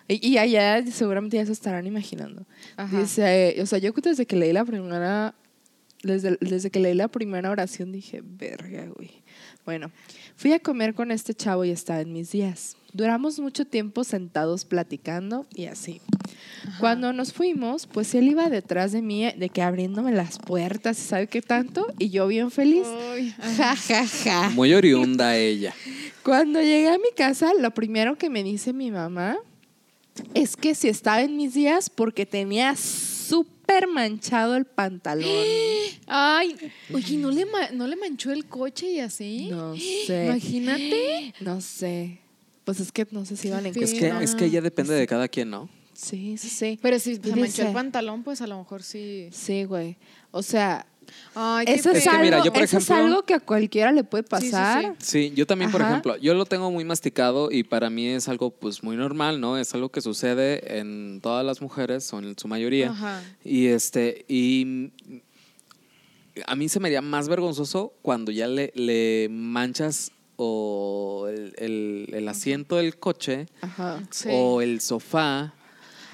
Y, 0.08 0.26
y 0.26 0.38
allá 0.38 0.82
seguramente 0.90 1.36
ya 1.36 1.46
se 1.46 1.52
estarán 1.52 1.86
imaginando. 1.86 2.46
Ajá. 2.78 3.02
Dice, 3.02 3.58
o 3.62 3.66
sea, 3.66 3.80
yo 3.80 3.92
desde 3.92 4.26
que 4.26 4.38
leí 4.38 4.54
la 4.54 4.64
primera, 4.64 5.36
desde, 6.04 6.38
desde 6.42 6.70
que 6.70 6.80
leí 6.80 6.94
la 6.94 7.08
primera 7.08 7.50
oración 7.50 7.92
dije, 7.92 8.22
verga, 8.24 8.86
güey. 8.96 9.24
Bueno, 9.66 9.92
fui 10.36 10.54
a 10.54 10.60
comer 10.60 10.94
con 10.94 11.12
este 11.12 11.34
chavo 11.34 11.66
y 11.66 11.72
estaba 11.72 12.02
en 12.02 12.14
mis 12.14 12.32
días. 12.32 12.78
Duramos 12.94 13.40
mucho 13.40 13.66
tiempo 13.66 14.04
sentados 14.04 14.64
platicando 14.64 15.46
y 15.54 15.66
así. 15.66 16.02
Cuando 16.80 17.12
nos 17.14 17.34
fuimos, 17.34 17.86
pues 17.86 18.16
él 18.16 18.28
iba 18.30 18.50
detrás 18.50 18.92
de 18.92 19.02
mí, 19.02 19.30
de 19.38 19.50
que 19.50 19.62
abriéndome 19.62 20.12
las 20.14 20.40
puertas 20.40 20.98
y 21.00 21.02
sabe 21.02 21.28
qué 21.28 21.42
tanto, 21.42 21.86
y 22.00 22.10
yo 22.10 22.28
bien 22.28 22.52
feliz. 22.52 22.88
Ja, 23.58 23.76
ja, 23.76 24.08
ja. 24.08 24.50
Muy 24.50 24.74
oriunda 24.74 25.36
ella. 25.36 25.74
Cuando 26.24 26.62
llegué 26.62 26.90
a 26.90 26.98
mi 26.98 27.12
casa, 27.16 27.52
lo 27.60 27.72
primero 27.72 28.18
que 28.18 28.30
me 28.30 28.44
dice 28.44 28.74
mi 28.74 28.92
mamá 28.92 29.38
es 30.34 30.56
que 30.56 30.76
si 30.76 30.88
estaba 30.90 31.22
en 31.22 31.36
mis 31.38 31.54
días 31.54 31.90
porque 31.90 32.26
tenía 32.26 32.76
súper 33.28 33.88
manchado 33.88 34.56
el 34.56 34.66
pantalón. 34.66 35.30
Ay, 36.08 36.56
oye, 36.94 37.18
¿no 37.18 37.32
le, 37.32 37.46
¿no 37.74 37.88
le 37.88 37.96
manchó 37.96 38.32
el 38.32 38.46
coche 38.46 38.90
y 38.92 39.00
así? 39.00 39.48
No 39.50 39.76
sé. 40.08 40.26
Imagínate. 40.26 41.34
No 41.42 41.62
sé. 41.62 42.20
Pues 42.64 42.80
es 42.80 42.92
que 42.92 43.08
no 43.12 43.26
sé 43.26 43.38
si 43.38 43.48
iban 43.48 43.66
en 43.66 43.82
Es 43.82 43.94
que, 43.94 44.08
es 44.22 44.36
que 44.36 44.50
ya 44.50 44.62
depende 44.62 44.94
de 44.94 45.08
cada 45.08 45.28
quien, 45.28 45.50
¿no? 45.50 45.70
Sí, 45.94 46.38
sí, 46.38 46.50
sí. 46.50 46.80
Pero 46.82 47.00
si 47.00 47.16
se 47.16 47.22
manchó 47.30 47.44
dice- 47.46 47.68
el 47.68 47.74
pantalón, 47.74 48.24
pues 48.24 48.42
a 48.42 48.48
lo 48.48 48.58
mejor 48.58 48.84
sí. 48.84 49.30
Sí, 49.32 49.64
güey. 49.64 49.98
O 50.32 50.44
sea, 50.44 50.86
Ay, 51.36 51.66
eso, 51.70 51.92
es, 51.92 51.98
Es 51.98 52.04
que 52.04 52.10
algo, 52.10 52.24
mira, 52.24 52.44
yo, 52.44 52.52
por 52.54 52.62
eso 52.64 52.78
es 52.78 52.84
ejemplo- 52.90 53.06
algo 53.06 53.24
que 53.24 53.34
a 53.36 53.40
cualquiera 53.40 53.92
le 53.92 54.04
puede 54.04 54.24
Sí, 54.24 54.30
sí, 54.40 54.46
sí. 54.48 54.52
pasar. 54.52 54.96
Sí, 55.00 55.32
yo 55.36 55.46
también, 55.46 55.72
por 55.72 55.82
ejemplo, 55.82 56.18
yo 56.18 56.34
lo 56.34 56.46
tengo 56.46 56.72
muy 56.72 56.84
masticado 56.86 57.52
y 57.52 57.64
para 57.64 57.90
mí 57.90 58.08
es 58.08 58.28
algo 58.28 58.50
pues 58.52 58.84
muy 58.84 58.96
normal, 58.98 59.40
¿no? 59.40 59.58
Es 59.58 59.74
algo 59.74 59.90
que 59.90 60.02
sucede 60.02 60.80
en 60.80 61.20
todas 61.22 61.46
las 61.46 61.62
mujeres 61.62 62.12
o 62.14 62.20
en 62.20 62.38
su 62.38 62.48
mayoría. 62.48 62.90
Ajá. 62.92 63.24
Y 63.44 63.68
este, 63.68 64.26
y 64.28 64.92
a 66.46 66.56
mí 66.56 66.70
se 66.70 66.80
me 66.80 66.88
haría 66.88 67.02
más 67.02 67.28
vergonzoso 67.30 67.94
cuando 68.02 68.32
ya 68.32 68.48
le, 68.48 68.72
le 68.76 69.28
manchas 69.32 70.12
o 70.36 71.28
el, 71.30 71.54
el- 71.58 72.10
el 72.14 72.28
asiento 72.28 72.76
del 72.76 72.98
coche 72.98 73.48
Ajá. 73.62 74.04
Sí. 74.12 74.30
o 74.32 74.62
el 74.62 74.82
sofá 74.82 75.54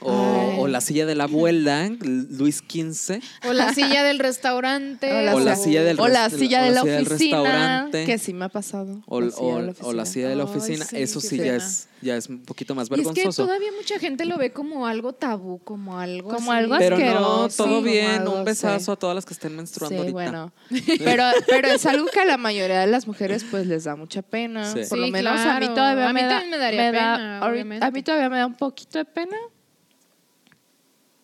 o, 0.05 0.67
la 0.67 0.81
silla 0.81 1.05
de 1.05 1.15
la 1.15 1.25
abuela, 1.25 1.89
Luis 1.99 2.57
XV. 2.67 3.19
O 3.47 3.53
la 3.53 3.73
silla 3.73 4.03
del 4.03 4.19
restaurante. 4.19 5.11
O 5.33 5.39
la 5.39 5.55
silla 5.55 5.83
del 5.83 5.99
o 5.99 6.07
la 6.07 6.29
rest- 6.29 6.37
silla 6.37 6.61
o 6.61 6.63
de 6.65 6.71
la 6.71 6.81
silla 6.81 7.01
oficina, 7.01 7.37
restaurante. 7.43 8.05
que 8.05 8.17
sí 8.17 8.33
me 8.33 8.45
ha 8.45 8.49
pasado. 8.49 9.01
O, 9.07 9.21
la 9.21 9.31
silla 9.31 9.43
o- 9.43 9.55
de 9.59 9.65
la 9.67 9.73
o 9.81 9.93
la 9.93 10.01
oficina. 10.03 10.05
silla 10.05 10.29
de 10.29 10.35
la 10.35 10.43
Ay, 10.43 10.49
oficina, 10.49 10.85
sí, 10.85 10.97
eso 10.97 11.21
sí 11.21 11.37
ya 11.37 11.55
es, 11.55 11.87
ya 12.01 12.15
es 12.17 12.27
un 12.27 12.43
poquito 12.43 12.75
más 12.75 12.89
Y 12.89 12.93
es 12.93 12.99
que 12.99 13.05
vergonzoso. 13.05 13.43
todavía 13.45 13.69
mucha 13.77 13.99
gente 13.99 14.25
lo 14.25 14.37
ve 14.37 14.51
como 14.51 14.87
algo 14.87 15.13
tabú, 15.13 15.59
como 15.63 15.99
algo 15.99 16.29
Como 16.29 16.51
así. 16.51 16.59
algo 16.63 16.75
Pero 16.77 16.97
no, 17.19 17.49
todo 17.49 17.81
bien, 17.81 18.21
algo, 18.21 18.33
un 18.35 18.45
besazo 18.45 18.85
sí. 18.85 18.91
a 18.91 18.95
todas 18.95 19.15
las 19.15 19.25
que 19.25 19.33
estén 19.33 19.55
menstruando 19.55 19.95
Sí, 20.03 20.09
ahorita. 20.09 20.13
bueno. 20.13 20.53
Pero, 21.03 21.23
pero 21.47 21.67
es 21.69 21.85
algo 21.85 22.05
que 22.07 22.19
a 22.19 22.25
la 22.25 22.37
mayoría 22.37 22.79
de 22.79 22.87
las 22.87 23.07
mujeres 23.07 23.45
pues 23.49 23.67
les 23.67 23.83
da 23.83 23.95
mucha 23.95 24.21
pena. 24.21 24.71
Sí. 24.71 24.81
Por 24.89 24.97
lo 24.97 25.05
Sí, 25.05 25.11
menos 25.11 25.39
a 25.39 25.53
mí 25.59 25.59
claro. 25.67 25.73
todavía 25.73 26.09
A 26.09 26.13
mí 26.13 26.21
me 26.21 26.23
da, 26.23 26.29
también 26.29 26.51
me 26.51 26.57
daría 26.57 26.91
da- 26.91 27.15
pena, 27.17 27.41
obviamente. 27.45 27.85
a 27.85 27.91
mí 27.91 28.03
todavía 28.03 28.29
me 28.29 28.37
da 28.37 28.45
un 28.47 28.55
poquito 28.55 28.97
de 28.97 29.05
pena. 29.05 29.37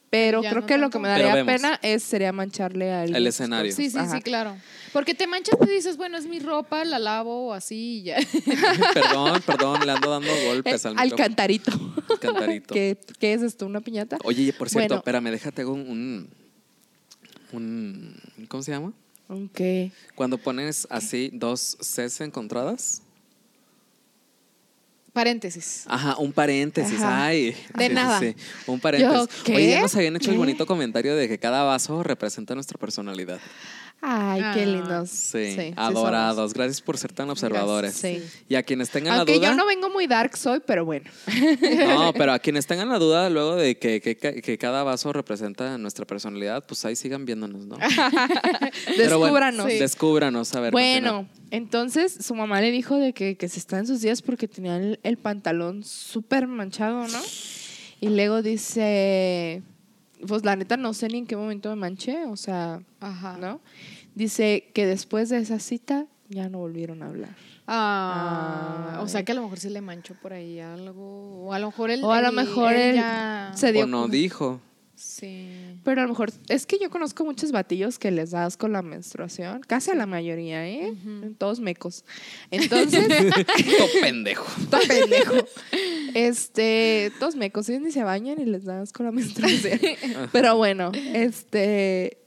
Pero 0.10 0.42
Ya 0.42 0.50
creo 0.50 0.62
no 0.62 0.68
que 0.68 0.78
lo 0.78 0.90
que 0.90 0.98
me 1.00 1.08
daría 1.08 1.46
pena 1.46 1.80
es 1.84 2.02
sería 2.02 2.32
mancharle 2.32 2.92
a 2.92 3.02
alguien 3.02 3.16
El 3.16 3.28
escenario. 3.28 3.72
Sí, 3.72 3.90
sí, 3.92 3.98
Ajá. 4.00 4.16
sí, 4.18 4.22
claro. 4.24 4.56
Porque 4.92 5.14
te 5.14 5.28
manchas 5.28 5.56
y 5.64 5.70
dices, 5.70 5.98
bueno, 5.98 6.18
es 6.18 6.26
mi 6.26 6.40
ropa, 6.40 6.84
la 6.84 6.98
lavo 6.98 7.54
así 7.54 8.00
y 8.00 8.04
ya. 8.04 8.18
perdón, 8.96 9.42
perdón, 9.46 9.86
le 9.86 9.92
ando 9.92 10.10
dando 10.10 10.32
golpes 10.46 10.84
al, 10.88 10.98
al 10.98 11.14
cantarito. 11.16 11.72
Al 12.10 12.20
cantarito. 12.20 12.74
¿Qué, 12.74 12.98
¿Qué 13.20 13.34
es 13.34 13.44
esto? 13.44 13.68
¿Una 13.68 13.82
piñata? 13.82 14.18
Oye, 14.24 14.52
por 14.54 14.68
cierto, 14.70 14.88
Bueno. 14.96 15.00
espérame, 15.00 15.30
déjate 15.30 15.64
un, 15.66 15.80
un, 15.82 16.30
un- 17.52 18.48
¿Cómo 18.48 18.64
se 18.64 18.72
llama? 18.72 18.94
Ok. 19.28 19.62
Cuando 20.16 20.40
pones 20.40 20.88
así 20.90 21.30
dos 21.34 21.78
Cs 21.82 22.22
encontradas. 22.22 23.04
Paréntesis. 25.20 25.84
Ajá, 25.88 26.16
un 26.18 26.32
paréntesis. 26.32 27.02
Ajá. 27.02 27.26
Ay. 27.26 27.54
De 27.76 27.90
nada. 27.90 28.22
Un 28.68 28.80
paréntesis. 28.80 29.28
Yo. 29.46 29.54
Oye, 29.54 29.72
ya 29.72 29.82
nos 29.82 29.94
habían 29.94 30.16
hecho 30.16 30.32
el 30.32 30.38
bonito 30.38 30.66
comentario 30.66 31.14
de 31.14 31.28
que 31.28 31.38
cada 31.38 31.64
vaso 31.64 32.04
representa 32.04 32.56
nuestra 32.56 32.78
personalidad. 32.78 33.38
Ay, 34.02 34.40
qué 34.54 34.62
Ah, 34.62 34.66
lindos. 34.66 35.10
Sí, 35.10 35.56
sí 35.56 35.74
adorados. 35.76 36.54
Gracias 36.54 36.82
por 36.82 36.98
ser 36.98 37.12
tan 37.12 37.30
observadores. 37.30 37.94
Sí. 37.96 38.24
Y 38.48 38.56
a 38.56 38.64
quienes 38.64 38.90
tengan 38.90 39.18
Aunque 39.18 39.34
la 39.34 39.38
duda. 39.40 39.48
yo 39.50 39.56
no 39.56 39.66
vengo 39.66 39.90
muy 39.90 40.08
dark 40.08 40.38
soy, 40.38 40.62
pero 40.66 40.86
bueno. 40.86 41.10
No, 41.88 42.14
pero 42.18 42.32
a 42.32 42.40
quienes 42.40 42.66
tengan 42.66 42.88
la 42.90 42.98
duda 42.98 43.30
luego 43.30 43.56
de 43.58 43.78
que, 43.78 44.00
que- 44.02 44.16
que 44.16 44.58
cada 44.58 44.84
vaso 44.84 45.12
representa 45.12 45.78
nuestra 45.78 46.06
personalidad, 46.06 46.66
pues 46.66 46.86
ahí 46.86 46.96
sigan 46.96 47.26
viéndonos, 47.26 47.66
¿no? 47.66 47.78
Pero 48.98 49.20
bueno, 49.20 49.34
Descúbranos. 49.36 49.68
Descúbranos, 49.68 50.56
a 50.56 50.60
ver. 50.62 50.72
Bueno, 50.72 51.28
entonces 51.52 52.14
su 52.22 52.36
mamá 52.36 52.62
le 52.62 52.72
dijo 52.72 52.96
de 52.96 53.14
que, 53.14 53.36
que 53.38 53.50
se 53.50 53.60
está 53.60 53.80
en 53.80 53.88
sus 53.88 54.02
días 54.02 54.22
porque 54.22 54.48
tenía 54.48 54.78
el, 54.78 55.00
el 55.04 55.18
pantalón 55.18 55.84
súper 55.84 56.48
manchado, 56.48 57.08
¿no? 57.08 57.20
Y 58.02 58.10
luego 58.10 58.42
dice, 58.42 59.62
pues 60.28 60.44
la 60.46 60.56
neta 60.56 60.78
no 60.78 60.94
sé 60.94 61.08
ni 61.08 61.20
en 61.20 61.28
qué 61.28 61.36
momento 61.36 61.70
me 61.70 61.76
manché, 61.76 62.26
o 62.26 62.36
sea, 62.36 62.82
Ajá. 63.00 63.38
¿no? 63.38 63.62
Dice 64.16 64.70
que 64.74 64.86
después 64.86 65.30
de 65.30 65.38
esa 65.38 65.60
cita 65.60 66.06
ya 66.30 66.50
no 66.50 66.60
volvieron 66.60 67.04
a 67.04 67.08
hablar. 67.08 67.36
Ah, 67.72 69.00
o 69.02 69.08
sea 69.08 69.24
que 69.24 69.32
a 69.32 69.36
lo 69.36 69.44
mejor 69.44 69.60
sí 69.60 69.70
le 69.70 69.82
manchó 69.82 70.16
por 70.16 70.34
ahí 70.34 70.60
algo. 70.60 71.46
O 71.46 71.54
a 71.54 71.60
lo 71.60 71.68
mejor 71.68 71.92
él. 71.92 72.04
O 72.04 72.12
a 72.12 72.22
lo 72.22 72.32
mejor 72.32 72.74
él 72.74 72.80
él 72.82 72.96
ya. 72.96 73.52
se 73.56 73.72
dio 73.72 73.84
O 73.84 73.88
no 73.88 74.08
dijo. 74.08 74.60
Sí. 74.96 75.69
Pero 75.84 76.02
a 76.02 76.04
lo 76.04 76.10
mejor, 76.10 76.32
es 76.50 76.66
que 76.66 76.78
yo 76.80 76.90
conozco 76.90 77.24
muchos 77.24 77.52
batillos 77.52 78.00
que 78.00 78.12
les 78.12 78.32
das 78.32 78.58
con 78.58 78.74
la 78.74 78.82
menstruación, 78.82 79.62
casi 79.62 79.92
a 79.92 79.96
la 79.96 80.06
mayoría, 80.06 80.68
¿eh? 80.68 80.94
Todos 81.38 81.60
mecos. 81.60 82.06
Entonces, 82.52 83.08
Todo 83.78 83.88
pendejo. 84.02 84.46
Todo 84.70 84.82
pendejo. 84.88 85.36
Este, 86.14 87.12
todos 87.20 87.36
mecos, 87.36 87.70
ellos 87.70 87.82
ni 87.82 87.92
se 87.92 88.04
bañan 88.04 88.40
y 88.40 88.46
les 88.46 88.66
das 88.66 88.94
con 88.94 89.06
la 89.06 89.12
menstruación. 89.12 89.80
Pero 90.32 90.58
bueno, 90.58 90.92
este, 91.14 92.18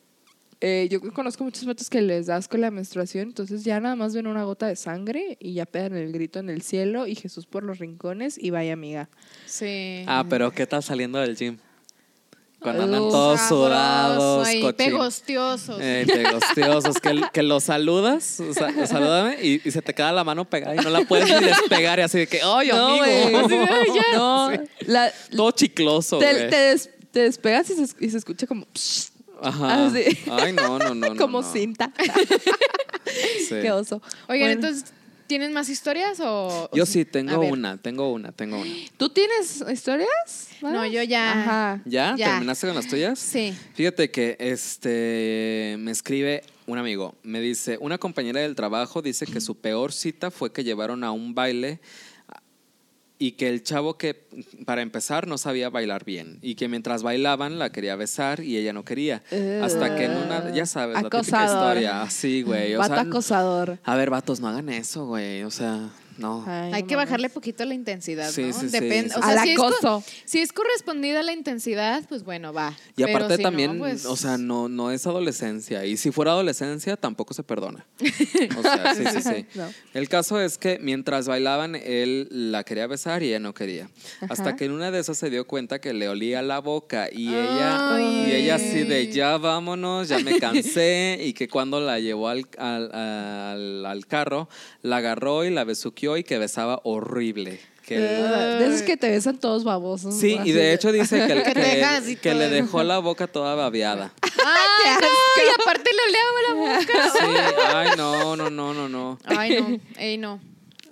eh, 0.60 0.88
yo 0.90 1.00
conozco 1.12 1.44
muchos 1.44 1.64
vatos 1.64 1.90
que 1.90 2.00
les 2.00 2.26
das 2.26 2.48
con 2.48 2.60
la 2.60 2.70
menstruación, 2.70 3.28
entonces 3.28 3.64
ya 3.64 3.80
nada 3.80 3.96
más 3.96 4.14
ven 4.14 4.26
una 4.26 4.44
gota 4.44 4.66
de 4.66 4.76
sangre 4.76 5.36
y 5.40 5.54
ya 5.54 5.66
pegan 5.66 5.96
el 5.96 6.12
grito 6.12 6.38
en 6.38 6.50
el 6.50 6.62
cielo 6.62 7.06
y 7.06 7.14
Jesús 7.14 7.46
por 7.46 7.64
los 7.64 7.78
rincones 7.78 8.38
y 8.38 8.50
vaya 8.50 8.72
amiga. 8.72 9.08
Sí. 9.46 10.04
Ah, 10.06 10.24
pero 10.28 10.52
¿qué 10.52 10.66
tal 10.66 10.82
saliendo 10.82 11.18
del 11.18 11.36
gym? 11.36 11.58
Cuando 12.62 12.84
andan 12.84 13.00
todos 13.00 13.40
sudados, 13.48 14.46
cochinos. 14.48 14.74
pegostiosos. 14.74 15.78
Eh, 15.80 16.06
pegostiosos, 16.12 17.00
que, 17.00 17.20
que 17.32 17.42
los 17.42 17.64
saludas, 17.64 18.40
o 18.40 18.52
sea, 18.54 18.86
salúdame 18.86 19.36
y, 19.42 19.60
y 19.66 19.70
se 19.70 19.82
te 19.82 19.94
queda 19.94 20.12
la 20.12 20.24
mano 20.24 20.48
pegada 20.48 20.74
y 20.74 20.78
no 20.78 20.90
la 20.90 21.02
puedes 21.02 21.28
ni 21.40 21.46
despegar 21.46 21.98
y 21.98 22.02
así 22.02 22.18
de 22.20 22.26
que, 22.26 22.40
¡ay, 22.42 22.68
No, 22.68 22.88
amigo! 23.02 23.38
Así 23.38 23.54
"Ay, 23.54 23.86
ya". 23.94 24.02
No, 24.16 24.50
la- 24.86 25.12
Todo 25.34 25.50
chicloso, 25.50 26.18
te, 26.18 26.32
te 26.48 26.56
des- 26.56 26.90
te 27.10 27.20
despegas 27.20 27.68
y 27.70 27.74
se, 27.86 27.94
y 28.04 28.10
se 28.10 28.18
escucha 28.18 28.46
como, 28.46 28.66
psh, 28.72 29.08
Ajá. 29.42 29.86
así. 29.86 30.04
Ay, 30.30 30.52
no, 30.52 30.78
no, 30.78 30.94
no. 30.94 31.08
no, 31.08 31.16
como 31.18 31.42
no. 31.42 31.52
cinta. 31.52 31.92
Sí. 33.48 33.56
Qué 33.60 33.70
oso. 33.72 34.00
Oigan, 34.28 34.48
Bueno, 34.48 34.52
entonces, 34.52 34.84
¿tienen 35.32 35.54
más 35.54 35.70
historias 35.70 36.20
o...? 36.20 36.68
Yo 36.74 36.84
sí, 36.84 37.06
tengo 37.06 37.40
una, 37.40 37.78
tengo 37.78 38.12
una, 38.12 38.32
tengo 38.32 38.60
una. 38.60 38.70
¿Tú 38.98 39.08
tienes 39.08 39.64
historias? 39.72 40.10
No, 40.60 40.84
yo 40.84 41.02
ya. 41.04 41.32
Ajá. 41.32 41.82
¿Ya? 41.86 42.14
Ya. 42.18 42.26
¿Terminaste 42.32 42.66
con 42.66 42.76
las 42.76 42.86
tuyas? 42.86 43.18
Sí. 43.18 43.54
Fíjate 43.72 44.10
que 44.10 44.36
este 44.38 45.76
me 45.78 45.90
escribe 45.90 46.42
un 46.66 46.76
amigo, 46.76 47.14
me 47.22 47.40
dice, 47.40 47.78
una 47.80 47.96
compañera 47.96 48.42
del 48.42 48.54
trabajo 48.54 49.00
dice 49.00 49.24
que 49.24 49.40
su 49.40 49.54
peor 49.54 49.94
cita 49.94 50.30
fue 50.30 50.52
que 50.52 50.64
llevaron 50.64 51.02
a 51.02 51.12
un 51.12 51.34
baile 51.34 51.80
y 53.22 53.32
que 53.32 53.48
el 53.48 53.62
chavo 53.62 53.96
que 53.96 54.26
para 54.66 54.82
empezar 54.82 55.28
no 55.28 55.38
sabía 55.38 55.70
bailar 55.70 56.04
bien 56.04 56.38
y 56.42 56.56
que 56.56 56.66
mientras 56.66 57.04
bailaban 57.04 57.60
la 57.60 57.70
quería 57.70 57.94
besar 57.94 58.40
y 58.40 58.56
ella 58.56 58.72
no 58.72 58.84
quería. 58.84 59.22
Hasta 59.62 59.94
que 59.96 60.06
en 60.06 60.16
una, 60.16 60.50
ya 60.52 60.66
sabes, 60.66 60.94
la 60.94 61.02
típica 61.02 61.18
Acosador. 61.18 61.76
historia, 61.76 62.02
así, 62.02 62.42
güey, 62.42 62.74
o 62.74 62.78
Vato 62.78 62.94
sea, 62.94 63.02
acosador. 63.04 63.78
a 63.84 63.94
ver, 63.94 64.10
vatos, 64.10 64.40
no 64.40 64.48
hagan 64.48 64.68
eso, 64.70 65.06
güey, 65.06 65.44
o 65.44 65.52
sea, 65.52 65.88
no. 66.18 66.44
Ay, 66.46 66.72
Hay 66.72 66.82
no 66.82 66.88
que 66.88 66.94
mames. 66.96 67.08
bajarle 67.08 67.28
poquito 67.30 67.64
la 67.64 67.74
intensidad, 67.74 68.30
Sí, 68.30 68.42
¿no? 68.42 68.52
sí, 68.52 68.66
sí, 68.68 68.78
Depende. 68.80 69.10
sí. 69.10 69.14
O 69.18 69.22
sea, 69.22 69.40
Al 69.40 69.46
si 69.46 69.50
es, 69.52 69.56
co- 69.58 69.66
acoso. 69.68 70.04
si 70.24 70.40
es 70.40 70.52
correspondida 70.52 71.22
la 71.22 71.32
intensidad, 71.32 72.02
pues 72.08 72.24
bueno, 72.24 72.52
va. 72.52 72.76
Y 72.96 73.04
Pero 73.04 73.16
aparte 73.16 73.36
si 73.36 73.42
no, 73.42 73.48
también, 73.48 73.78
pues- 73.78 74.06
o 74.06 74.16
sea, 74.16 74.38
no, 74.38 74.68
no 74.68 74.90
es 74.90 75.06
adolescencia. 75.06 75.84
Y 75.86 75.96
si 75.96 76.10
fuera 76.10 76.32
adolescencia, 76.32 76.96
tampoco 76.96 77.34
se 77.34 77.42
perdona. 77.42 77.86
O 78.58 78.62
sea, 78.62 78.94
sí, 78.94 79.04
sí, 79.12 79.22
sí. 79.22 79.46
No. 79.54 79.68
El 79.94 80.08
caso 80.08 80.40
es 80.40 80.58
que 80.58 80.78
mientras 80.80 81.26
bailaban, 81.28 81.74
él 81.76 82.28
la 82.30 82.64
quería 82.64 82.86
besar 82.86 83.22
y 83.22 83.28
ella 83.28 83.38
no 83.40 83.54
quería. 83.54 83.88
Hasta 84.22 84.42
Ajá. 84.50 84.56
que 84.56 84.64
en 84.66 84.72
una 84.72 84.90
de 84.90 84.98
esas 85.00 85.18
se 85.18 85.30
dio 85.30 85.46
cuenta 85.46 85.80
que 85.80 85.92
le 85.92 86.08
olía 86.08 86.42
la 86.42 86.58
boca 86.60 87.08
y 87.12 87.28
ella, 87.28 87.94
Ay. 87.96 88.24
y 88.28 88.32
ella 88.32 88.56
así 88.56 88.82
de 88.84 89.10
ya 89.12 89.38
vámonos, 89.38 90.08
ya 90.08 90.18
me 90.18 90.38
cansé. 90.38 91.18
y 91.22 91.32
que 91.32 91.48
cuando 91.48 91.80
la 91.80 91.98
llevó 92.00 92.28
al, 92.28 92.46
al, 92.58 92.92
al- 92.94 93.86
al 93.86 94.06
carro, 94.06 94.48
la 94.82 94.96
agarró 94.96 95.44
y 95.44 95.50
la 95.50 95.64
besuqueó 95.64 96.01
y 96.16 96.24
que 96.24 96.38
besaba 96.38 96.80
horrible. 96.84 97.60
Que 97.86 97.96
Eh, 97.96 98.58
de 98.60 98.66
esos 98.66 98.82
que 98.82 98.96
te 98.96 99.10
besan 99.10 99.38
todos 99.38 99.64
babosos. 99.64 100.18
Sí, 100.18 100.38
y 100.44 100.52
de 100.52 100.72
hecho 100.72 100.92
dice 100.92 101.26
que, 101.26 101.42
Que 101.52 101.52
que- 101.52 102.16
que 102.20 102.34
le 102.34 102.48
dejó 102.48 102.82
la 102.84 102.98
boca 102.98 103.26
toda 103.26 103.54
babeada. 103.54 104.12
¡Ay, 104.22 104.96
no! 105.00 105.06
Y 105.42 105.60
aparte 105.60 105.90
le 105.92 106.02
oleaba 106.08 106.42
la 106.48 106.54
boca. 106.54 107.10
Sí, 107.12 107.74
ay, 107.74 107.88
no, 107.96 108.36
no, 108.36 108.50
no, 108.50 108.72
no, 108.74 108.88
no. 108.88 109.18
Ay, 109.24 109.60
no. 109.60 109.80
Ey, 110.00 110.16
no. 110.18 110.40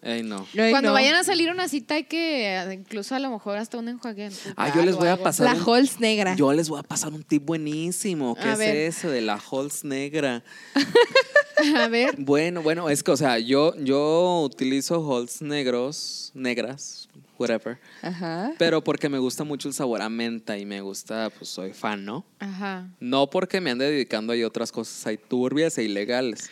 Ey, 0.03 0.23
no. 0.23 0.47
Ay, 0.59 0.71
Cuando 0.71 0.89
no. 0.89 0.93
vayan 0.95 1.15
a 1.15 1.25
salir 1.25 1.51
una 1.51 1.69
cita 1.69 1.95
hay 1.95 2.05
que 2.05 2.47
eh, 2.57 2.73
incluso 2.75 3.15
a 3.15 3.19
lo 3.19 3.31
mejor 3.31 3.59
hasta 3.59 3.77
un 3.77 3.89
enjuague. 3.89 4.27
en 4.27 4.33
Ah, 4.57 4.73
yo 4.75 4.83
les 4.83 4.97
voy 4.97 5.09
a 5.09 5.23
pasar 5.23 5.47
La 5.47 5.55
un- 5.63 5.69
Halls 5.77 6.01
negra. 6.01 6.35
Yo 6.37 6.53
les 6.55 6.69
voy 6.71 6.81
a 6.81 6.83
pasar 6.83 7.13
un 7.13 7.23
tip 7.23 7.45
buenísimo. 7.45 8.35
¿Qué 8.35 8.49
A 8.49 8.53
es 8.55 8.59
ver. 8.59 8.77
ese 8.77 9.09
de 9.09 9.21
la 9.21 9.35
Halls 9.39 9.85
negra? 9.85 10.43
A 11.77 11.89
ver. 11.89 12.15
Bueno, 12.19 12.63
bueno, 12.63 12.89
es 12.89 13.03
que, 13.03 13.11
o 13.11 13.17
sea, 13.19 13.39
yo, 13.39 13.75
yo 13.77 14.41
utilizo 14.43 14.97
Halls 15.07 15.43
negros, 15.43 16.31
negras, 16.33 17.07
whatever. 17.39 17.79
Ajá. 18.01 18.53
Pero 18.59 18.83
porque 18.83 19.11
me 19.11 19.19
gusta 19.19 19.45
mucho 19.45 19.69
el 19.69 19.75
sabor 19.75 20.01
a 20.01 20.09
menta 20.09 20.57
y 20.57 20.65
me 20.65 20.81
gusta, 20.81 21.29
pues 21.37 21.51
soy 21.51 21.75
fan, 21.75 22.07
¿no? 22.07 22.25
Ajá. 22.39 22.89
No 23.01 23.29
porque 23.29 23.61
me 23.61 23.71
ande 23.71 23.91
dedicando 23.91 24.33
a 24.33 24.47
otras 24.47 24.73
cosas 24.73 25.07
ahí 25.07 25.19
turbias 25.19 25.77
e 25.77 25.83
ilegales. 25.85 26.49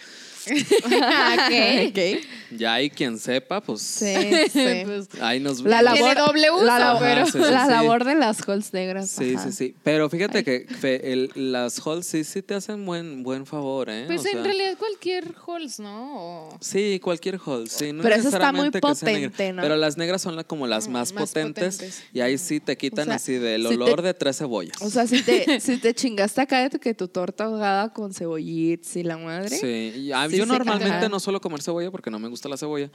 Ok. 0.85 1.89
Ok. 1.89 2.25
Ya 2.59 2.75
hay 2.75 2.89
quien 2.91 3.19
sepa, 3.19 3.61
pues 3.61 3.83
Sí, 3.83 4.15
sí. 4.53 4.83
Pues, 4.85 5.09
ahí 5.21 5.39
nos 5.41 5.61
La 5.61 5.81
Tiene 5.93 6.15
labor, 6.15 6.17
doble 6.29 6.51
uso, 6.51 6.65
la, 6.65 6.79
labor, 6.79 7.03
pero- 7.03 7.27
Sí, 7.27 7.33
sí, 7.33 7.39
la 7.39 7.65
sí. 7.65 7.71
labor 7.71 8.05
de 8.05 8.15
las 8.15 8.49
Halls 8.49 8.73
negras. 8.73 9.11
Sí, 9.11 9.35
ajá. 9.37 9.45
sí, 9.47 9.53
sí. 9.53 9.75
Pero 9.83 10.09
fíjate 10.09 10.43
que 10.45 10.67
Fe, 10.81 11.13
el- 11.13 11.31
las 11.35 11.79
halls 11.87 12.07
sí, 12.07 12.25
sí 12.25 12.41
te 12.43 12.55
hacen 12.55 12.87
buen, 12.87 13.23
buen 13.23 13.45
favor, 13.45 13.91
¿eh? 13.91 14.05
pues 14.07 14.21
O 14.21 14.23
sea, 14.23 14.33
en 14.33 14.45
realidad 14.45 14.77
cualquier 14.79 15.35
halls, 15.47 15.79
¿no? 15.81 16.49
O- 16.49 16.59
Sí, 16.61 17.01
cualquier 17.03 17.39
hall, 17.45 17.69
sí. 17.69 17.93
No 17.93 18.03
Pero 18.03 18.15
esa 18.15 18.29
está 18.29 18.53
muy 18.53 18.71
potente, 18.71 19.53
¿no? 19.53 19.63
Pero 19.63 19.77
las 19.77 19.97
negras 19.99 20.23
son 20.23 20.37
la- 20.37 20.45
como 20.45 20.67
las 20.67 20.89
Mm, 20.89 20.93
más, 20.93 21.13
más 21.13 21.29
potentes, 21.31 21.77
potentes. 21.77 22.03
y 22.15 22.21
ahí 22.21 22.39
sí 22.39 22.61
te 22.61 22.77
quitan 22.79 23.03
O 23.03 23.07
sea, 23.07 23.15
así 23.17 23.35
del 23.35 23.63
si 23.65 23.69
te- 23.69 23.75
olor 23.75 24.03
de 24.03 24.15
tres 24.15 24.39
cebollas. 24.39 24.81
O 24.81 24.89
sea, 24.91 25.07
si 25.07 25.23
te, 25.23 25.61
si 25.61 25.77
te 25.79 25.95
chingaste 25.95 26.41
acá 26.41 26.69
de 26.69 26.79
que 26.79 26.95
tu 26.95 27.09
torta 27.09 27.45
ahogada 27.45 27.93
con 27.93 28.15
cebollitos 28.15 28.97
y 28.97 29.03
la 29.03 29.19
madre. 29.19 29.51
Sí, 29.57 29.93
y, 29.97 30.13
ah, 30.13 30.27
Sí 30.29 30.38
yo 30.39 30.47
normalmente 30.47 31.09
no 31.09 31.21
suelo 31.21 31.41
comer 31.41 31.63
cebolla 31.63 31.91
porque 31.91 32.11
no 32.11 32.19
me 32.19 32.29
gusta 32.29 32.49
la 32.49 32.57
cebolla. 32.57 32.91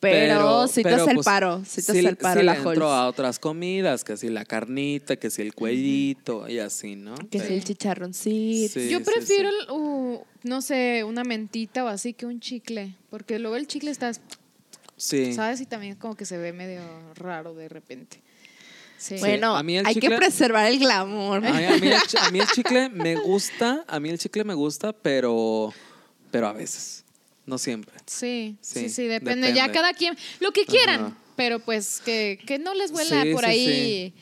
Pero, 0.00 0.68
si 0.68 0.82
te 0.82 0.90
pero, 0.90 1.02
hace 1.02 1.10
el 1.12 1.16
pues, 1.16 1.24
paro. 1.24 1.62
Si 1.66 1.82
te 1.82 1.92
hace 1.92 2.00
el 2.00 2.16
paro 2.16 2.40
sí 2.40 2.44
la 2.46 2.52
le 2.52 2.58
entro 2.58 2.92
Halls. 2.92 3.00
a 3.04 3.06
otras 3.08 3.38
comidas, 3.38 4.04
que 4.04 4.18
si 4.18 4.28
la 4.28 4.44
carnita, 4.44 5.16
que 5.16 5.30
si 5.30 5.40
el 5.40 5.54
cuellito 5.54 6.46
y 6.46 6.58
así, 6.58 6.94
¿no? 6.94 7.14
Que 7.30 7.40
si 7.40 7.54
el 7.54 7.64
chicharroncito. 7.64 8.80
Sí, 8.80 8.90
Yo 8.90 9.02
prefiero, 9.02 9.48
sí. 9.50 9.66
uh, 9.72 10.20
no 10.42 10.60
sé, 10.60 11.04
una 11.04 11.24
mentita 11.24 11.84
o 11.84 11.88
así 11.88 12.12
que 12.12 12.26
un 12.26 12.38
chicle. 12.40 12.94
Porque 13.08 13.38
luego 13.38 13.56
el 13.56 13.66
chicle 13.66 13.90
está, 13.90 14.12
Sí. 14.96 15.32
¿sabes? 15.32 15.60
Y 15.62 15.66
también 15.66 15.96
como 15.96 16.16
que 16.16 16.26
se 16.26 16.36
ve 16.36 16.52
medio 16.52 16.82
raro 17.14 17.54
de 17.54 17.68
repente. 17.70 18.22
Sí. 18.98 19.16
Bueno, 19.20 19.56
a 19.56 19.62
mí 19.62 19.78
el 19.78 19.86
hay 19.86 19.94
que 19.94 20.10
preservar 20.10 20.66
el 20.66 20.78
glamour. 20.80 21.44
A, 21.46 21.52
mí 21.52 21.88
el, 21.88 22.00
chi- 22.06 22.16
a 22.20 22.30
mí 22.30 22.40
el 22.40 22.46
chicle 22.54 22.88
me 22.90 23.16
gusta, 23.16 23.84
a 23.88 24.00
mí 24.00 24.10
el 24.10 24.18
chicle 24.18 24.44
me 24.44 24.54
gusta, 24.54 24.92
pero, 24.92 25.72
pero 26.34 26.48
a 26.48 26.52
veces, 26.52 27.04
no 27.46 27.58
siempre. 27.58 27.94
Sí, 28.06 28.56
sí, 28.60 28.80
sí, 28.80 28.88
Sí, 28.88 29.02
depende. 29.04 29.54
Ya 29.54 29.70
cada 29.70 29.92
quien, 29.94 30.18
lo 30.40 30.50
que 30.50 30.66
quieran, 30.66 31.00
Ajá. 31.00 31.16
pero 31.36 31.60
pues 31.60 32.02
que, 32.04 32.40
que 32.44 32.58
no 32.58 32.74
les 32.74 32.90
huela 32.90 33.22
Sí, 33.22 33.32
por 33.32 33.44
ahí 33.46 34.12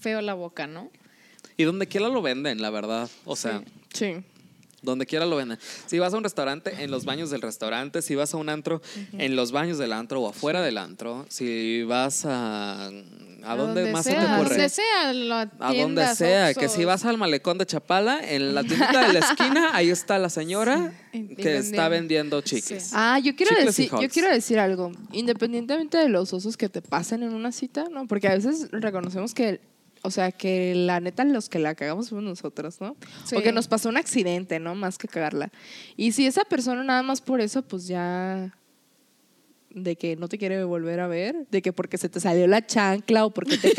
feo 0.00 0.22
la 0.22 0.32
boca, 0.32 0.66
¿no? 0.66 0.90
Y 1.58 1.64
donde 1.64 1.86
quiera 1.86 2.08
lo 2.08 2.22
venden, 2.22 2.62
la 2.62 2.70
verdad. 2.70 3.10
O 3.26 3.36
sea, 3.36 3.62
Sí. 3.92 4.14
Donde 4.82 5.06
quiera 5.06 5.26
lo 5.26 5.36
venden. 5.36 5.58
Si 5.86 5.98
vas 5.98 6.14
a 6.14 6.16
un 6.16 6.24
restaurante, 6.24 6.82
en 6.82 6.90
los 6.90 7.04
baños 7.04 7.30
del 7.30 7.42
restaurante. 7.42 8.02
Si 8.02 8.14
vas 8.14 8.34
a 8.34 8.36
un 8.36 8.48
antro, 8.48 8.80
en 9.12 9.36
los 9.36 9.52
baños 9.52 9.78
del 9.78 9.92
antro 9.92 10.20
o 10.22 10.28
afuera 10.28 10.62
del 10.62 10.78
antro. 10.78 11.26
Si 11.28 11.82
vas 11.84 12.24
a... 12.24 12.90
¿A 13.44 13.54
dónde 13.56 13.82
donde 13.82 13.92
más 13.92 14.04
se 14.04 14.10
te 14.10 14.16
A 14.18 14.34
ocurre? 14.34 14.48
donde 14.50 14.68
sea, 14.68 15.08
A 15.60 15.72
donde 15.72 16.14
sea, 16.14 16.54
que 16.54 16.68
si 16.68 16.84
vas 16.84 17.04
al 17.04 17.18
malecón 17.18 17.56
de 17.56 17.66
Chapala, 17.66 18.20
en 18.22 18.54
la 18.54 18.64
tiendita 18.64 19.06
de 19.06 19.12
la 19.12 19.20
esquina, 19.20 19.70
ahí 19.74 19.90
está 19.90 20.18
la 20.18 20.28
señora 20.28 20.92
Sí, 21.12 21.34
que 21.36 21.56
está 21.56 21.88
vendiendo. 21.88 22.40
chicles. 22.40 22.82
Sí. 22.84 22.90
Ah, 22.94 23.18
yo 23.18 23.34
quiero 23.36 23.50
Chicles 23.50 23.66
decir, 23.76 23.90
yo 24.00 24.08
quiero 24.08 24.28
decir 24.30 24.58
algo. 24.58 24.92
Independientemente 25.12 25.98
de 25.98 26.08
los 26.08 26.32
osos 26.32 26.56
que 26.56 26.68
te 26.68 26.82
pasen 26.82 27.22
en 27.22 27.32
una 27.32 27.52
cita, 27.52 27.86
¿no? 27.90 28.06
Porque 28.06 28.28
a 28.28 28.34
veces 28.34 28.68
reconocemos 28.72 29.34
que, 29.34 29.60
o 30.02 30.10
sea, 30.10 30.32
que 30.32 30.74
la 30.74 31.00
neta 31.00 31.24
los 31.24 31.48
que 31.48 31.58
la 31.58 31.74
cagamos 31.74 32.06
somos 32.06 32.24
nosotros, 32.24 32.80
¿no? 32.80 32.96
Sí. 33.24 33.36
O 33.36 33.42
que 33.42 33.52
nos 33.52 33.68
pasó 33.68 33.88
un 33.88 33.96
accidente, 33.96 34.60
¿no? 34.60 34.74
Más 34.74 34.98
que 34.98 35.08
cagarla. 35.08 35.50
Y 35.96 36.12
si 36.12 36.26
esa 36.26 36.44
persona 36.44 36.84
nada 36.84 37.02
más 37.02 37.20
por 37.20 37.40
eso, 37.40 37.62
pues 37.62 37.86
ya 37.86 38.54
de 39.82 39.96
que 39.96 40.16
no 40.16 40.28
te 40.28 40.38
quiere 40.38 40.62
volver 40.64 41.00
a 41.00 41.06
ver, 41.06 41.46
de 41.50 41.62
que 41.62 41.72
porque 41.72 41.98
se 41.98 42.08
te 42.08 42.20
salió 42.20 42.46
la 42.46 42.64
chancla 42.66 43.24
o 43.24 43.30
porque 43.30 43.56
te 43.58 43.72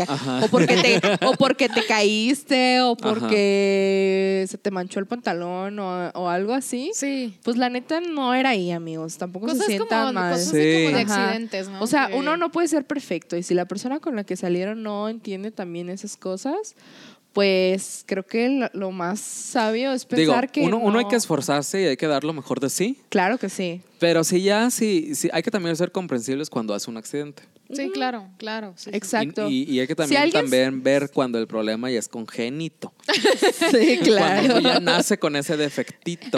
o 0.44 0.48
porque 0.50 0.76
te 0.78 1.26
o 1.26 1.32
porque 1.34 1.70
te 1.70 1.86
caíste 1.86 2.82
o 2.82 2.96
porque 2.96 4.46
se 4.48 4.58
te 4.58 4.72
manchó 4.72 5.00
el 5.00 5.06
pantalón 5.06 5.80
o, 5.80 6.10
o 6.14 6.30
algo 6.30 6.54
así. 6.54 6.92
Sí. 6.94 7.34
Pues 7.44 7.58
la 7.58 7.70
neta 7.70 8.00
no 8.02 8.34
era 8.34 8.50
ahí, 8.50 8.72
amigos. 8.72 9.18
Tampoco 9.18 9.48
Cosas 9.48 9.62
se 9.66 9.74
sientan 9.74 10.08
como, 10.08 10.14
mal. 10.14 10.34
cosas 10.34 10.48
así 10.50 10.58
Sí. 10.60 10.84
como 10.86 10.96
de 10.98 11.02
accidentes, 11.04 11.70
¿no? 11.70 11.82
O 11.82 11.88
sea, 11.88 12.08
Que- 12.08 12.16
uno 12.16 12.38
no 12.38 12.52
puede 12.52 12.68
ser 12.68 12.86
perfecto 12.86 13.36
y 13.38 13.44
si 13.44 13.54
la 13.54 13.66
persona 13.66 14.00
con 14.00 14.16
la 14.16 14.24
que 14.24 14.36
salieron 14.36 14.84
no 14.84 15.10
entiende 15.10 15.52
también 15.52 15.90
esas 15.90 16.18
cosas, 16.18 16.76
pues 17.34 18.04
creo 18.06 18.26
que 18.26 18.50
lo, 18.50 18.70
lo 18.74 18.92
más 18.92 19.20
sabio 19.20 19.92
es 19.94 20.08
Digo, 20.08 20.32
pensar 20.34 20.52
que 20.52 20.62
uno, 20.62 20.78
uno 20.78 20.98
hay 20.98 21.06
no- 21.06 21.10
que 21.10 21.16
esforzarse 21.16 21.82
y 21.82 21.86
hay 21.86 21.98
que 21.98 22.08
dar 22.08 22.24
lo 22.24 22.34
mejor 22.34 22.60
de 22.60 22.70
sí. 22.70 22.98
Claro 23.10 23.38
que 23.38 23.50
sí. 23.50 23.82
Pero 24.00 24.24
sí, 24.24 24.42
ya, 24.42 24.70
sí, 24.72 25.14
sí, 25.16 25.30
hay 25.34 25.44
que 25.44 25.52
también 25.52 25.76
ser 25.76 25.92
comprensibles 25.92 26.50
cuando 26.50 26.74
hace 26.74 26.90
un 26.90 26.98
accidente. 26.98 27.44
Sí, 27.72 27.90
claro, 27.92 28.28
claro. 28.38 28.74
sí. 28.78 28.90
Exacto. 28.94 29.48
Y, 29.48 29.64
y- 29.64 29.76
y 29.76 29.80
hay 29.80 29.88
que 29.88 29.94
Si 29.94 29.98
también, 29.98 30.22
alguien- 30.24 30.44
también 30.44 30.84
ver 30.84 31.12
cuando 31.14 31.38
el 31.38 31.46
problema 31.48 31.90
ya 31.92 32.00
es 32.00 32.08
congénito. 32.08 32.94
Sí, 33.72 34.00
Cuando 34.08 34.58
uno 34.58 34.70
ya 34.70 34.80
nace 34.80 35.18
con 35.20 35.36
ese 35.36 35.56
defectito. 35.58 36.38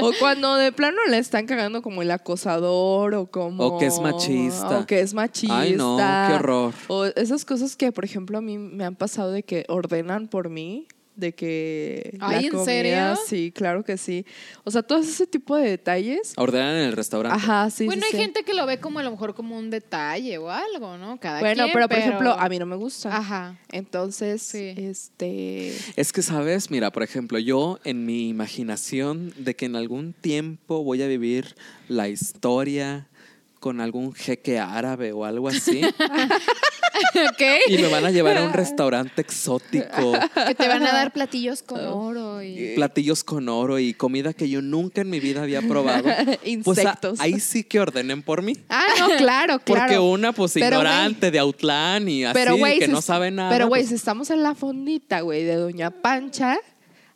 O 0.00 0.12
cuando 0.20 0.54
de 0.56 0.70
plano 0.72 0.98
le 1.08 1.18
están 1.18 1.46
cagando 1.46 1.82
como 1.82 2.02
el 2.02 2.10
acosador 2.10 3.14
o 3.14 3.26
como... 3.30 3.64
O 3.64 3.78
que 3.78 3.86
es 3.86 3.98
machista. 4.00 4.78
O 4.80 4.86
que 4.86 5.00
es 5.00 5.14
machista. 5.14 5.60
Ay, 5.60 5.74
no, 5.76 5.96
qué 5.96 6.34
horror. 6.34 6.74
O 6.88 7.04
esas 7.06 7.44
cosas 7.44 7.74
que, 7.76 7.90
por 7.92 8.04
ejemplo, 8.04 8.38
a 8.38 8.40
mí 8.40 8.58
me 8.58 8.84
han 8.84 8.94
pasado 8.96 9.32
de 9.32 9.42
que 9.42 9.64
ordenan 9.68 10.28
por 10.28 10.48
mí. 10.48 10.86
De 11.18 11.34
que 11.34 12.16
Ay, 12.20 12.46
¿en 12.46 12.50
comida, 12.52 12.64
serio? 12.64 13.18
sí, 13.26 13.52
claro 13.54 13.82
que 13.84 13.98
sí. 13.98 14.24
O 14.64 14.70
sea, 14.70 14.82
todo 14.82 15.00
ese 15.00 15.26
tipo 15.26 15.56
de 15.56 15.68
detalles. 15.70 16.32
Ordenan 16.36 16.76
en 16.76 16.84
el 16.84 16.92
restaurante. 16.92 17.36
Ajá, 17.36 17.68
sí. 17.70 17.86
bueno, 17.86 18.02
sí, 18.02 18.06
hay 18.12 18.18
sí. 18.18 18.24
gente 18.24 18.44
que 18.44 18.54
lo 18.54 18.64
ve 18.66 18.78
como 18.78 19.00
a 19.00 19.02
lo 19.02 19.10
mejor 19.10 19.34
como 19.34 19.58
un 19.58 19.68
detalle 19.68 20.38
o 20.38 20.48
algo, 20.50 20.96
¿no? 20.96 21.18
Cada 21.18 21.40
Bueno, 21.40 21.64
quien, 21.64 21.72
pero 21.74 21.88
por 21.88 21.98
ejemplo, 21.98 22.32
a 22.38 22.48
mí 22.48 22.58
no 22.58 22.66
me 22.66 22.76
gusta. 22.76 23.16
Ajá. 23.16 23.58
Entonces, 23.72 24.42
Sí. 24.42 24.74
este. 24.76 25.76
Es 25.96 26.12
que, 26.12 26.22
¿sabes? 26.22 26.70
Mira, 26.70 26.92
por 26.92 27.02
ejemplo, 27.02 27.38
yo 27.38 27.80
en 27.84 28.06
mi 28.06 28.28
imaginación 28.28 29.32
de 29.38 29.56
que 29.56 29.66
en 29.66 29.74
algún 29.76 30.12
tiempo 30.12 30.84
voy 30.84 31.02
a 31.02 31.08
vivir 31.08 31.56
la 31.88 32.08
historia 32.08 33.08
con 33.68 33.82
algún 33.82 34.14
jeque 34.14 34.58
árabe 34.58 35.12
o 35.12 35.26
algo 35.26 35.46
así 35.48 35.82
y 37.68 37.76
me 37.76 37.88
van 37.88 38.06
a 38.06 38.10
llevar 38.10 38.38
a 38.38 38.44
un 38.44 38.52
restaurante 38.54 39.20
exótico, 39.20 40.14
Que 40.46 40.54
te 40.54 40.68
van 40.68 40.86
a 40.86 40.90
dar 40.92 41.12
platillos 41.12 41.62
con 41.62 41.84
oro 41.84 42.42
y... 42.42 42.72
platillos 42.76 43.24
con 43.24 43.50
oro 43.50 43.78
y 43.78 43.92
comida 43.92 44.32
que 44.32 44.48
yo 44.48 44.62
nunca 44.62 45.02
en 45.02 45.10
mi 45.10 45.20
vida 45.20 45.42
había 45.42 45.60
probado. 45.60 46.08
Pues 46.64 46.78
a- 46.78 46.82
Insectos. 46.82 47.20
ahí 47.20 47.40
sí 47.40 47.62
que 47.62 47.78
ordenen 47.78 48.22
por 48.22 48.40
mí. 48.40 48.54
Ah, 48.70 48.84
no, 48.98 49.08
claro, 49.18 49.58
claro. 49.58 49.82
Porque 49.82 49.98
una, 49.98 50.32
pues, 50.32 50.54
Pero, 50.54 50.76
ignorante 50.78 51.30
de 51.30 51.38
Autlán 51.38 52.08
y 52.08 52.24
así, 52.24 52.32
Pero, 52.32 52.56
que 52.56 52.86
si 52.86 52.90
no 52.90 53.02
sabe 53.02 53.30
nada. 53.30 53.50
Pero, 53.50 53.68
güey, 53.68 53.82
pues, 53.82 53.90
si 53.90 53.94
estamos 53.96 54.30
en 54.30 54.42
la 54.42 54.54
fondita, 54.54 55.20
güey, 55.20 55.44
de 55.44 55.56
Doña 55.56 55.90
Pancha, 55.90 56.56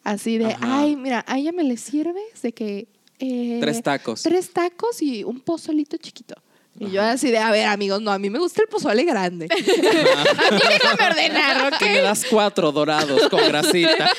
así 0.05 0.37
de, 0.37 0.53
Ajá. 0.53 0.81
ay, 0.81 0.97
mira, 0.97 1.25
a 1.27 1.39
ella 1.39 1.53
me 1.53 1.65
le 1.65 1.79
sirves 1.79 2.43
de 2.43 2.53
que. 2.53 2.89
Eh, 3.23 3.59
Tres 3.61 3.83
tacos. 3.83 4.23
Tres 4.23 4.51
tacos 4.53 5.01
y 5.01 5.23
un 5.25 5.41
pozolito 5.41 5.97
chiquito. 5.97 6.35
Y 6.79 6.91
yo 6.91 7.03
así 7.03 7.31
de, 7.31 7.37
a 7.39 7.51
ver, 7.51 7.67
amigos, 7.67 8.01
no, 8.01 8.11
a 8.11 8.19
mí 8.19 8.31
me 8.31 8.39
gusta 8.39 8.63
el 8.63 8.69
pozole 8.69 9.05
grande. 9.05 9.47
A 9.53 10.51
mí 10.55 10.59
déjame 10.71 11.07
ordenar, 11.07 11.73
y 11.81 11.85
me 11.85 11.99
¿ok? 11.99 12.03
das 12.05 12.25
cuatro 12.31 12.73
dorados 12.73 13.29
con 13.29 13.41
grasita. 13.47 14.11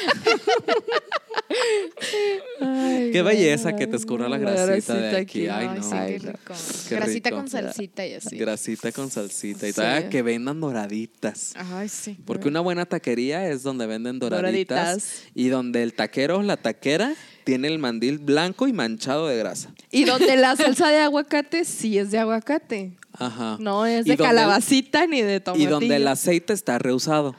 Ay, 2.62 3.10
Qué 3.12 3.22
belleza 3.22 3.76
que 3.76 3.88
te 3.88 3.95
escurra 3.95 4.30
la 4.30 4.38
grasita 4.38 4.93
de 4.93 5.18
aquí. 5.18 5.47
Ay, 5.47 5.68
Ay, 5.70 5.78
no. 5.80 5.84
sí, 5.84 5.89
qué 5.89 6.18
rico. 6.20 6.54
Qué 6.89 6.95
Grasita 6.95 7.30
rico. 7.30 7.39
con 7.41 7.49
salsita 7.49 8.06
y 8.06 8.14
así. 8.14 8.38
Grasita 8.38 8.91
con 8.91 9.10
salsita. 9.12 9.68
Y 9.68 9.72
Sí. 9.72 9.76
todavía 9.76 10.10
que 10.10 10.22
vendan 10.22 10.60
doraditas. 10.62 11.54
Ay, 11.56 11.89
sí. 11.89 12.18
Porque 12.26 12.47
una 12.47 12.60
buena 12.60 12.86
taquería 12.86 13.47
es 13.49 13.64
donde 13.64 13.86
venden 13.88 14.20
doraditas, 14.20 14.78
Doraditas. 14.78 15.24
y 15.34 15.47
donde 15.49 15.84
el 15.84 15.93
taquero 15.93 16.38
o 16.38 16.43
la 16.43 16.58
taquera 16.58 17.14
tiene 17.44 17.68
el 17.68 17.80
mandil 17.80 18.20
blanco 18.20 18.68
y 18.68 18.74
manchado 18.74 19.28
de 19.28 19.38
grasa. 19.38 19.70
Y 19.91 20.06
donde 20.06 20.36
la 20.38 20.56
salsa 20.56 20.89
de 20.89 21.00
aguacate 21.00 21.66
sí 21.66 21.98
es 21.98 22.12
de 22.12 22.20
aguacate. 22.20 22.94
Ajá. 23.14 23.58
No 23.60 23.86
es 23.86 24.06
Y 24.06 24.10
de 24.10 24.14
el- 24.16 24.20
calabacita 24.20 25.06
ni 25.08 25.22
de 25.22 25.36
Y 25.36 25.39
tomatillo. 25.39 25.70
donde 25.70 25.96
el 25.96 26.08
aceite 26.08 26.54
está 26.54 26.80
reusado. 26.80 27.36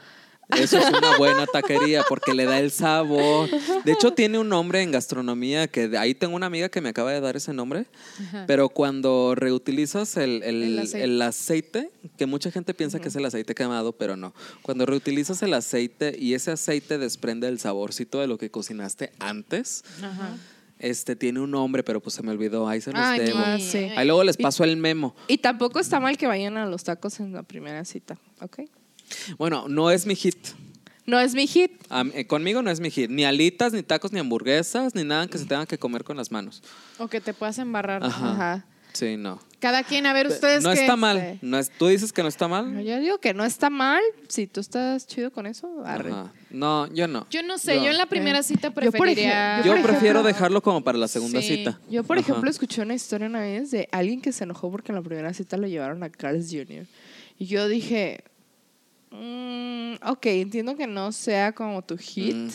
Eso 0.49 0.77
es 0.77 0.87
una 0.89 1.17
buena 1.17 1.45
taquería 1.47 2.03
porque 2.07 2.33
le 2.33 2.45
da 2.45 2.59
el 2.59 2.69
sabor. 2.71 3.49
De 3.83 3.91
hecho, 3.91 4.11
tiene 4.13 4.37
un 4.37 4.47
nombre 4.49 4.81
en 4.81 4.91
gastronomía 4.91 5.67
que 5.67 5.87
de 5.87 5.97
ahí 5.97 6.13
tengo 6.13 6.35
una 6.35 6.45
amiga 6.45 6.69
que 6.69 6.81
me 6.81 6.89
acaba 6.89 7.11
de 7.11 7.19
dar 7.19 7.35
ese 7.35 7.53
nombre. 7.53 7.85
Pero 8.47 8.69
cuando 8.69 9.33
reutilizas 9.35 10.17
el, 10.17 10.43
el- 10.43 10.63
El 10.63 10.79
aceite. 10.79 11.03
el 11.03 11.21
aceite, 11.21 11.91
que 12.17 12.25
mucha 12.25 12.51
gente 12.51 12.73
piensa 12.73 12.99
que 12.99 13.07
es 13.07 13.15
el 13.15 13.25
aceite 13.25 13.55
quemado, 13.55 13.91
pero 13.93 14.15
no. 14.17 14.33
Cuando 14.61 14.85
reutilizas 14.85 15.41
el 15.43 15.53
aceite 15.53 16.15
y 16.19 16.33
ese 16.35 16.51
aceite 16.51 16.97
desprende 16.97 17.47
el 17.47 17.59
saborcito 17.59 18.19
de 18.19 18.27
lo 18.27 18.37
que 18.37 18.51
cocinaste 18.51 19.11
antes, 19.19 19.83
Ajá. 20.01 20.37
este 20.79 21.15
tiene 21.15 21.39
un 21.39 21.51
nombre, 21.51 21.83
pero 21.83 21.99
pues 22.01 22.13
se 22.15 22.21
me 22.23 22.31
olvidó. 22.31 22.67
Ahí 22.67 22.81
se 22.81 22.91
los 22.91 23.01
Ay, 23.01 23.19
debo. 23.21 23.39
Ah, 23.39 23.57
sí. 23.59 23.77
Ahí 23.95 24.05
luego 24.05 24.23
les 24.23 24.37
paso 24.37 24.63
el 24.63 24.77
memo. 24.77 25.15
Y 25.27 25.39
tampoco 25.39 25.79
está 25.79 25.99
mal 25.99 26.17
que 26.17 26.27
vayan 26.27 26.57
a 26.57 26.65
los 26.67 26.83
tacos 26.83 27.19
en 27.19 27.33
la 27.33 27.41
primera 27.43 27.83
cita, 27.85 28.17
¿ok? 28.41 28.59
Bueno, 29.37 29.65
no 29.67 29.91
es 29.91 30.05
mi 30.05 30.15
hit. 30.15 30.37
No 31.05 31.19
es 31.19 31.35
mi 31.35 31.45
hit. 31.45 31.71
Eh, 32.13 32.25
conmigo 32.25 32.61
no 32.63 32.71
es 32.71 32.79
mi 32.79 32.89
hit. 32.89 33.09
Ni 33.11 33.25
alitas, 33.25 33.73
ni 33.73 33.83
tacos, 33.83 34.11
ni 34.11 34.19
hamburguesas, 34.19 34.95
ni 34.95 35.03
nada 35.03 35.27
que 35.27 35.37
se 35.37 35.45
tenga 35.45 35.65
que 35.67 35.77
comer 35.77 36.03
con 36.03 36.17
las 36.17 36.31
manos. 36.31 36.63
O 36.97 37.07
que 37.07 37.21
te 37.21 37.33
puedas 37.33 37.59
embarrar. 37.59 38.03
Ajá. 38.03 38.31
Ajá. 38.31 38.65
Sí, 38.93 39.17
no. 39.17 39.39
Cada 39.59 39.83
quien, 39.83 40.05
a 40.05 40.13
ver, 40.13 40.25
ustedes 40.27 40.63
no 40.63 40.71
qué? 40.73 40.79
está 40.79 40.95
mal. 40.95 41.19
Sí. 41.33 41.39
No 41.41 41.57
es, 41.59 41.69
¿Tú 41.69 41.87
dices 41.87 42.13
que 42.13 42.21
no 42.23 42.29
está 42.29 42.47
mal? 42.47 42.81
Yo 42.81 42.97
digo 43.01 43.17
que 43.19 43.33
no 43.33 43.43
está 43.43 43.69
mal. 43.69 44.01
Si 44.29 44.47
tú 44.47 44.61
estás 44.61 45.05
chido 45.05 45.31
con 45.31 45.45
eso, 45.47 45.83
arre. 45.85 46.11
Ajá. 46.11 46.31
No, 46.49 46.87
yo 46.93 47.05
no. 47.07 47.27
Yo 47.29 47.43
no 47.43 47.57
sé, 47.57 47.75
yo, 47.83 47.89
en 47.91 47.97
la 47.97 48.05
primera 48.05 48.39
Eh, 48.39 48.43
cita 48.43 48.69
yo, 48.69 48.73
por 48.73 48.83
preferiría... 48.89 49.61
Yo 49.65 49.73
por 49.73 49.81
prefiero 49.83 50.19
ejemplo- 50.21 50.23
dejarlo 50.27 50.61
como 50.63 50.81
para 50.83 50.97
la 50.97 51.07
segunda 51.09 51.41
Sí. 51.41 51.57
cita. 51.57 51.77
Yo, 51.89 52.03
por 52.05 52.17
Ajá. 52.17 52.25
ejemplo, 52.29 52.49
escuché 52.49 52.81
una 52.83 52.93
historia 52.95 53.27
una 53.27 53.41
vez 53.41 53.69
de 53.71 53.89
alguien 53.91 54.21
que 54.21 54.31
se 54.31 54.45
enojó 54.45 54.71
porque 54.71 54.91
en 54.93 54.95
la 54.95 55.01
primera 55.01 55.33
cita 55.33 55.57
lo 55.57 55.67
llevaron 55.67 56.01
a 56.03 56.09
Carl's 56.09 56.47
Jr. 56.49 56.85
Y 57.37 57.47
yo 57.47 57.67
dije, 57.67 58.23
mm, 59.19 59.95
ok, 60.09 60.25
entiendo 60.27 60.75
que 60.75 60.87
no 60.87 61.11
sea 61.11 61.51
como 61.53 61.81
tu 61.81 61.97
hit, 61.97 62.35
Mm. 62.35 62.49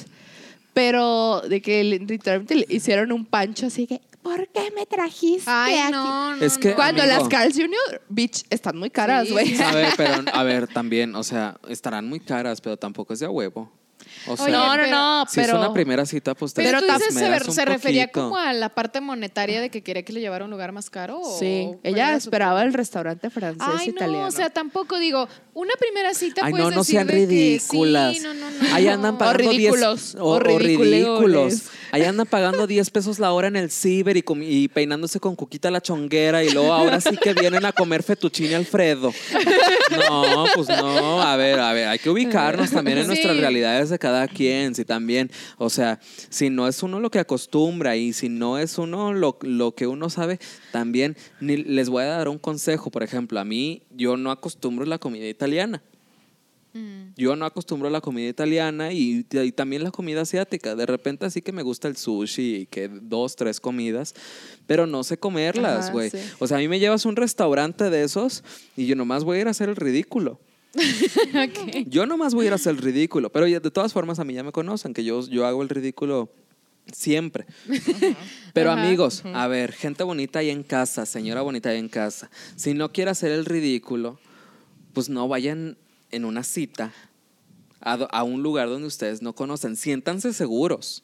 pero 0.73 1.41
de 1.49 1.61
que 1.61 1.83
literalmente 1.85 2.55
le 2.55 2.67
hicieron 2.69 3.13
un 3.13 3.25
pancho 3.25 3.67
así 3.67 3.87
que, 3.87 4.01
¿por 4.23 4.47
qué 4.49 4.71
me 4.75 4.87
trajiste 4.87 5.45
Ay, 5.51 5.79
aquí? 5.79 5.93
no, 5.93 6.37
no, 6.37 6.45
Es 6.45 6.59
que-. 6.59 6.75
Cuando 6.75 7.03
Amigo. 7.03 7.19
las 7.19 7.29
Carl's 7.29 7.55
Jr., 7.57 8.03
bitch, 8.09 8.45
están 8.51 8.77
muy 8.79 8.91
caras, 8.91 9.27
Sí, 9.27 9.33
güey. 9.33 9.47
sí. 9.57 9.63
A 9.63 9.73
ver, 9.73 9.93
pero 9.97 10.13
a 10.33 10.43
ver, 10.45 10.69
también, 10.69 11.15
o 11.17 11.23
sea, 11.25 11.59
estarán 11.69 12.09
muy 12.09 12.21
caras, 12.21 12.61
pero 12.61 12.77
tampoco 12.77 13.13
es 13.13 13.21
de 13.21 13.27
a 13.27 13.31
huevo. 13.31 13.71
O 14.27 14.37
sea, 14.37 14.45
Oye, 14.47 14.53
no, 14.53 14.66
no, 14.66 14.73
pero- 14.83 14.91
no, 14.91 15.25
si 15.29 15.41
pero... 15.41 15.53
es 15.55 15.59
una 15.59 15.73
primera 15.73 16.05
cita, 16.07 16.35
pues 16.35 16.53
te 16.55 16.62
Pero, 16.62 16.81
tú 16.81 16.87
dices, 16.93 17.14
se, 17.55 17.64
refería 17.64 18.09
como 18.09 18.37
a 18.37 18.53
la 18.53 18.68
parte 18.68 19.01
monetaria 19.01 19.61
de 19.61 19.71
que 19.71 19.83
quería 19.83 20.03
que 20.05 20.12
le 20.12 20.21
llevara 20.21 20.45
a 20.45 20.47
un 20.47 20.51
lugar 20.51 20.73
más 20.73 20.91
caro. 20.91 21.21
o 21.21 21.39
Sí, 21.39 21.71
ella 21.83 22.14
esperaba 22.14 22.62
el 22.62 22.73
restaurante 22.73 23.31
francés 23.31 23.62
Ay, 23.66 23.89
italiano. 23.91 24.23
no, 24.23 24.29
o 24.29 24.31
sea, 24.31 24.51
tampoco 24.51 24.99
digo, 24.99 25.29
una 25.55 25.73
primera 25.79 26.12
cita 26.14 26.43
Ay, 26.45 26.53
puedes 26.53 26.66
no, 26.66 26.71
no 26.73 26.81
decir 26.81 26.97
sean 26.97 27.09
ridículas. 27.09 28.16
sí, 28.16 28.23
no, 28.23 28.35
no, 28.35 28.51
no. 28.51 28.75
Ahí 28.75 28.89
andan 28.89 29.14
O 29.14 29.18
pagando 29.18 29.51
10 29.51 29.57
ridículos, 29.57 30.14
o, 30.16 30.25
o 30.25 30.29
o 30.35 30.39
ridículos. 30.41 31.62
Ahí 31.93 32.03
andan 32.05 32.26
pagando 32.26 32.66
10 32.66 32.91
pesos 32.91 33.18
la 33.18 33.32
hora 33.32 33.49
en 33.49 33.57
el 33.57 33.70
ciber 33.70 34.16
y, 34.16 34.68
peinándose 34.68 35.18
con 35.20 35.34
Cuquita 35.36 35.70
la 35.70 35.80
chonguera 35.80 36.45
y 36.45 36.51
luego 36.51 36.72
ahora 36.72 37.01
sí 37.01 37.16
que 37.16 37.34
vienen 37.34 37.64
a 37.64 37.72
comer 37.72 38.03
fettuccine 38.03 38.55
Alfredo. 38.55 39.12
No, 40.09 40.45
pues 40.55 40.68
no. 40.68 41.20
A 41.22 41.36
ver, 41.36 41.59
a 41.59 41.72
ver, 41.72 41.88
hay 41.88 41.99
que 41.99 42.11
ubicarnos 42.11 42.70
también 42.70 42.99
en 42.99 43.05
Sí. 43.05 43.09
nuestras 43.09 43.36
realidades 43.36 43.91
de 43.91 43.99
cada 43.99 44.28
quien. 44.28 44.74
Si 44.74 44.84
también, 44.84 45.30
o 45.59 45.70
sea, 45.70 45.99
si 46.28 46.51
no 46.51 46.68
es 46.68 46.82
uno 46.82 47.01
lo 47.01 47.11
que 47.11 47.18
acostumbra 47.18 47.97
y 47.97 48.12
si 48.12 48.28
no 48.28 48.59
es 48.59 48.78
uno 48.78 49.12
lo, 49.12 49.38
lo 49.43 49.74
que 49.74 49.86
uno 49.86 50.11
sabe, 50.11 50.38
también 50.72 51.16
ni- 51.41 51.57
les 51.57 51.88
voy 51.88 52.05
a 52.05 52.07
dar 52.07 52.28
un 52.28 52.38
consejo. 52.38 52.91
Por 52.91 53.03
ejemplo, 53.03 53.41
a 53.41 53.45
mí 53.45 53.82
yo 53.91 54.16
no 54.16 54.30
acostumbro 54.30 54.84
la 54.86 54.99
comida 54.99 55.26
italiana. 55.28 55.82
Mm. 56.73 57.14
Yo 57.16 57.37
no 57.37 57.45
acostumbro 57.45 57.91
la 57.91 58.01
comida 58.01 58.29
italiana 58.29 58.93
y, 58.93 59.27
y 59.31 59.53
también 59.53 59.83
la 59.83 59.91
comida 59.91 60.23
asiática. 60.23 60.75
De 60.75 60.87
repente 60.87 61.27
así 61.27 61.43
que 61.43 61.53
me 61.53 61.62
gusta 61.62 61.89
el 61.89 61.97
sushi 61.97 62.57
y 62.57 62.66
que 62.66 62.89
dos, 62.89 63.37
tres 63.37 63.61
comidas, 63.61 64.14
pero 64.66 64.87
no 64.87 65.03
sé 65.05 65.18
comerlas, 65.18 65.93
güey. 65.93 66.11
sí. 66.11 66.18
O 66.39 66.47
sea, 66.47 66.59
a 66.59 66.61
mí 66.61 66.68
me 66.68 66.79
llevas 66.79 67.05
a 67.07 67.09
un 67.09 67.16
restaurante 67.16 67.91
de 67.91 68.03
esos 68.03 68.45
y 68.77 68.87
yo 68.87 68.97
nomás 68.97 69.25
voy 69.25 69.39
a 69.39 69.41
ir 69.43 69.49
a 69.49 69.51
hacer 69.51 69.68
el 69.68 69.77
ridículo. 69.77 70.41
Ok. 71.31 71.87
Yo 71.87 72.07
nomás 72.07 72.35
voy 72.35 72.45
a 72.45 72.47
ir 72.49 72.53
a 72.53 72.57
hacer 72.57 72.73
el 72.73 72.79
ridículo, 72.79 73.31
pero 73.31 73.47
de 73.47 73.61
todas 73.71 73.93
formas 73.93 74.18
a 74.18 74.25
mí 74.25 74.35
ya 74.35 74.43
me 74.43 74.53
conocen, 74.53 74.95
que 74.95 75.05
yo, 75.05 75.27
yo 75.29 75.47
hago 75.47 75.62
el 75.62 75.68
ridículo 75.68 76.31
siempre. 76.93 77.47
Pero 78.53 78.71
amigos, 78.73 79.23
a 79.25 79.47
ver, 79.47 79.73
gente 79.73 80.03
bonita 80.03 80.41
ahí 80.41 80.51
en 80.51 80.62
casa, 80.62 81.07
señora 81.07 81.43
bonita 81.43 81.71
ahí 81.71 81.79
en 81.79 81.89
casa, 81.89 82.31
si 82.57 82.75
no 82.75 82.93
quiere 82.93 83.11
hacer 83.11 83.33
el 83.33 83.45
ridículo, 83.45 84.18
pues 84.93 85.09
no 85.09 85.29
vayan 85.29 85.77
en 86.11 86.25
una 86.25 86.43
cita 86.43 86.93
a, 87.81 88.25
un 88.25 88.43
lugar 88.43 88.69
donde 88.69 88.87
ustedes 88.87 89.23
no 89.23 89.35
conocen. 89.35 89.77
Siéntanse 89.77 90.33
seguros. 90.33 91.03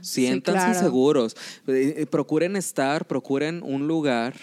Siéntanse 0.00 0.60
claro. 0.60 0.80
seguros. 0.80 1.36
Eh, 1.66 1.94
eh, 1.98 2.06
Procuren 2.06 2.56
estar, 2.56 3.06
procuren 3.06 3.62
un 3.62 3.86
lugar 3.86 4.34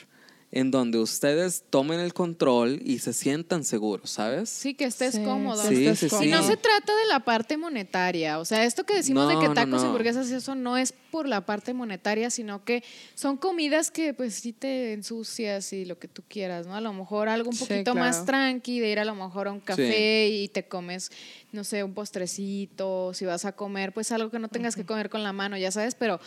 en 0.55 0.69
donde 0.69 0.99
ustedes 0.99 1.63
tomen 1.71 1.99
el 1.99 2.13
control 2.13 2.79
y 2.85 2.99
se 2.99 3.11
sientan 3.11 3.63
seguros, 3.63 4.11
¿sabes? 4.11 4.49
Sí, 4.51 4.75
que 4.75 4.85
estés 4.85 5.15
Sí, 5.15 5.23
cómodo. 5.23 5.59
que 5.67 5.75
Sí, 5.75 5.87
estés 5.87 6.11
sí, 6.11 6.15
sí. 6.15 6.25
Y 6.25 6.29
no 6.29 6.37
cómodo. 6.37 6.51
se 6.51 6.57
trata 6.57 6.95
de 6.95 7.05
la 7.07 7.21
parte 7.21 7.57
monetaria, 7.57 8.37
o 8.37 8.45
sea, 8.45 8.63
esto 8.63 8.83
que 8.83 8.93
decimos 8.93 9.27
de 9.27 9.39
que 9.39 9.47
no, 9.47 9.55
tacos 9.55 9.81
y 9.81 9.85
hamburguesas 9.87 10.29
y 10.29 10.35
eso 10.35 10.53
no 10.53 10.77
es 10.77 10.93
por 11.09 11.27
la 11.27 11.43
parte 11.45 11.73
monetaria, 11.73 12.29
sino 12.29 12.63
que 12.63 12.83
son 13.15 13.37
comidas 13.37 13.89
que 13.89 14.13
pues 14.13 14.35
sí 14.35 14.53
te 14.53 14.93
ensucias 14.93 15.73
y 15.73 15.85
lo 15.85 15.97
que 15.97 16.07
tú 16.07 16.21
quieras, 16.27 16.67
¿no? 16.67 16.75
A 16.75 16.81
lo 16.81 16.93
mejor 16.93 17.29
algo 17.29 17.49
un 17.49 17.55
Sí, 17.55 17.65
poquito 17.65 17.95
más 17.95 18.23
tranqui, 18.25 18.79
de 18.79 18.91
ir 18.91 18.99
a 18.99 19.05
lo 19.05 19.15
mejor 19.15 19.47
a 19.47 19.51
un 19.51 19.59
café 19.59 20.27
y 20.29 20.49
te 20.49 20.67
comes, 20.67 21.11
no 21.51 21.63
sé, 21.63 21.83
un 21.83 21.95
postrecito, 21.95 23.11
si 23.15 23.25
vas 23.25 23.45
a 23.45 23.53
comer, 23.53 23.91
pues 23.91 24.11
algo 24.11 24.29
que 24.29 24.37
no 24.39 24.49
tengas 24.49 24.75
que 24.75 24.85
comer 24.85 25.09
con 25.09 25.23
la 25.23 25.33
mano, 25.33 25.57
ya 25.57 25.71
sabes, 25.71 25.95
pero 25.95 26.19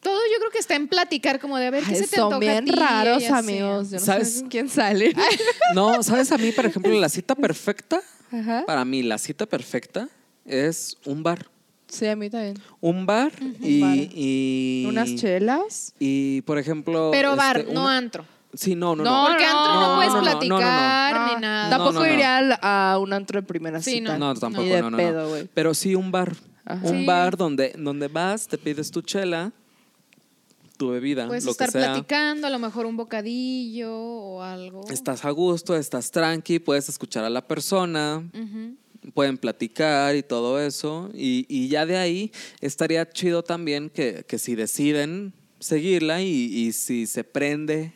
todo 0.00 0.18
yo 0.32 0.38
creo 0.38 0.50
que 0.50 0.58
está 0.58 0.74
en 0.76 0.88
platicar 0.88 1.40
como 1.40 1.56
de 1.58 1.66
a 1.66 1.70
ver 1.70 1.84
qué 1.84 1.90
Ay, 1.92 1.96
se 1.96 2.06
te 2.08 2.16
son 2.16 2.32
antoja 2.32 2.36
a 2.36 2.60
bien 2.60 2.64
ti? 2.64 2.72
raros, 2.72 3.24
amigos. 3.30 3.90
Yo 3.90 3.98
no 3.98 4.04
¿Sabes? 4.04 4.34
sé 4.34 4.40
con 4.40 4.48
quién 4.50 4.68
sale. 4.68 5.14
No, 5.74 6.02
¿sabes 6.02 6.30
a 6.32 6.38
mí, 6.38 6.52
por 6.52 6.66
ejemplo, 6.66 6.92
la 6.98 7.08
cita 7.08 7.34
perfecta? 7.34 8.00
Ajá. 8.32 8.64
Para 8.66 8.84
mí, 8.84 9.02
la 9.02 9.18
cita 9.18 9.46
perfecta 9.46 10.08
es 10.44 10.96
un 11.04 11.22
bar. 11.22 11.46
Sí, 11.88 12.06
a 12.06 12.16
mí 12.16 12.28
también. 12.28 12.58
Un 12.80 13.06
bar 13.06 13.32
y, 13.60 13.80
bar. 13.80 13.96
y- 13.96 14.84
Unas 14.88 15.14
chelas. 15.14 15.94
Y, 15.98 16.42
por 16.42 16.58
ejemplo... 16.58 17.08
Pero 17.12 17.34
bar, 17.36 17.58
este, 17.60 17.72
no 17.72 17.82
una- 17.82 17.96
antro. 17.96 18.24
Sí, 18.54 18.74
no, 18.74 18.96
no, 18.96 19.04
No, 19.04 19.22
no. 19.24 19.28
Porque 19.28 19.44
antro 19.44 19.74
no, 19.74 19.88
no, 19.90 19.96
puedes 19.96 20.12
no, 20.12 20.18
no, 20.20 20.24
no, 20.24 20.30
no, 20.30 20.32
no. 20.32 20.38
platicar 20.48 21.14
Ah, 21.16 21.32
ni 21.34 21.40
nada. 21.42 21.70
Tampoco 21.70 21.92
No, 21.92 22.00
no, 22.00 22.06
no. 22.06 22.12
iría 22.12 22.54
a 22.62 22.98
un 22.98 23.12
antro 23.12 23.40
de 23.40 23.46
primera 23.46 23.80
Sí, 23.82 23.92
cita. 23.98 24.16
no. 24.18 24.32
No, 24.34 24.40
tampoco, 24.40 24.64
Ni 24.64 24.70
de 24.70 24.80
no, 24.82 24.90
no, 24.90 24.96
pedo, 24.96 25.38
no. 25.38 25.48
Pero 25.54 25.74
sí 25.74 25.94
un 25.94 26.10
bar. 26.10 26.34
Ajá. 26.64 26.86
Un 26.86 27.00
Sí. 27.00 27.06
bar 27.06 27.36
donde, 27.36 27.74
donde 27.78 28.08
vas, 28.08 28.46
te 28.48 28.56
pides 28.58 28.90
tu 28.90 29.00
chela, 29.02 29.52
tu 30.78 30.88
bebida, 30.90 31.26
Puedes 31.26 31.44
lo 31.44 31.50
estar 31.50 31.68
que 31.68 31.72
sea. 31.78 31.92
platicando, 31.92 32.46
a 32.46 32.50
lo 32.50 32.58
mejor 32.58 32.86
un 32.86 32.96
bocadillo 32.96 33.94
o 33.94 34.42
algo. 34.42 34.88
Estás 34.90 35.24
a 35.26 35.30
gusto, 35.30 35.76
estás 35.76 36.10
tranqui, 36.10 36.58
puedes 36.60 36.88
escuchar 36.88 37.24
a 37.24 37.30
la 37.30 37.46
persona, 37.46 38.22
pueden 39.12 39.36
platicar 39.36 40.16
y 40.16 40.22
todo 40.22 40.58
eso. 40.60 41.10
Y, 41.12 41.44
y 41.48 41.68
ya 41.68 41.84
de 41.84 41.98
ahí 41.98 42.32
estaría 42.62 43.08
chido 43.10 43.42
también 43.42 43.90
que, 43.90 44.24
que 44.26 44.38
si 44.38 44.54
deciden 44.54 45.34
seguirla 45.60 46.22
y, 46.22 46.28
y 46.28 46.72
si 46.72 47.06
se 47.06 47.24
prende 47.24 47.92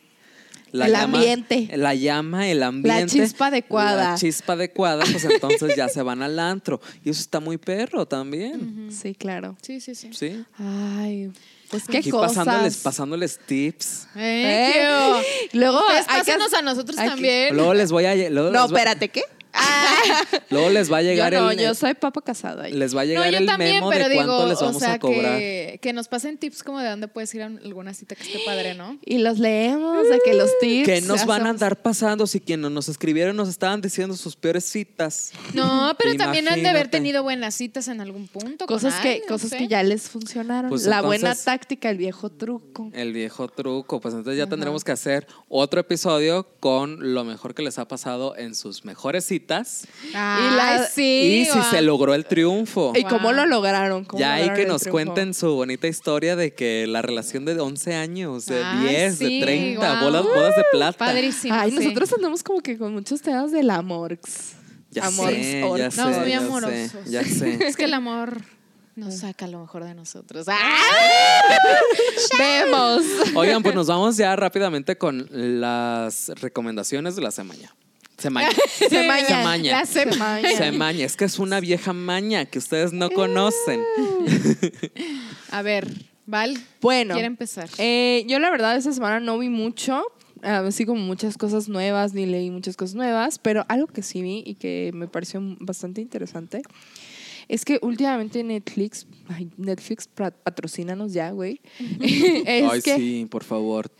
la 0.71 0.87
El 0.87 0.91
llama, 0.93 1.17
ambiente. 1.19 1.69
La 1.77 1.93
llama, 1.95 2.49
el 2.49 2.63
ambiente. 2.63 3.13
chispa 3.13 3.47
adecuada. 3.47 4.11
La 4.13 4.17
chispa 4.17 4.53
adecuada, 4.53 5.05
pues 5.09 5.23
entonces 5.23 5.75
ya 5.77 5.87
se 5.87 6.01
van 6.01 6.21
al 6.23 6.39
antro. 6.39 6.81
Y 7.05 7.11
eso 7.11 7.21
está 7.21 7.39
muy 7.39 7.57
perro 7.57 8.07
también. 8.07 8.89
Sí, 8.91 9.13
claro. 9.13 9.55
Sí, 9.61 9.79
sí, 9.79 9.93
sí. 9.95 10.09
Sí. 10.11 10.43
Ay, 10.57 11.31
pues 11.73 11.87
qué 11.87 11.97
Aquí 11.97 12.11
cosas. 12.11 12.37
pasándoles, 12.37 12.77
pasándoles 12.77 13.39
tips. 13.47 14.07
Eh, 14.15 14.19
¿Eh? 14.45 14.71
qué- 15.49 15.57
Luego, 15.57 15.81
hay 15.89 16.01
que- 16.03 16.31
pásenos 16.31 16.53
a 16.53 16.61
nosotros 16.61 16.95
hay 16.99 17.05
que- 17.05 17.09
también. 17.15 17.55
Luego 17.55 17.73
les 17.73 17.91
voy 17.91 18.05
a 18.05 18.13
luego 18.29 18.51
No, 18.51 18.65
espérate, 18.65 19.09
luego 20.49 20.69
les 20.69 20.91
va 20.91 20.97
a 20.97 21.01
Yo 21.01 21.09
llegar 21.09 21.33
no, 21.33 21.51
el 21.51 21.59
yo 21.59 21.73
soy 21.75 21.93
papa 21.93 22.21
casada. 22.21 22.67
les 22.67 22.95
va 22.95 23.01
a 23.01 23.03
No, 23.05 23.09
llegar 23.09 23.31
yo 23.31 23.37
el 23.39 23.45
también, 23.45 23.75
memo 23.75 23.89
pero 23.89 24.05
de 24.05 24.09
digo, 24.11 24.25
cuánto 24.25 24.47
les 24.47 24.61
o 24.61 24.65
vamos 24.65 24.81
sea, 24.81 24.93
a 24.93 24.99
cobrar. 24.99 25.37
que, 25.37 25.79
que 25.81 25.93
nos 25.93 26.07
pasen 26.07 26.37
tips 26.37 26.63
como 26.63 26.79
de 26.79 26.89
dónde 26.89 27.07
puedes 27.07 27.33
ir 27.35 27.43
a 27.43 27.45
alguna 27.47 27.93
cita 27.93 28.15
que 28.15 28.23
esté 28.23 28.39
padre, 28.45 28.73
¿no? 28.73 28.97
Y 29.05 29.19
los 29.19 29.39
leemos, 29.39 30.07
de 30.09 30.19
que 30.25 30.33
los 30.33 30.49
tips. 30.59 30.85
¿Qué 30.87 31.01
nos 31.01 31.25
van 31.25 31.45
a 31.47 31.49
andar 31.51 31.81
pasando 31.81 32.25
si 32.27 32.39
quienes 32.39 32.71
nos 32.71 32.89
escribieron 32.89 33.35
nos 33.35 33.49
estaban 33.49 33.81
diciendo 33.81 34.15
sus 34.15 34.35
peores 34.35 34.65
citas? 34.65 35.31
No, 35.53 35.95
pero 35.99 36.15
también 36.17 36.47
han 36.47 36.61
de 36.63 36.69
haber 36.69 36.87
tenido 36.89 37.23
buenas 37.23 37.55
citas 37.55 37.87
en 37.87 38.01
algún 38.01 38.27
punto. 38.27 38.65
Cosas, 38.65 38.95
que, 39.01 39.07
alguien, 39.09 39.23
no 39.27 39.33
cosas 39.35 39.49
sé. 39.51 39.57
que 39.57 39.67
ya 39.67 39.83
les 39.83 40.09
funcionaron. 40.09 40.69
Pues 40.69 40.85
la 40.85 41.01
buena 41.01 41.35
táctica, 41.35 41.89
el 41.89 41.97
viejo 41.97 42.29
truco. 42.29 42.89
El 42.93 43.13
viejo 43.13 43.47
truco. 43.47 43.99
Pues 44.01 44.13
entonces 44.13 44.37
ya 44.37 44.47
tendremos 44.47 44.83
que 44.83 44.91
hacer 44.91 45.27
otro 45.49 45.79
episodio 45.81 46.47
con 46.59 47.13
lo 47.13 47.23
mejor 47.23 47.53
que 47.53 47.61
les 47.61 47.77
ha 47.77 47.87
pasado 47.87 48.35
en 48.37 48.55
sus 48.55 48.85
mejores 48.85 49.25
citas 49.25 49.42
Y 50.09 50.13
la- 50.13 50.85
sí. 50.91 51.41
y 51.41 51.45
si 51.45 51.61
se 51.69 51.81
logró 51.81 52.13
el 52.13 52.25
triunfo. 52.25 52.93
¿Y 52.95 53.03
cómo 53.03 53.31
lo 53.31 53.45
lograron? 53.45 54.05
¿Cómo 54.05 54.19
Ya 54.19 54.33
hay 54.35 54.51
que 54.53 54.65
nos 54.65 54.83
cuenten 54.87 55.33
su 55.33 55.53
bonita 55.55 55.87
historia 55.87 56.35
de 56.35 56.53
que 56.53 56.85
la 56.87 57.01
relación 57.01 57.45
de 57.45 57.59
11 57.59 57.95
años, 57.95 58.45
de 58.47 58.63
Ay, 58.63 58.87
10, 58.89 59.17
sí, 59.17 59.39
de 59.39 59.45
30, 59.45 59.99
guau. 59.99 60.05
bodas, 60.11 60.23
bodas 60.23 60.55
de 60.55 60.63
plata. 60.71 60.97
Padrísimo. 61.05 61.55
Ay, 61.55 61.71
sí. 61.71 61.77
nosotros 61.77 62.11
andamos 62.13 62.43
como 62.43 62.61
que 62.61 62.77
con 62.77 62.93
muchos 62.93 63.21
temas 63.21 63.51
del 63.51 63.69
amor. 63.69 64.19
Ya 64.91 65.07
Amores, 65.07 65.45
sé, 65.45 65.59
ya 65.61 65.67
orcos. 65.67 65.93
sé, 65.95 66.01
No, 66.01 66.07
muy 66.07 66.29
ya 66.29 66.39
sé, 66.39 66.45
amorosos. 66.45 66.91
ya 67.09 67.23
sé. 67.23 67.67
Es 67.67 67.75
que 67.75 67.85
el 67.85 67.93
amor 67.95 68.37
nos 68.95 69.15
saca 69.19 69.47
lo 69.47 69.59
mejor 69.59 69.83
de 69.85 69.95
nosotros. 69.95 70.45
¡Ah! 70.47 70.77
Vemos. 72.37 73.01
Oigan, 73.35 73.63
pues 73.63 73.73
nos 73.75 73.87
vamos 73.87 74.17
ya 74.17 74.35
rápidamente 74.35 74.97
con 74.97 75.27
las 75.31 76.29
recomendaciones 76.41 77.15
de 77.15 77.21
la 77.23 77.31
semana. 77.31 77.75
Semaña. 78.23 78.49
Semaña. 78.89 79.27
Semaña. 79.27 79.71
La 79.79 79.85
semaña. 79.85 80.57
Semaña. 80.57 81.05
Es 81.05 81.15
que 81.17 81.25
es 81.25 81.39
una 81.39 81.59
vieja 81.59 81.91
maña 81.93 82.45
que 82.45 82.57
ustedes 82.59 82.93
no 82.93 83.09
conocen. 83.09 83.81
A 85.51 85.61
ver, 85.61 85.87
Val, 86.25 86.57
Bueno, 86.81 87.13
quiere 87.13 87.27
empezar. 87.27 87.69
eh, 87.77 88.23
yo 88.27 88.39
la 88.39 88.49
verdad 88.49 88.77
esta 88.77 88.91
semana 88.93 89.19
no 89.19 89.37
vi 89.37 89.49
mucho, 89.49 90.03
así 90.41 90.85
como 90.85 91.01
muchas 91.01 91.37
cosas 91.37 91.67
nuevas, 91.67 92.13
ni 92.13 92.25
leí 92.25 92.49
muchas 92.49 92.77
cosas 92.77 92.95
nuevas, 92.95 93.39
pero 93.39 93.65
algo 93.67 93.87
que 93.87 94.01
sí 94.03 94.21
vi 94.21 94.41
y 94.45 94.55
que 94.55 94.91
me 94.93 95.07
pareció 95.07 95.41
bastante 95.59 96.01
interesante 96.01 96.61
es 97.49 97.65
que 97.65 97.77
últimamente 97.81 98.41
Netflix, 98.41 99.05
ay, 99.27 99.49
Netflix 99.57 100.07
patrocínanos 100.07 101.13
ya, 101.13 101.31
güey. 101.31 101.61
Ay, 102.45 102.81
que, 102.81 102.95
sí, 102.95 103.27
por 103.29 103.43
favor. 103.43 103.91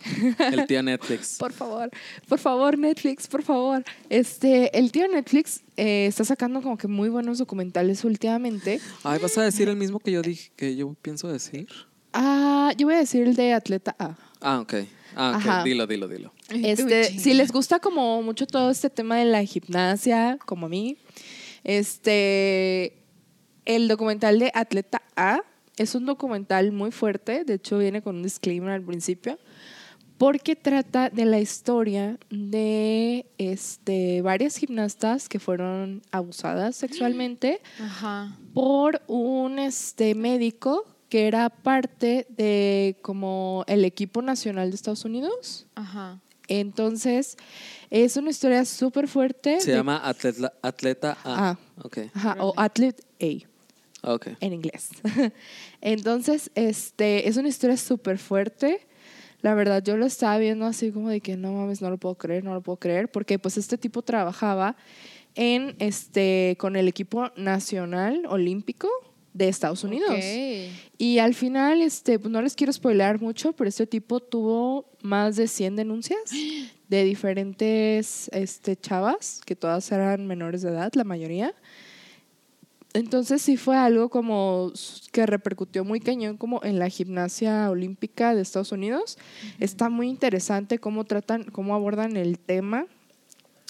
El 0.52 0.66
tío 0.68 0.84
Netflix. 0.84 1.38
Por 1.40 1.52
favor, 1.52 1.90
por 2.28 2.40
favor, 2.40 2.78
Netflix, 2.78 3.28
por 3.28 3.44
favor. 3.44 3.84
Este, 4.10 4.78
el 4.78 4.92
tío 4.92 5.08
Netflix 5.08 5.62
eh, 5.78 6.06
está 6.08 6.24
sacando 6.24 6.62
como 6.62 6.78
que 6.78 6.88
muy 6.88 7.10
buenos 7.10 7.38
documentales 7.38 8.04
últimamente. 8.04 8.80
Ay, 9.04 9.20
¿vas 9.20 9.38
a 9.38 9.44
decir 9.44 9.68
el 9.70 9.76
mismo 9.76 10.00
que 10.00 10.12
yo 10.12 10.22
dije, 10.22 10.52
que 10.56 10.76
yo 10.76 10.94
pienso 11.02 11.28
decir? 11.28 11.68
Ah, 12.14 12.72
yo 12.78 12.88
voy 12.88 12.96
a 12.96 13.00
decir 13.00 13.24
el 13.24 13.36
de 13.36 13.54
Atleta 13.54 13.96
A. 14.00 14.16
Ah, 14.42 14.60
ok. 14.60 14.74
Ah, 15.16 15.34
ok. 15.36 15.36
Ajá. 15.36 15.64
Dilo, 15.64 15.88
dilo, 15.88 16.08
dilo. 16.08 16.34
Este, 16.50 17.20
si 17.20 17.34
les 17.34 17.52
gusta 17.52 17.80
como 17.80 18.22
mucho 18.22 18.46
todo 18.46 18.70
este 18.70 18.90
tema 18.90 19.18
de 19.18 19.26
la 19.26 19.44
gimnasia, 19.44 20.38
como 20.46 20.68
a 20.68 20.70
mí, 20.70 20.98
este, 21.64 23.03
el 23.66 23.88
documental 23.88 24.40
de 24.40 24.52
Atleta 24.54 25.02
A 25.16 25.40
es 25.78 25.96
un 25.96 26.06
documental 26.06 26.72
muy 26.72 26.92
fuerte, 26.92 27.44
de 27.44 27.56
hecho 27.56 27.78
viene 27.80 28.02
con 28.02 28.18
un 28.18 28.24
disclaimer 28.24 28.72
al 28.72 28.84
principio, 28.84 29.40
porque 30.18 30.56
trata 30.56 31.10
de 31.10 31.26
la 31.26 31.40
historia 31.40 32.18
de 32.30 33.26
este, 33.38 34.22
varias 34.22 34.56
gimnastas 34.58 35.28
que 35.28 35.40
fueron 35.40 36.02
abusadas 36.12 36.76
sexualmente 36.76 37.62
Ajá. 37.80 38.38
por 38.54 39.02
un 39.08 39.60
este, 39.60 40.14
médico 40.16 40.86
que 41.10 41.28
era 41.28 41.50
parte 41.50 42.26
de 42.30 42.98
como 43.02 43.64
el 43.68 43.86
equipo 43.86 44.22
nacional 44.22 44.70
de 44.70 44.76
Estados 44.76 45.06
Unidos. 45.06 45.68
Ajá. 45.76 46.20
Entonces, 46.48 47.38
es 47.90 48.18
una 48.18 48.30
historia 48.32 48.66
súper 48.66 49.08
fuerte. 49.08 49.62
Se 49.62 49.72
de- 49.72 49.78
llama 49.78 50.02
Atleta, 50.04 50.54
atleta 50.62 51.12
A. 51.24 51.50
Ah. 51.52 51.58
Ok. 51.84 51.98
Ajá, 52.14 52.36
o 52.40 52.54
Athlete 52.58 53.04
A 53.22 53.48
Ok. 54.04 54.28
en 54.40 54.54
inglés. 54.54 54.90
Entonces, 55.82 56.52
este, 56.56 57.28
es 57.28 57.38
una 57.38 57.48
historia 57.48 57.78
súper 57.78 58.18
fuerte. 58.18 58.86
La 59.42 59.54
verdad, 59.56 59.84
yo 59.84 59.98
lo 59.98 60.06
estaba 60.06 60.38
viendo 60.38 60.66
así 60.66 60.92
como 60.92 61.10
de 61.10 61.22
que 61.22 61.36
no 61.36 61.54
mames, 61.54 61.82
no 61.82 61.90
lo 61.90 61.98
puedo 61.98 62.16
creer, 62.16 62.44
no 62.44 62.54
lo 62.54 62.62
puedo 62.62 62.78
creer, 62.78 63.10
porque 63.10 63.40
pues 63.40 63.58
este 63.58 63.78
tipo 63.78 64.02
trabajaba 64.02 64.78
en 65.36 65.76
este 65.80 66.56
con 66.60 66.76
el 66.76 66.88
equipo 66.88 67.32
nacional 67.36 68.26
olímpico 68.28 68.88
de 69.34 69.50
Estados 69.50 69.84
Unidos. 69.84 70.12
Ok. 70.12 70.24
Y 70.98 71.18
al 71.20 71.34
final, 71.34 71.82
este, 71.82 72.20
pues 72.20 72.32
no 72.32 72.42
les 72.42 72.56
quiero 72.56 72.72
spoilear 72.72 73.20
mucho, 73.20 73.54
pero 73.54 73.68
este 73.68 73.88
tipo 73.88 74.20
tuvo 74.20 74.86
más 75.02 75.36
de 75.36 75.48
100 75.48 75.76
denuncias 75.76 76.32
de 76.88 77.04
diferentes 77.04 78.30
este, 78.32 78.76
chavas, 78.76 79.42
que 79.46 79.56
todas 79.56 79.92
eran 79.92 80.28
menores 80.28 80.62
de 80.62 80.70
edad, 80.70 80.92
la 80.94 81.04
mayoría. 81.04 81.54
Entonces 82.94 83.42
sí 83.42 83.58
fue 83.58 83.76
algo 83.76 84.10
como 84.10 84.72
que 85.12 85.26
repercutió 85.26 85.84
muy 85.84 86.00
cañón 86.00 86.38
como 86.38 86.64
en 86.64 86.78
la 86.78 86.90
gimnasia 86.90 87.70
olímpica 87.72 88.36
de 88.36 88.42
Estados 88.42 88.72
Unidos. 88.72 89.18
Está 89.60 89.90
muy 89.90 90.10
interesante 90.10 90.78
cómo 90.78 91.04
tratan, 91.04 91.44
cómo 91.46 91.74
abordan 91.74 92.18
el 92.18 92.38
tema, 92.38 92.86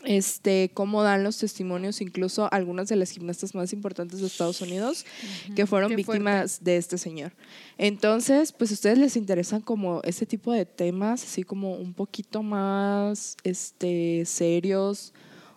este, 0.04 0.72
cómo 0.74 1.04
dan 1.04 1.24
los 1.24 1.38
testimonios, 1.38 2.02
incluso 2.02 2.52
algunas 2.52 2.90
de 2.90 2.98
las 2.98 3.12
gimnastas 3.12 3.56
más 3.56 3.72
importantes 3.72 4.20
de 4.20 4.28
Estados 4.28 4.60
Unidos 4.62 5.06
que 5.56 5.66
fueron 5.66 5.92
Qué 5.92 5.96
víctimas 5.96 6.62
de 6.62 6.76
este 6.76 6.98
señor. 6.98 7.32
Entonces, 7.78 8.52
pues 8.52 8.72
a 8.72 8.74
ustedes 8.74 8.98
les 8.98 9.16
interesan 9.16 9.62
como 9.62 10.02
ese 10.04 10.26
tipo 10.26 10.52
de 10.52 10.66
temas, 10.66 11.24
así 11.24 11.44
como 11.44 11.76
un 11.76 11.94
poquito 11.94 12.44
más 12.44 13.38
este, 13.44 14.26
serios, 14.26 15.14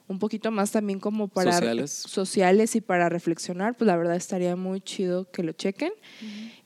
un 0.08 0.18
poquito 0.18 0.50
más 0.50 0.70
también 0.70 1.00
como 1.00 1.28
para 1.28 1.52
Sociales. 1.52 1.90
sociales 1.90 2.76
y 2.76 2.80
para 2.80 3.08
reflexionar, 3.08 3.76
pues 3.76 3.86
la 3.86 3.96
verdad 3.96 4.16
estaría 4.16 4.56
muy 4.56 4.80
chido 4.80 5.30
que 5.30 5.42
lo 5.42 5.52
chequen. 5.52 5.92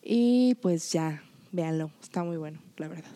Y 0.03 0.55
pues 0.57 0.93
ya, 0.93 1.23
véanlo, 1.53 1.91
está 2.03 2.23
muy 2.23 2.37
bueno, 2.37 2.61
la 2.77 2.89
verdad. 2.89 3.11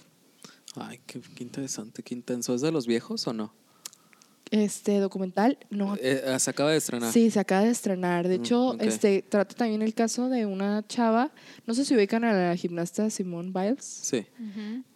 Ay, 0.77 1.01
qué, 1.07 1.21
qué 1.35 1.45
interesante, 1.45 2.03
qué 2.03 2.15
intenso. 2.15 2.55
¿Es 2.55 2.61
de 2.61 2.73
los 2.73 2.87
viejos 2.87 3.27
o 3.27 3.33
no? 3.33 3.55
Este 4.51 4.99
documental, 5.01 5.59
no. 5.71 5.97
Eh, 6.01 6.23
se 6.39 6.51
acaba 6.51 6.71
de 6.71 6.77
estrenar. 6.77 7.11
Sí, 7.13 7.31
se 7.31 7.41
acaba 7.41 7.63
de 7.65 7.71
estrenar. 7.71 8.29
De 8.29 8.39
Mm, 8.39 8.41
hecho, 8.43 8.77
este 8.79 9.23
trata 9.29 9.55
también 9.55 9.83
el 9.83 9.95
caso 9.95 10.29
de 10.29 10.47
una 10.47 10.85
chava, 10.87 11.33
no 11.67 11.75
sé 11.75 11.85
si 11.85 11.97
ubican 11.97 12.25
a 12.25 12.33
la 12.33 12.55
gimnasta 12.57 13.09
Simone 13.11 13.51
Biles. 13.53 13.85
Sí. 13.85 14.27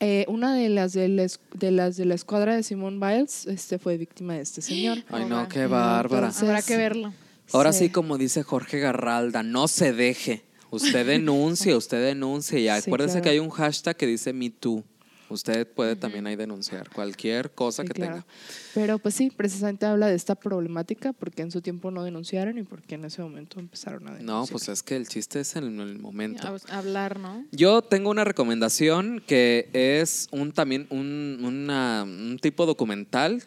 Eh, 0.00 0.26
una 0.28 0.54
de 0.54 0.68
las 0.68 0.92
de, 0.92 1.08
la 1.08 1.26
de 1.54 1.70
las 1.70 1.96
de 1.96 2.04
la 2.04 2.14
escuadra 2.14 2.54
de 2.54 2.62
Simone 2.62 2.98
Biles 2.98 3.46
este, 3.46 3.78
fue 3.78 3.96
víctima 3.96 4.34
de 4.34 4.42
este 4.42 4.60
señor. 4.62 4.98
Ay, 5.10 5.24
no, 5.24 5.48
qué 5.48 5.66
bárbara. 5.66 6.26
Entonces- 6.28 6.42
Habrá 6.48 6.62
que 6.62 6.76
verlo. 6.76 7.12
Ahora 7.52 7.72
sí, 7.72 7.88
como 7.88 8.18
dice 8.18 8.42
Jorge 8.42 8.78
Garralda, 8.78 9.42
no 9.42 9.66
se 9.68 9.92
deje. 9.94 10.44
Usted 10.70 11.06
denuncie, 11.06 11.74
usted 11.74 12.04
denuncie. 12.04 12.60
Y 12.60 12.64
Sí, 12.64 12.68
acuérdese 12.68 13.12
claro. 13.14 13.22
que 13.24 13.30
hay 13.30 13.38
un 13.38 13.48
hashtag 13.48 13.96
que 13.96 14.06
dice 14.06 14.32
Me 14.34 14.50
Too. 14.50 14.84
Usted 15.30 15.66
puede 15.66 15.94
también 15.96 16.26
ahí 16.26 16.36
denunciar 16.36 16.88
cualquier 16.90 17.50
cosa 17.52 17.82
Sí, 17.82 17.88
que 17.88 17.94
claro. 17.94 18.12
tenga. 18.14 18.26
Pero 18.74 18.98
pues 18.98 19.14
sí, 19.14 19.30
precisamente 19.30 19.84
habla 19.86 20.06
de 20.06 20.14
esta 20.14 20.34
problemática 20.34 21.12
porque 21.12 21.42
en 21.42 21.50
su 21.50 21.60
tiempo 21.60 21.90
no 21.90 22.02
denunciaron 22.04 22.56
y 22.58 22.62
porque 22.62 22.94
en 22.94 23.04
ese 23.04 23.20
momento 23.22 23.60
empezaron 23.60 24.08
a 24.08 24.12
denunciar. 24.14 24.26
No, 24.26 24.46
pues 24.46 24.68
es 24.68 24.82
que 24.82 24.96
el 24.96 25.06
chiste 25.08 25.40
es 25.40 25.54
en 25.56 25.80
el 25.80 25.98
momento. 25.98 26.42
Hab- 26.48 26.70
Hablar, 26.72 27.18
¿no? 27.18 27.44
Yo 27.52 27.82
tengo 27.82 28.10
una 28.10 28.24
recomendación 28.24 29.22
que 29.26 29.68
es 29.72 30.28
un 30.30 30.52
también 30.52 30.86
un, 30.90 31.40
una- 31.44 32.04
un 32.04 32.38
tipo 32.40 32.64
documental 32.66 33.42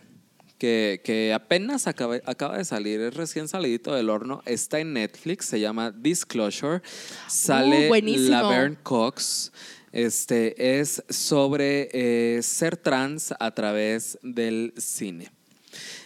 que, 0.59 1.01
que 1.03 1.33
apenas 1.33 1.87
acaba, 1.87 2.17
acaba 2.27 2.55
de 2.59 2.65
salir, 2.65 3.01
es 3.01 3.15
recién 3.15 3.47
salidito 3.47 3.95
del 3.95 4.11
horno, 4.11 4.43
está 4.45 4.79
en 4.79 4.93
Netflix, 4.93 5.45
se 5.47 5.59
llama 5.59 5.89
Disclosure, 5.89 6.83
sale 7.27 7.89
Uh. 7.89 8.29
Laverne 8.29 8.77
Cox. 8.83 9.51
Este 9.91 10.79
es 10.79 11.03
sobre 11.09 11.89
eh, 11.91 12.41
ser 12.43 12.77
trans 12.77 13.33
a 13.39 13.51
través 13.53 14.17
del 14.23 14.73
cine. 14.77 15.31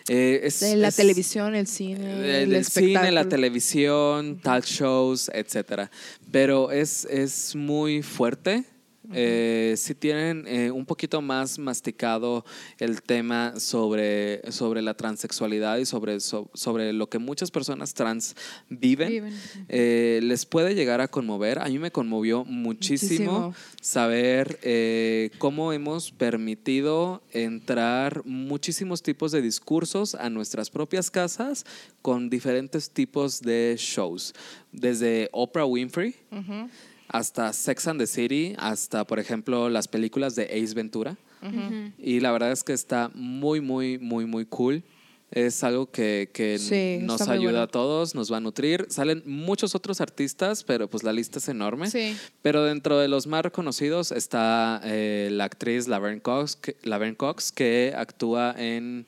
Eh, 0.07 0.41
es- 0.43 0.59
De 0.59 0.75
la 0.75 0.89
es- 0.89 0.95
televisión, 0.95 1.55
el 1.55 1.67
cine, 1.67 2.19
del 2.21 2.53
el 2.55 2.65
cine, 2.65 3.11
la 3.11 3.27
televisión, 3.27 4.39
talk 4.41 4.65
shows, 4.65 5.29
etcétera. 5.33 5.89
Pero 6.31 6.71
es, 6.71 7.05
es 7.05 7.55
muy 7.55 8.01
fuerte. 8.03 8.63
Eh, 9.13 9.75
si 9.77 9.95
tienen 9.95 10.45
eh, 10.47 10.71
un 10.71 10.85
poquito 10.85 11.21
más 11.21 11.59
masticado 11.59 12.45
el 12.79 13.01
tema 13.01 13.59
sobre, 13.59 14.51
sobre 14.51 14.81
la 14.81 14.93
transexualidad 14.95 15.77
y 15.77 15.85
sobre, 15.85 16.19
so- 16.19 16.49
sobre 16.53 16.93
lo 16.93 17.09
que 17.09 17.19
muchas 17.19 17.51
personas 17.51 17.93
trans 17.93 18.35
viven, 18.69 19.09
Viven. 19.09 19.33
eh, 19.69 20.19
les 20.23 20.45
puede 20.45 20.75
llegar 20.75 21.01
a 21.01 21.07
conmover. 21.07 21.59
A 21.59 21.65
mí 21.65 21.77
me 21.79 21.91
conmovió 21.91 22.45
muchísimo, 22.45 23.31
Muchísimo. 23.31 23.55
saber 23.81 24.59
eh, 24.63 25.29
cómo 25.37 25.73
hemos 25.73 26.11
permitido 26.11 27.21
entrar 27.31 28.23
muchísimos 28.25 29.01
tipos 29.03 29.31
de 29.31 29.41
discursos 29.41 30.15
a 30.15 30.29
nuestras 30.29 30.69
propias 30.69 31.11
casas 31.11 31.65
con 32.01 32.29
diferentes 32.29 32.89
tipos 32.89 33.41
de 33.41 33.75
shows. 33.77 34.33
Desde 34.71 35.29
Oprah 35.31 35.65
Winfrey 35.65 36.15
hasta 37.07 37.53
Sex 37.53 37.87
and 37.87 37.99
the 37.99 38.07
City, 38.07 38.55
hasta, 38.57 39.05
por 39.05 39.19
ejemplo, 39.19 39.69
las 39.69 39.87
películas 39.87 40.35
de 40.35 40.43
Ace 40.45 40.73
Ventura. 40.73 41.17
Y 41.99 42.21
la 42.21 42.31
verdad 42.31 42.51
es 42.51 42.63
que 42.63 42.73
está 42.73 43.11
muy, 43.13 43.61
muy, 43.61 43.99
muy, 43.99 44.25
muy 44.25 44.45
cool. 44.45 44.83
Es 45.31 45.63
algo 45.63 45.91
que, 45.91 46.29
que 46.33 46.57
Sí, 46.57 46.99
nos 47.01 47.21
ayuda 47.27 47.51
bueno. 47.51 47.61
a 47.61 47.67
todos, 47.67 48.15
nos 48.15 48.31
va 48.31 48.37
a 48.37 48.39
nutrir. 48.39 48.85
Salen 48.89 49.21
muchos 49.25 49.75
otros 49.75 49.99
artistas, 50.01 50.63
pero 50.63 50.87
pues 50.89 51.03
la 51.03 51.11
lista 51.13 51.39
es 51.39 51.47
enorme. 51.49 51.89
Sí. 51.89 52.15
Pero 52.41 52.63
dentro 52.63 52.97
de 52.99 53.07
los 53.09 53.27
más 53.27 53.43
reconocidos 53.43 54.11
está 54.11 54.81
eh, 54.85 55.29
la 55.31 55.43
actriz 55.43 55.87
Laverne 55.87 56.21
Cox, 56.21 56.55
que, 56.55 56.77
Laverne 56.83 57.15
Cox, 57.17 57.51
que 57.51 57.93
actúa 57.95 58.55
en 58.57 59.05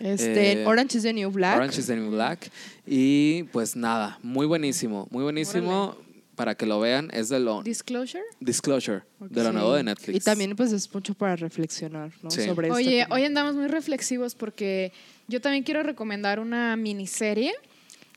Este, 0.00 0.62
Eh, 0.62 0.66
Orange 0.66 0.98
is 0.98 1.02
the 1.04 1.12
New 1.12 1.30
Black. 1.30 1.56
Orange 1.56 1.80
is 1.80 1.86
the 1.86 1.96
New 1.96 2.10
Black. 2.10 2.50
Y 2.86 3.44
pues 3.44 3.74
nada, 3.74 4.18
muy 4.22 4.46
buenísimo, 4.46 5.08
muy 5.10 5.22
buenísimo. 5.24 5.96
Para 6.40 6.54
que 6.54 6.64
lo 6.64 6.80
vean, 6.80 7.10
es 7.12 7.28
de 7.28 7.38
lo 7.38 7.62
Disclosure. 7.62 8.24
Disclosure, 8.40 9.02
de 9.18 9.42
lo 9.44 9.50
Sí. 9.50 9.54
nuevo 9.56 9.74
de 9.74 9.82
Netflix. 9.84 10.16
Y 10.16 10.20
también 10.20 10.56
pues 10.56 10.72
es 10.72 10.92
mucho 10.94 11.12
para 11.12 11.36
reflexionar, 11.36 12.12
¿no? 12.22 12.30
Sí. 12.30 12.46
Sobre 12.46 12.70
Oye, 12.70 13.02
esto. 13.02 13.14
hoy 13.14 13.24
andamos 13.24 13.54
muy 13.56 13.66
reflexivos 13.68 14.34
porque 14.34 14.90
yo 15.28 15.42
también 15.42 15.64
quiero 15.64 15.82
recomendar 15.82 16.40
una 16.40 16.74
miniserie 16.76 17.52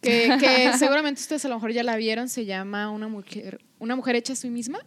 que, 0.02 0.38
que 0.40 0.72
seguramente 0.80 1.20
ustedes 1.20 1.44
a 1.44 1.50
lo 1.50 1.56
mejor 1.56 1.74
ya 1.74 1.84
la 1.84 1.98
vieron. 1.98 2.30
Se 2.30 2.46
llama 2.46 2.90
Una 2.92 3.10
mujer, 3.10 3.60
una 3.80 3.98
mujer 3.98 4.16
hecha 4.16 4.32
a 4.32 4.36
sí 4.38 4.50
misma. 4.50 4.80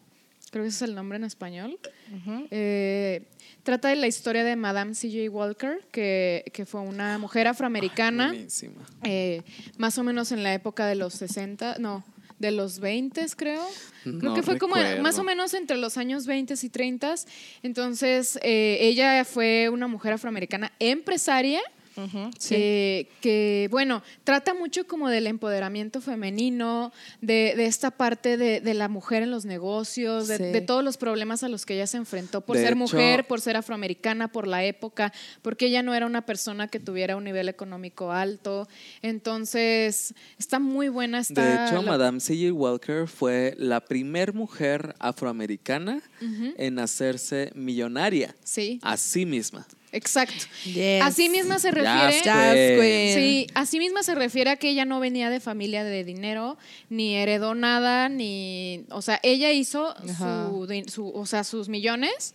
Creo 0.51 0.63
que 0.65 0.69
ese 0.69 0.85
es 0.85 0.89
el 0.89 0.95
nombre 0.95 1.17
en 1.19 1.25
español. 1.25 1.79
Ujú. 2.15 2.47
Eh, 2.51 3.23
trata 3.65 3.89
de 3.89 3.97
la 3.97 4.07
historia 4.07 4.45
de 4.45 4.57
Madame 4.57 4.95
C.J. 4.95 5.31
Walker, 5.31 5.85
que, 5.93 6.45
que 6.55 6.65
fue 6.65 6.81
una 6.81 7.19
mujer 7.19 7.49
afroamericana, 7.49 8.29
Buenísima. 8.29 8.81
eh, 9.03 9.43
más 9.77 9.99
o 9.99 10.03
menos 10.05 10.33
en 10.33 10.43
la 10.43 10.55
época 10.55 10.87
de 10.87 10.95
los 10.95 11.13
60, 11.15 11.77
no, 11.81 12.03
de 12.39 12.51
los 12.51 12.81
20 12.81 13.25
creo. 13.37 13.67
Creo 14.03 14.15
No 14.15 14.35
que 14.35 14.43
fue 14.43 14.59
como 14.59 14.75
recuerdo. 14.77 15.03
más 15.03 15.19
o 15.19 15.25
menos 15.25 15.55
entre 15.55 15.77
los 15.77 15.97
años 15.97 16.27
20 16.27 16.55
y 16.63 16.69
30. 16.69 17.15
Entonces, 17.63 18.39
eh, 18.43 18.79
ella 18.81 19.25
fue 19.25 19.69
una 19.69 19.87
mujer 19.89 20.13
afroamericana 20.13 20.73
empresaria. 20.79 21.61
Sí. 22.39 22.55
eh, 22.57 23.09
que, 23.21 23.69
bueno, 23.71 24.03
trata 24.25 24.55
mucho 24.55 24.87
como 24.87 25.09
del 25.09 25.27
empoderamiento 25.27 26.01
femenino, 26.01 26.93
de, 27.21 27.55
de 27.57 27.67
esta 27.67 27.91
parte 27.91 28.37
de, 28.37 28.61
de 28.61 28.75
la 28.75 28.89
mujer 28.89 29.23
en 29.23 29.31
los 29.31 29.45
negocios, 29.45 30.29
de, 30.29 30.37
Sí. 30.37 30.43
de 30.45 30.61
todos 30.61 30.85
los 30.85 30.97
problemas 30.99 31.43
a 31.43 31.49
los 31.49 31.65
que 31.67 31.75
ella 31.75 31.87
se 31.87 31.97
enfrentó 31.97 32.41
por 32.43 32.57
ser 32.57 32.69
hecho- 32.69 32.77
mujer, 32.77 33.27
por 33.27 33.41
ser 33.41 33.57
afroamericana, 33.57 34.29
por 34.29 34.47
la 34.47 34.65
época, 34.65 35.13
porque 35.43 35.67
ella 35.67 35.83
no 35.83 35.95
era 35.95 36.07
una 36.07 36.27
persona 36.27 36.69
que 36.69 36.81
tuviera 36.81 37.17
un 37.17 37.25
nivel 37.25 37.49
económico 37.49 38.13
alto. 38.13 38.69
Entonces, 39.03 40.15
está 40.39 40.59
muy 40.59 40.89
buena. 40.89 41.21
Está 41.21 41.43
De 41.45 41.65
hecho, 41.67 41.83
la- 41.83 41.91
Madame 41.91 42.21
C.J. 42.21 42.53
Walker 42.53 43.07
fue 43.09 43.55
la 43.59 43.81
primer 43.81 44.35
mujer 44.35 44.95
afroamericana 44.99 46.03
en 46.59 46.79
hacerse 46.79 47.51
millonaria 47.55 48.35
Sí, 48.45 48.79
a 48.83 48.97
sí 48.97 49.25
misma. 49.27 49.67
Exacto. 49.93 50.45
Yes. 50.65 51.03
Así 51.03 51.29
misma 51.29 51.59
se 51.59 51.73
Ya 51.73 52.07
refiere. 52.07 52.77
Güey. 52.77 53.15
Sí, 53.15 53.47
así 53.55 53.79
misma 53.79 54.03
se 54.03 54.15
refiere 54.15 54.51
a 54.51 54.57
que 54.57 54.69
ella 54.71 54.85
no 54.85 55.01
venía 55.01 55.31
de 55.31 55.41
familia 55.41 55.85
de 55.85 56.05
dinero, 56.05 56.59
ni 56.89 57.15
heredó 57.17 57.55
nada, 57.55 58.09
ni, 58.09 58.85
o 58.91 59.03
sea, 59.03 59.21
ella 59.23 59.53
hizo 59.53 59.95
su, 60.89 61.09
o 61.15 61.27
sea, 61.27 61.45
sus 61.45 61.69
millones 61.69 62.35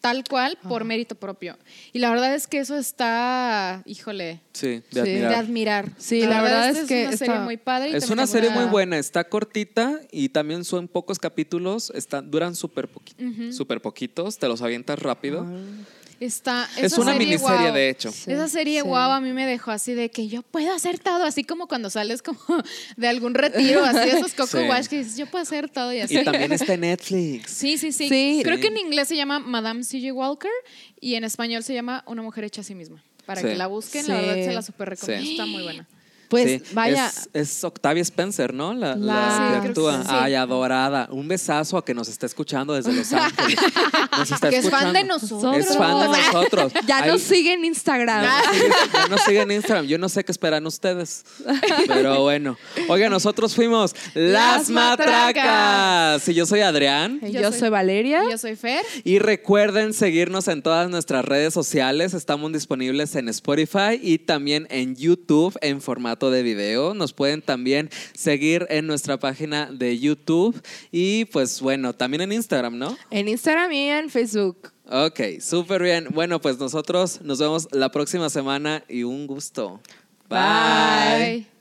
tal 0.00 0.22
cual 0.22 0.56
por 0.68 0.84
mérito 0.84 1.16
propio. 1.16 1.58
Y 1.92 1.98
la 1.98 2.10
verdad 2.10 2.32
es 2.32 2.46
que 2.46 2.60
eso 2.60 2.78
está, 2.78 3.82
híjole, 3.84 4.40
Sí, 4.52 4.80
Sí. 4.90 5.00
de 5.00 5.04
de 5.22 5.34
admirar. 5.34 5.88
Sí, 5.98 6.20
la 6.22 6.40
verdad 6.40 6.70
es 6.70 6.86
que 6.86 7.08
una 7.08 7.16
serie 7.16 7.38
muy 7.40 7.56
padre. 7.56 7.90
y 7.90 7.94
Es 7.96 8.08
una 8.08 8.26
serie 8.28 8.50
muy 8.50 8.66
buena, 8.66 8.96
está 8.96 9.24
cortita 9.24 10.00
y 10.12 10.28
también 10.28 10.64
son 10.64 10.86
pocos 10.86 11.18
capítulos, 11.18 11.90
están, 11.96 12.30
duran 12.30 12.54
súper 12.54 12.88
poqui- 12.88 13.52
súper 13.52 13.82
poquitos, 13.82 14.38
te 14.38 14.46
los 14.46 14.62
avientas 14.62 15.00
rápido. 15.00 15.44
Está, 16.20 16.68
es 16.76 16.92
esa 16.92 17.00
una 17.00 17.12
serie, 17.12 17.26
miniserie, 17.28 17.70
de 17.72 17.90
hecho. 17.90 18.10
Sí, 18.10 18.32
Esa 18.32 18.48
serie, 18.48 18.80
sí. 18.82 18.86
guau, 18.86 19.12
a 19.12 19.20
mí 19.20 19.32
me 19.32 19.46
dejó 19.46 19.70
así 19.70 19.94
de 19.94 20.10
que 20.10 20.26
yo 20.26 20.42
puedo 20.42 20.72
hacer 20.74 20.98
todo, 20.98 21.22
así 21.24 21.44
como 21.44 21.68
cuando 21.68 21.90
sales 21.90 22.22
como 22.22 22.40
de 22.96 23.06
algún 23.08 23.34
retiro, 23.34 23.84
así 23.84 24.08
esos 24.10 24.34
coco 24.34 24.58
Sí. 24.58 24.68
wash 24.68 24.86
que 24.86 24.98
dices, 24.98 25.16
yo 25.16 25.26
puedo 25.26 25.42
hacer 25.42 25.68
todo 25.70 25.92
y 25.92 26.00
así. 26.00 26.18
Y 26.18 26.24
también 26.24 26.50
está 26.52 26.74
en 26.74 26.80
Netflix. 26.80 27.50
Sí, 27.52 27.78
sí, 27.78 27.92
sí, 27.92 28.08
Sí. 28.08 28.40
Creo 28.42 28.56
Sí. 28.56 28.62
que 28.62 28.68
en 28.68 28.78
inglés 28.78 29.06
se 29.08 29.16
llama 29.16 29.38
Madame 29.38 29.84
C.J. 29.84 30.12
Walker 30.12 30.50
y 31.00 31.14
en 31.14 31.22
español 31.24 31.62
se 31.62 31.74
llama 31.74 32.02
Una 32.06 32.22
mujer 32.22 32.42
hecha 32.44 32.62
a 32.62 32.64
sí 32.64 32.74
misma. 32.74 33.02
Para 33.24 33.40
Sí. 33.42 33.46
que 33.46 33.54
la 33.56 33.66
busquen, 33.68 34.08
la 34.08 34.14
verdad 34.20 34.34
se 34.34 34.52
la 34.52 34.62
super 34.62 34.88
recomiendo, 34.88 35.24
Sí. 35.24 35.32
está 35.32 35.46
muy 35.46 35.62
buena. 35.62 35.86
Pues 36.28 36.62
Sí, 36.62 36.74
vaya, 36.74 37.06
Es, 37.08 37.28
es 37.32 37.64
Octavia 37.64 38.02
Spencer, 38.02 38.52
¿no? 38.52 38.74
La, 38.74 38.94
la 38.96 39.58
Sí, 39.62 39.68
actúa. 39.68 40.02
sí. 40.02 40.08
Ay, 40.10 40.34
adorada. 40.34 41.08
Un 41.10 41.26
besazo 41.28 41.76
a 41.78 41.84
que 41.84 41.94
nos 41.94 42.08
está 42.08 42.26
escuchando 42.26 42.74
desde 42.74 42.92
Los 42.92 43.12
Ángeles. 43.12 43.58
Nos 44.18 44.30
está 44.30 44.50
Que 44.50 44.56
es 44.58 44.70
fan 44.70 44.92
de 44.92 45.04
nosotros. 45.04 45.56
Es 45.56 45.76
fan 45.76 46.00
de 46.00 46.18
nosotros. 46.18 46.72
ya 46.86 46.98
Ahí- 47.04 47.10
nos 47.10 47.22
sigue 47.22 47.52
en 47.54 47.64
Instagram. 47.64 48.24
Ya 48.92 49.08
nos 49.08 49.20
siguen 49.22 49.50
en 49.50 49.56
Instagram. 49.56 49.86
Yo 49.86 49.98
no 49.98 50.08
sé 50.08 50.24
qué 50.24 50.32
esperan 50.32 50.66
ustedes. 50.66 51.24
Pero 51.86 52.22
bueno. 52.22 52.56
Oiga, 52.88 53.08
nosotros 53.08 53.54
fuimos 53.54 53.94
Las 54.14 54.68
Las 54.68 54.70
Matracas. 54.70 55.34
Matracas. 55.44 56.28
Y 56.28 56.34
yo 56.34 56.46
soy 56.46 56.60
Adrián. 56.60 57.20
Y 57.22 57.32
Yo 57.32 57.40
Yo, 57.40 57.50
soy- 57.50 57.60
soy 57.60 57.68
Valeria. 57.70 58.22
Yo 58.30 58.38
soy 58.38 58.56
Fer. 58.56 58.84
Y 59.04 59.18
recuerden 59.18 59.92
seguirnos 59.94 60.48
en 60.48 60.62
todas 60.62 60.88
nuestras 60.90 61.24
redes 61.24 61.54
sociales. 61.54 62.14
Estamos 62.14 62.52
disponibles 62.52 63.14
en 63.16 63.28
Spotify 63.28 63.98
y 64.00 64.18
también 64.18 64.66
en 64.70 64.94
YouTube 64.96 65.56
en 65.60 65.80
formato 66.18 66.30
de 66.30 66.42
video. 66.42 66.94
Nos 66.94 67.12
pueden 67.12 67.42
también 67.42 67.90
seguir 68.12 68.66
en 68.70 68.86
nuestra 68.86 69.18
página 69.18 69.70
de 69.70 69.98
YouTube 69.98 70.60
y 70.90 71.26
pues 71.26 71.60
bueno, 71.60 71.92
también 71.94 72.22
en 72.22 72.32
Instagram, 72.32 72.76
¿no? 72.76 72.96
En 73.10 73.28
Instagram 73.28 73.72
y 73.72 73.88
en 73.88 74.10
Facebook. 74.10 74.72
Ok, 74.90 75.40
súper 75.40 75.82
bien. 75.82 76.08
Bueno, 76.12 76.40
pues 76.40 76.58
nosotros 76.58 77.20
nos 77.22 77.38
vemos 77.38 77.68
la 77.72 77.90
próxima 77.90 78.30
semana 78.30 78.82
y 78.88 79.04
un 79.04 79.26
gusto. 79.26 79.80
Bye. 80.28 80.38
Bye. 80.38 81.57